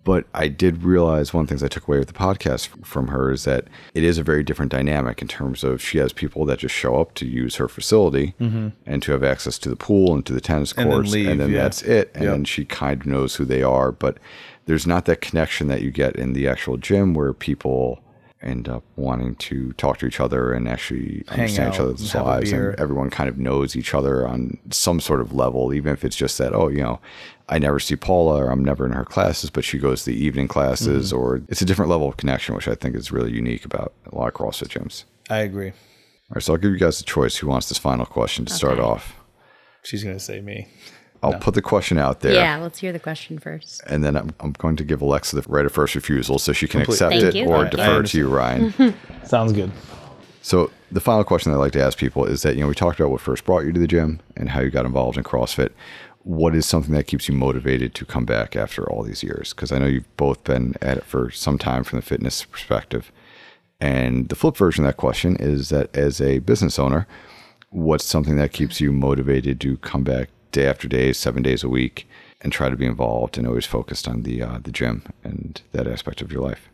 [0.04, 3.10] But I did realize one of the things I took away with the podcast from
[3.10, 6.44] her is that it is a very different dynamic in terms of she has people
[6.46, 10.14] that just show up to use her facility and to have access to the pool
[10.16, 10.82] and to the tennis Mm-hmm.
[10.82, 11.62] And then courts, leave, and then yeah.
[11.62, 12.10] that's it.
[12.16, 12.32] And Yep.
[12.34, 14.18] then she kind of knows who they are, but
[14.66, 18.00] there's not that connection that you get in the actual gym where people
[18.42, 22.22] end up wanting to talk to each other and actually understand each other's and have
[22.26, 25.92] a lives and everyone kind of knows each other on some sort of level even
[25.92, 27.02] if it's just that oh you know
[27.50, 30.16] i never see paula or i'm never in her classes but she goes to the
[30.26, 31.20] evening classes Mm-hmm.
[31.22, 34.16] or it's a different level of connection which i think is really unique about a
[34.16, 35.70] lot of crossfit gyms I agree.
[35.72, 38.54] all right so i'll give you guys a choice who wants this final question to
[38.54, 39.16] start off
[39.82, 40.68] She's gonna say me.
[41.24, 43.82] I'll put the question out there Yeah, let's hear the question first.
[43.88, 46.68] and then I'm, I'm going to give alexa the right of first refusal so she
[46.68, 47.46] can Complete- accept Thank it you.
[47.46, 47.78] or Thank you.
[47.78, 48.94] defer to you ryan
[49.26, 49.72] Sounds good.
[50.42, 52.74] So the final question that I like to ask people is that you know we
[52.74, 55.24] talked about what first brought you to the gym and how you got involved in
[55.24, 55.72] CrossFit.
[56.24, 59.54] What is something that keeps you motivated to come back after all these years?
[59.54, 63.12] Because I know you've both been at it for some time from the fitness perspective.
[63.80, 67.06] And the flip version of that question is that as a business owner,
[67.70, 71.70] what's something that keeps you motivated to come back day after day, seven days a
[71.70, 72.08] week,
[72.42, 75.88] and try to be involved and always focused on the uh, the gym and that
[75.88, 76.70] aspect of your life?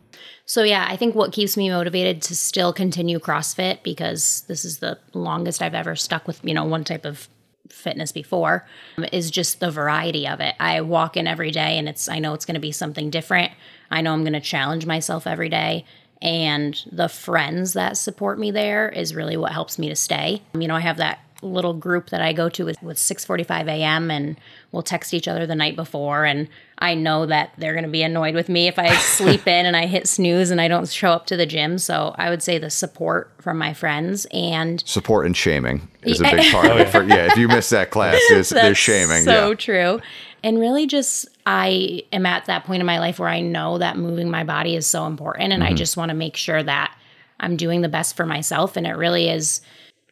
[0.46, 4.78] So yeah, I think what keeps me motivated to still continue CrossFit because this is
[4.78, 7.28] the longest I've ever stuck with, you know, one type of
[7.68, 8.66] fitness before
[9.12, 10.54] is just the variety of it.
[10.60, 13.52] I walk in every day and it's I know it's going to be something different.
[13.90, 15.84] I know I'm going to challenge myself every day
[16.22, 20.42] and the friends that support me there is really what helps me to stay.
[20.54, 24.12] You know, I have that little group that I go to with, with 6:45 a.m.
[24.12, 24.38] and
[24.72, 26.48] we'll text each other the night before and
[26.78, 29.78] I know that they're going to be annoyed with me if I sleep in and
[29.78, 31.78] I hit snooze and I don't show up to the gym.
[31.78, 36.24] So I would say the support from my friends and support and shaming is a
[36.26, 36.90] big part of it.
[36.90, 39.24] For, yeah, if you miss that class, there's, there's shaming.
[39.24, 39.56] So yeah.
[39.56, 40.02] true.
[40.44, 43.98] And really, just I am at that point in my life where I know that
[43.98, 45.76] moving my body is so important, and I Mm-hmm.
[45.78, 46.96] just want to make sure that
[47.40, 48.78] I'm doing the best for myself.
[48.78, 49.62] And it really is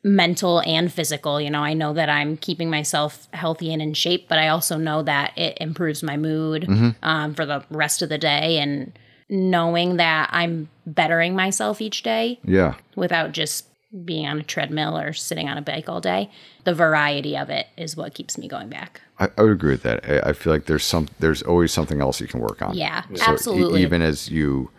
[0.04, 1.40] mental and physical.
[1.40, 4.78] You know, I know that I'm keeping myself healthy and in shape, but I also
[4.78, 6.90] know that it improves my mood Mm-hmm.
[7.04, 8.60] um, for the rest of the day.
[8.60, 8.98] And
[9.30, 12.76] knowing that I'm bettering myself each day Yeah.
[12.96, 13.66] without just
[14.06, 16.30] being on a treadmill or sitting on a bike all day.
[16.64, 19.02] The variety of it is what keeps me going back.
[19.20, 20.04] I, I would agree with that.
[20.26, 22.76] I, I feel like there's some, there's always something else you can work on.
[22.76, 23.82] Yeah, So e- absolutely.
[23.84, 24.72] even as you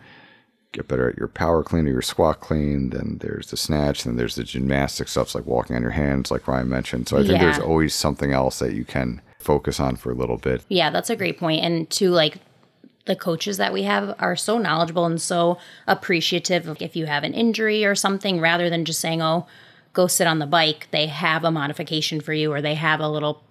[0.75, 4.17] get better at your power clean or your squat clean, then there's the snatch, then
[4.17, 7.07] there's the gymnastic stuff like walking on your hands, like Ryan mentioned.
[7.07, 10.37] So I think there's always something else that you can focus on for a little
[10.37, 10.65] bit.
[10.69, 11.63] yeah, that's a great point.
[11.63, 12.39] And to like
[13.05, 17.23] the coaches that we have are so knowledgeable and so appreciative of if you have
[17.23, 19.45] an injury or something, rather than just saying, oh,
[19.93, 23.07] go sit on the bike, they have a modification for you or they have a
[23.07, 23.43] little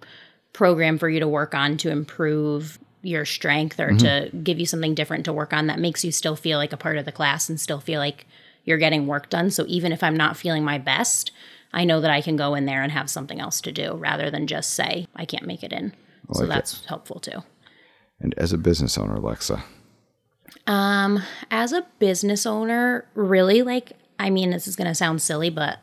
[0.53, 4.95] program for you to work on to improve your strength or to give you something
[4.95, 7.49] different to work on that makes you still feel like a part of the class
[7.49, 8.25] and still feel like
[8.63, 9.51] you're getting work done.
[9.51, 11.31] So even if I'm not feeling my best,
[11.71, 14.31] I know that I can go in there and have something else to do rather
[14.31, 15.93] than just say I can't make it in.
[16.33, 16.49] so like it.
[16.49, 17.43] that's helpful too.
[18.19, 19.63] And as a business owner, Alexa,
[20.65, 21.21] Um,
[21.51, 25.79] As a business owner, really like I mean this is going to sound silly but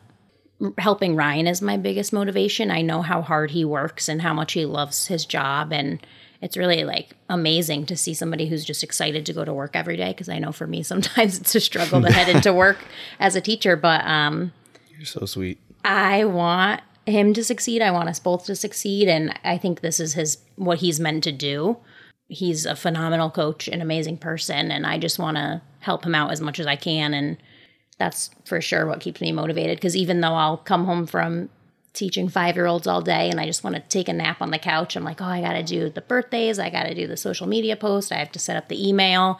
[0.77, 2.71] helping Ryan is my biggest motivation.
[2.71, 6.05] I know how hard he works and how much he loves his job and
[6.43, 9.95] it's really like amazing to see somebody who's just excited to go to work every
[9.95, 12.77] day because I know for me sometimes it's a struggle to head into work
[13.19, 14.51] as a teacher, but um
[14.95, 15.57] You're so sweet.
[15.85, 17.81] I want him to succeed.
[17.81, 21.23] I want us both to succeed and I think this is his what he's meant
[21.23, 21.77] to do.
[22.27, 26.31] He's a phenomenal coach, an amazing person and I just want to help him out
[26.31, 27.37] as much as I can and
[27.97, 31.49] that's for sure what keeps me motivated because even though I'll come home from
[31.93, 34.51] teaching five year olds all day and I just want to take a nap on
[34.51, 34.95] the couch.
[34.95, 36.59] I'm like, oh, I got to do the birthdays.
[36.59, 38.11] I got to do the social media post.
[38.11, 39.39] I have to set up the email.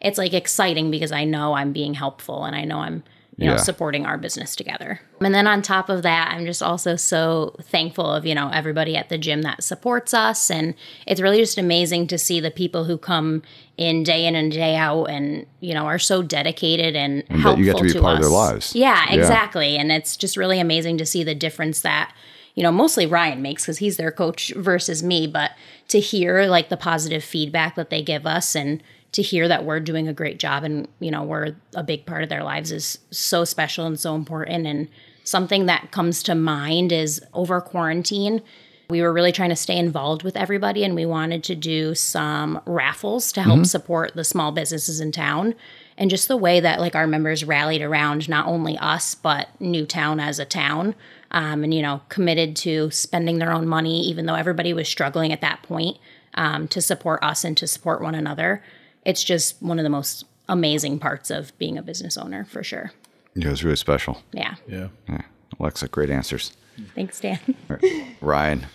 [0.00, 3.02] It's like exciting because I know I'm being helpful and I know I'm,
[3.38, 3.58] you know, Yeah.
[3.58, 5.00] supporting our business together.
[5.20, 8.96] And then on top of that, I'm just also so thankful of, you know, everybody
[8.96, 10.50] at the gym that supports us.
[10.50, 10.74] And
[11.06, 13.42] it's really just amazing to see the people who come
[13.76, 17.58] in day in and day out and, you know, are so dedicated and, that helpful
[17.64, 18.74] you get to be part of their lives.
[18.74, 19.14] Yeah, Yeah.
[19.20, 19.76] exactly.
[19.76, 22.12] And it's just really amazing to see the difference that,
[22.56, 25.52] you know, mostly Ryan makes because he's their coach versus me, but
[25.88, 28.82] to hear like the positive feedback that they give us and
[29.12, 32.22] to hear that we're doing a great job and, you know, we're a big part
[32.22, 34.66] of their lives is so special and so important.
[34.66, 34.88] And
[35.24, 38.42] something that comes to mind is over quarantine,
[38.90, 42.60] we were really trying to stay involved with everybody and we wanted to do some
[42.64, 45.54] raffles to help support the small businesses in town.
[45.98, 50.20] And just the way that like our members rallied around not only us but newtown
[50.20, 50.94] as a town
[51.30, 55.32] um, and you know committed to spending their own money even though everybody was struggling
[55.32, 55.98] at that point
[56.34, 58.62] um, to support us and to support one another
[59.08, 62.92] it's just one of the most amazing parts of being a business owner for sure
[63.34, 64.14] Yeah, it was really special.
[64.32, 64.88] yeah Yeah.
[65.08, 65.22] Yeah.
[65.60, 66.52] Alexa, great answers.
[66.94, 67.38] thanks dan
[68.20, 68.66] Ryan,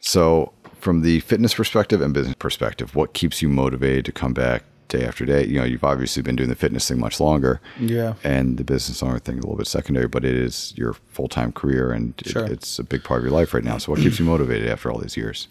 [0.00, 4.64] so from the fitness perspective and business perspective, what keeps you motivated to come back
[4.88, 5.46] day after day?
[5.46, 7.60] You know, you've obviously been doing the fitness thing much longer.
[7.78, 8.14] Yeah.
[8.24, 11.52] And the business owner thing a little bit secondary, but it is your full time
[11.52, 13.78] career and it- it's a big part of your life right now.
[13.78, 15.48] So what keeps you motivated after all these years?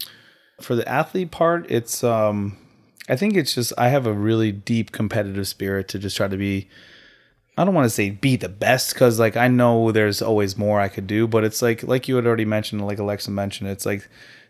[0.60, 2.56] for the athlete part, it's um
[3.08, 6.36] I think it's just I have a really deep competitive spirit to just try to
[6.36, 6.68] be
[7.56, 10.80] I don't want to say be the best cuz like I know there's always more
[10.80, 13.86] I could do, but it's like like you had already mentioned like Alexa mentioned, it's
[13.86, 14.08] like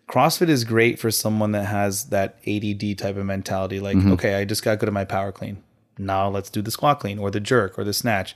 [0.08, 4.12] CrossFit is great for someone that has that ADD type of mentality like mm-hmm.
[4.12, 5.62] okay, I just got good at my power clean.
[5.98, 8.34] Now let's do the squat clean or the jerk or the snatch.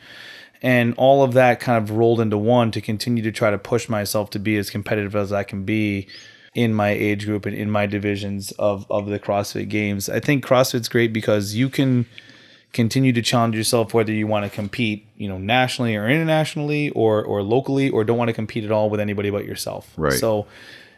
[0.62, 3.88] And all of that kind of rolled into one to continue to try to push
[3.88, 6.08] myself to be as competitive as I can be
[6.56, 10.08] in my age group and in my divisions of of the CrossFit games.
[10.08, 12.06] I think CrossFit's great because you can
[12.72, 17.22] continue to challenge yourself whether you want to compete, you know, nationally or internationally or
[17.22, 19.92] or locally or don't want to compete at all with anybody but yourself.
[19.98, 20.14] Right.
[20.14, 20.46] So,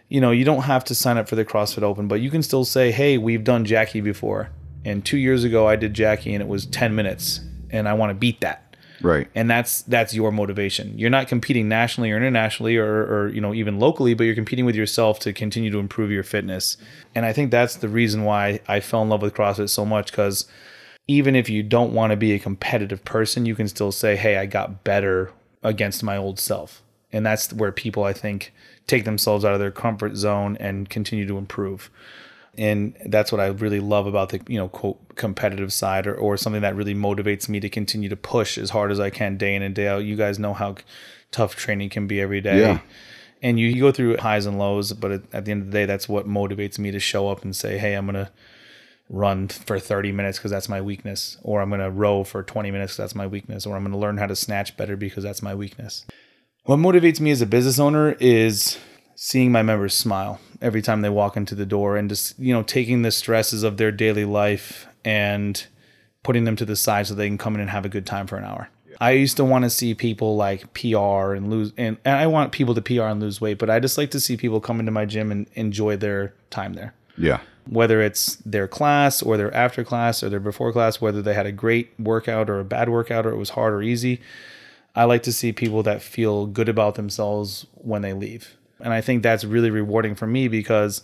[0.09, 2.45] you know, you don't have to sign up for the CrossFit Open, but you can
[2.45, 4.51] still say, "Hey, we've done Jackie before."
[4.85, 7.41] And 2 years ago I did Jackie and it was 10 minutes
[7.71, 8.68] and I want to beat that
[9.01, 9.29] Right.
[9.35, 10.99] and that's that's your motivation.
[10.99, 14.65] You're not competing nationally or internationally or, or you know even locally but you're competing
[14.65, 16.77] with yourself to continue to improve your fitness.
[17.15, 20.11] And i think that's the reason why i fell in love with crossfit so much
[20.11, 20.47] because
[21.07, 24.37] even if you don't want to be a competitive person you can still say hey
[24.37, 26.83] i got better against my old self.
[27.11, 28.53] And that's where people i think
[28.87, 31.91] take themselves out of their comfort zone and continue to improve
[32.59, 36.37] and that's what I really love about the you know quote competitive side or, or
[36.37, 39.55] something that really motivates me to continue to push as hard as I can day
[39.55, 39.99] in and day out.
[39.99, 40.75] You guys know how
[41.31, 42.59] tough training can be every day.
[42.59, 42.81] Yeah.
[43.41, 45.73] And you, you go through highs and lows, but at, at the end of the
[45.73, 48.33] day, that's what motivates me to show up and say, "Hey, I'm gonna
[49.09, 52.95] run for 30 minutes because that's my weakness, or I'm gonna row for 20 minutes
[52.95, 55.55] because that's my weakness, or I'm gonna learn how to snatch better because that's my
[55.55, 56.05] weakness."
[56.65, 58.77] What motivates me as a business owner is
[59.15, 62.63] seeing my members smile every time they walk into the door and just, you know,
[62.63, 65.67] taking the stresses of their daily life and
[66.23, 68.27] putting them to the side so they can come in and have a good time
[68.27, 68.69] for an hour.
[69.01, 72.51] I used to want to see people like PR and lose, and, and I want
[72.51, 74.91] people to PR and lose weight, but I just like to see people come into
[74.91, 77.39] my gym and enjoy their time there Yeah.
[77.69, 81.47] whether it's their class or their after class or their before class, whether they had
[81.47, 84.21] a great workout or a bad workout or it was hard or easy.
[84.97, 88.57] I like to see people that feel good about themselves when they leave.
[88.81, 91.03] And I think that's really rewarding for me because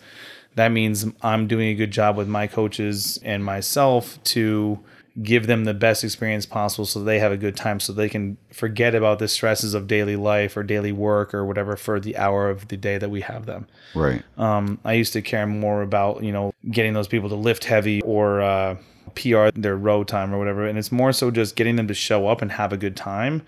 [0.54, 4.78] that means I'm doing a good job with my coaches and myself to
[5.22, 8.36] give them the best experience possible so they have a good time so they can
[8.52, 12.50] forget about the stresses of daily life or daily work or whatever for the hour
[12.50, 13.66] of the day that we have them.
[13.94, 14.22] Right.
[14.36, 18.02] Um, I used to care more about you know getting those people to lift heavy
[18.02, 18.76] or uh,
[19.14, 22.26] PR their row time or whatever, and it's more so just getting them to show
[22.26, 23.42] up and have a good time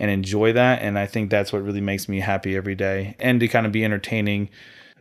[0.00, 0.82] and enjoy that.
[0.82, 3.70] And I think that's what really makes me happy every day, and to kind of
[3.72, 4.48] be entertaining.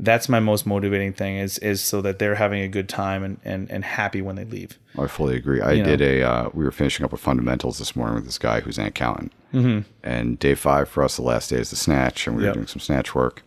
[0.02, 3.38] That's my most motivating thing is is so that they're having a good time and
[3.44, 4.78] and, and happy when they leave.
[4.98, 5.60] I fully agree.
[5.60, 5.98] I You know.
[5.98, 6.24] did a.
[6.24, 9.34] Uh, we were finishing up with fundamentals this morning with this guy who's an accountant,
[9.54, 9.80] mm-hmm.
[10.04, 12.50] and day five for us, the last day is the snatch, and we Yep.
[12.52, 13.42] were doing some snatch work.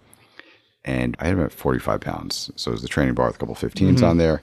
[0.84, 2.50] and I had him at 45 pounds.
[2.56, 4.42] So it was the training bar with a couple 15s on there.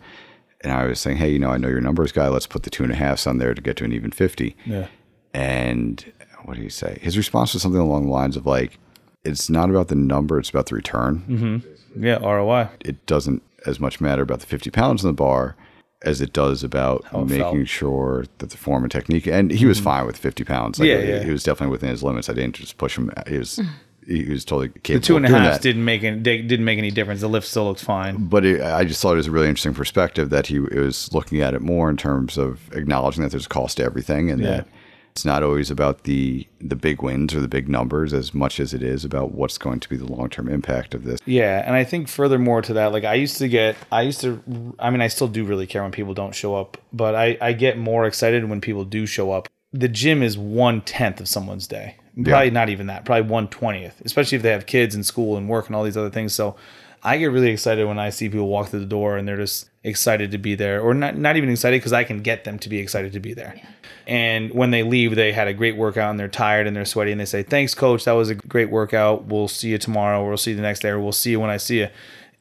[0.61, 2.27] And I was saying, hey, you know, I know your numbers guy.
[2.29, 4.55] Let's put the two and a halfs on there to get to an even 50.
[4.65, 4.87] Yeah.
[5.33, 6.11] And
[6.43, 6.99] what did he say?
[7.01, 8.77] His response was something along the lines of like,
[9.23, 11.23] it's not about the number, it's about the return.
[11.27, 12.03] Mm-hmm.
[12.05, 12.17] Yeah.
[12.17, 12.69] ROI.
[12.81, 15.55] It doesn't as much matter about the 50 pounds in the bar
[16.03, 17.67] as it does about it making felt.
[17.67, 19.27] sure that the form and technique.
[19.27, 19.83] And he was mm-hmm.
[19.85, 20.79] fine with 50 pounds.
[20.79, 21.23] Like, Yeah, he, yeah.
[21.23, 22.29] he was definitely within his limits.
[22.29, 23.11] I didn't just push him.
[23.27, 23.59] He was,
[24.07, 25.61] he was totally capable The two and a that.
[25.61, 27.19] didn't make any didn't make any difference.
[27.19, 28.27] The lift still looked fine.
[28.27, 31.41] but it, I just thought it was a really interesting perspective that he was looking
[31.41, 34.49] at it more in terms of acknowledging that there's a cost to everything and Yeah.
[34.49, 34.67] that
[35.11, 38.73] it's not always about the the big wins or the big numbers as much as
[38.73, 41.19] it is about what's going to be the long term impact of this.
[41.25, 44.41] Yeah, and I think furthermore to that, like I used to get, I used to,
[44.79, 47.53] I mean, I still do really care when people don't show up, but I, I
[47.53, 49.47] get more excited when people do show up.
[49.73, 54.01] The gym is one tenth of someone's day, probably not even that, probably one twentieth,
[54.03, 56.33] especially if they have kids and school and work and all these other things.
[56.33, 56.55] So
[57.03, 59.68] I get really excited when I see people walk through the door and they're just
[59.83, 62.69] excited to be there, or not, not even excited because I can get them to
[62.69, 63.59] be excited to be there.
[64.07, 67.11] And when they leave, they had a great workout and they're tired and they're sweaty
[67.11, 68.05] and they say, Thanks, coach.
[68.05, 69.25] That was a great workout.
[69.25, 70.21] We'll see you tomorrow.
[70.23, 70.89] Or we'll see you the next day.
[70.89, 71.87] Or we'll see you when I see you.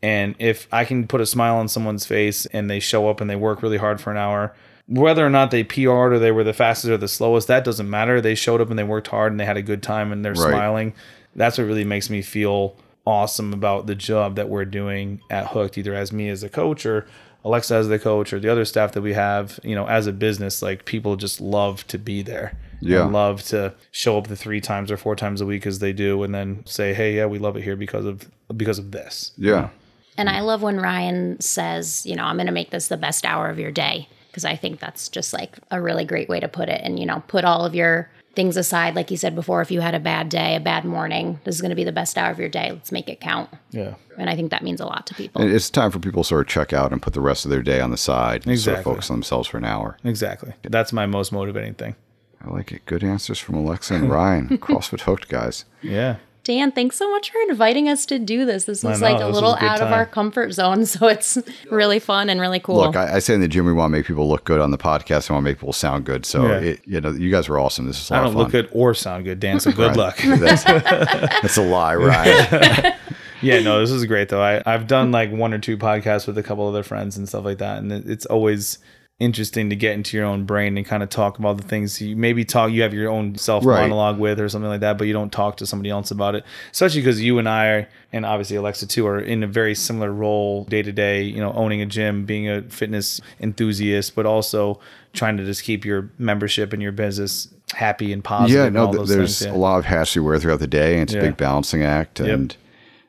[0.02, 3.28] And if I can put a smile on someone's face and they show up and
[3.28, 4.54] they work really hard for an hour,
[4.86, 7.90] whether or not they PR'd or they were the fastest or the slowest, that doesn't
[7.90, 8.20] matter.
[8.20, 10.32] They showed up and they worked hard and they had a good time and they're
[10.32, 10.50] Right.
[10.50, 10.94] smiling.
[11.36, 15.76] That's what really makes me feel awesome about the job that we're doing at Hooked,
[15.78, 17.06] either as me as a coach or
[17.44, 20.12] Alexa as the coach or the other staff that we have, you know, as a
[20.12, 22.56] business, like people just love to be there.
[22.80, 23.04] Yeah.
[23.04, 25.92] And love to show up the three times or four times a week as they
[25.92, 29.32] do and then say, Hey, yeah, we love it here because of because of this.
[29.36, 29.70] Yeah.
[30.16, 33.24] And I love when Ryan says, you know, I'm going to make this the best
[33.24, 36.48] hour of your day because I think that's just like a really great way to
[36.48, 36.80] put it.
[36.82, 38.94] And, you know, put all of your things aside.
[38.94, 41.60] Like you said before, if you had a bad day, a bad morning, this is
[41.60, 42.70] going to be the best hour of your day.
[42.70, 43.50] Let's make it count.
[43.72, 43.94] Yeah.
[44.16, 45.42] And I think that means a lot to people.
[45.42, 47.50] And It's time for people to sort of check out and put the rest of
[47.50, 49.98] their day on the side and sort of focus on themselves for an hour.
[50.04, 50.52] Exactly.
[50.62, 51.96] That's my most motivating thing.
[52.40, 52.86] I like it.
[52.86, 54.48] Good answers from Alexa and Ryan.
[54.58, 55.64] CrossFit hooked guys.
[55.82, 56.18] Yeah.
[56.48, 58.64] Dan, thanks so much for inviting us to do this.
[58.64, 60.86] This was know, like a little a good out of our comfort zone.
[60.86, 61.36] So it's
[61.70, 62.76] really fun and really cool.
[62.76, 64.70] Look, I, I say in the gym we want to make people look good on
[64.70, 65.28] the podcast.
[65.28, 66.24] and want to make people sound good.
[66.24, 66.58] So Yeah.
[66.70, 67.84] it, you know, you guys were awesome.
[67.86, 69.60] This is a lot I don't look good or sound good, Dan.
[69.60, 69.96] So good Right.
[69.96, 70.16] luck.
[70.22, 72.94] That's, that's a lie, right?
[73.42, 74.40] Yeah, no, this is great though.
[74.42, 77.44] I, I've done like one or two podcasts with a couple other friends and stuff
[77.44, 78.78] like that, and it- it's always
[79.20, 82.14] interesting to get into your own brain and kind of talk about the things you
[82.14, 83.80] maybe talk you have your own self Right.
[83.82, 86.44] monologue with or something like that, but you don't talk to somebody else about it.
[86.70, 90.12] Especially because you and I are, and obviously Alexa too are in a very similar
[90.12, 91.22] role day to day.
[91.22, 94.78] You know, owning a gym, being a fitness enthusiast, but also
[95.14, 98.56] trying to just keep your membership and your business happy and positive.
[98.56, 99.56] yeah, and no, all th- there's things, yeah.
[99.56, 101.20] a lot of hats you wear throughout the day, and it's Yeah.
[101.20, 102.20] a big balancing act.
[102.20, 102.28] Yep.
[102.28, 102.56] And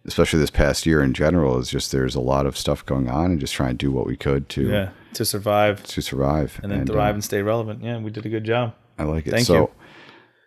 [0.05, 3.25] especially this past year in general, is just there's a lot of stuff going on,
[3.29, 6.71] and just trying to do what we could to yeah to survive to survive and
[6.71, 7.83] then uh, thrive and stay relevant.
[7.83, 8.75] Yeah, we did a good job.
[8.97, 9.31] I like it.
[9.31, 9.71] Thank so, you.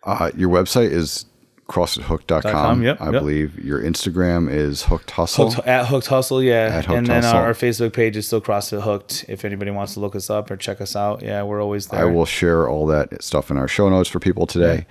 [0.03, 1.25] Uh, your website is
[1.67, 2.51] crossfithook.com.
[2.51, 3.13] com, yep, I yep.
[3.13, 5.51] believe your Instagram is hooked hustle.
[5.51, 6.69] Hooked, at Hooked Hustle, yeah.
[6.71, 9.25] At Hooked and then our, our Facebook page is still CrossFit Hooked.
[9.27, 12.01] If anybody wants to look us up or check us out, yeah, we're always there.
[12.01, 14.85] I will share all that stuff in our show notes for people today.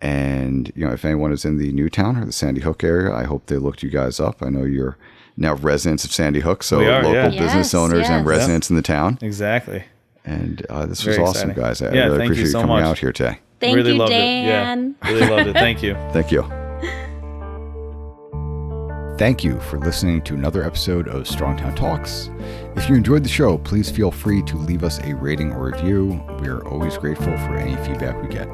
[0.00, 3.24] And you know, if anyone is in the Newtown or the Sandy Hook area, I
[3.24, 4.42] hope they looked you guys up.
[4.42, 4.98] I know you're
[5.36, 7.28] now residents of Sandy Hook, so are, local yeah.
[7.28, 8.26] business Yes, owners and yes.
[8.26, 9.18] residents in the town.
[9.20, 9.84] Exactly.
[10.24, 11.62] And uh, this was awesome, exciting.
[11.62, 11.82] guys.
[11.82, 12.84] I Yeah, really thank you appreciate you, so coming much.
[12.84, 13.38] out here today.
[13.60, 14.96] Thank really you, loved Dan.
[15.02, 15.06] it.
[15.06, 15.12] Yeah.
[15.12, 15.52] Really loved it.
[15.54, 15.94] Thank you.
[16.12, 16.42] Thank you.
[19.18, 22.28] Thank you for listening to another episode of Strongtown Talks.
[22.76, 26.22] If you enjoyed the show, please feel free to leave us a rating or review.
[26.40, 28.46] We are always grateful for any feedback we get.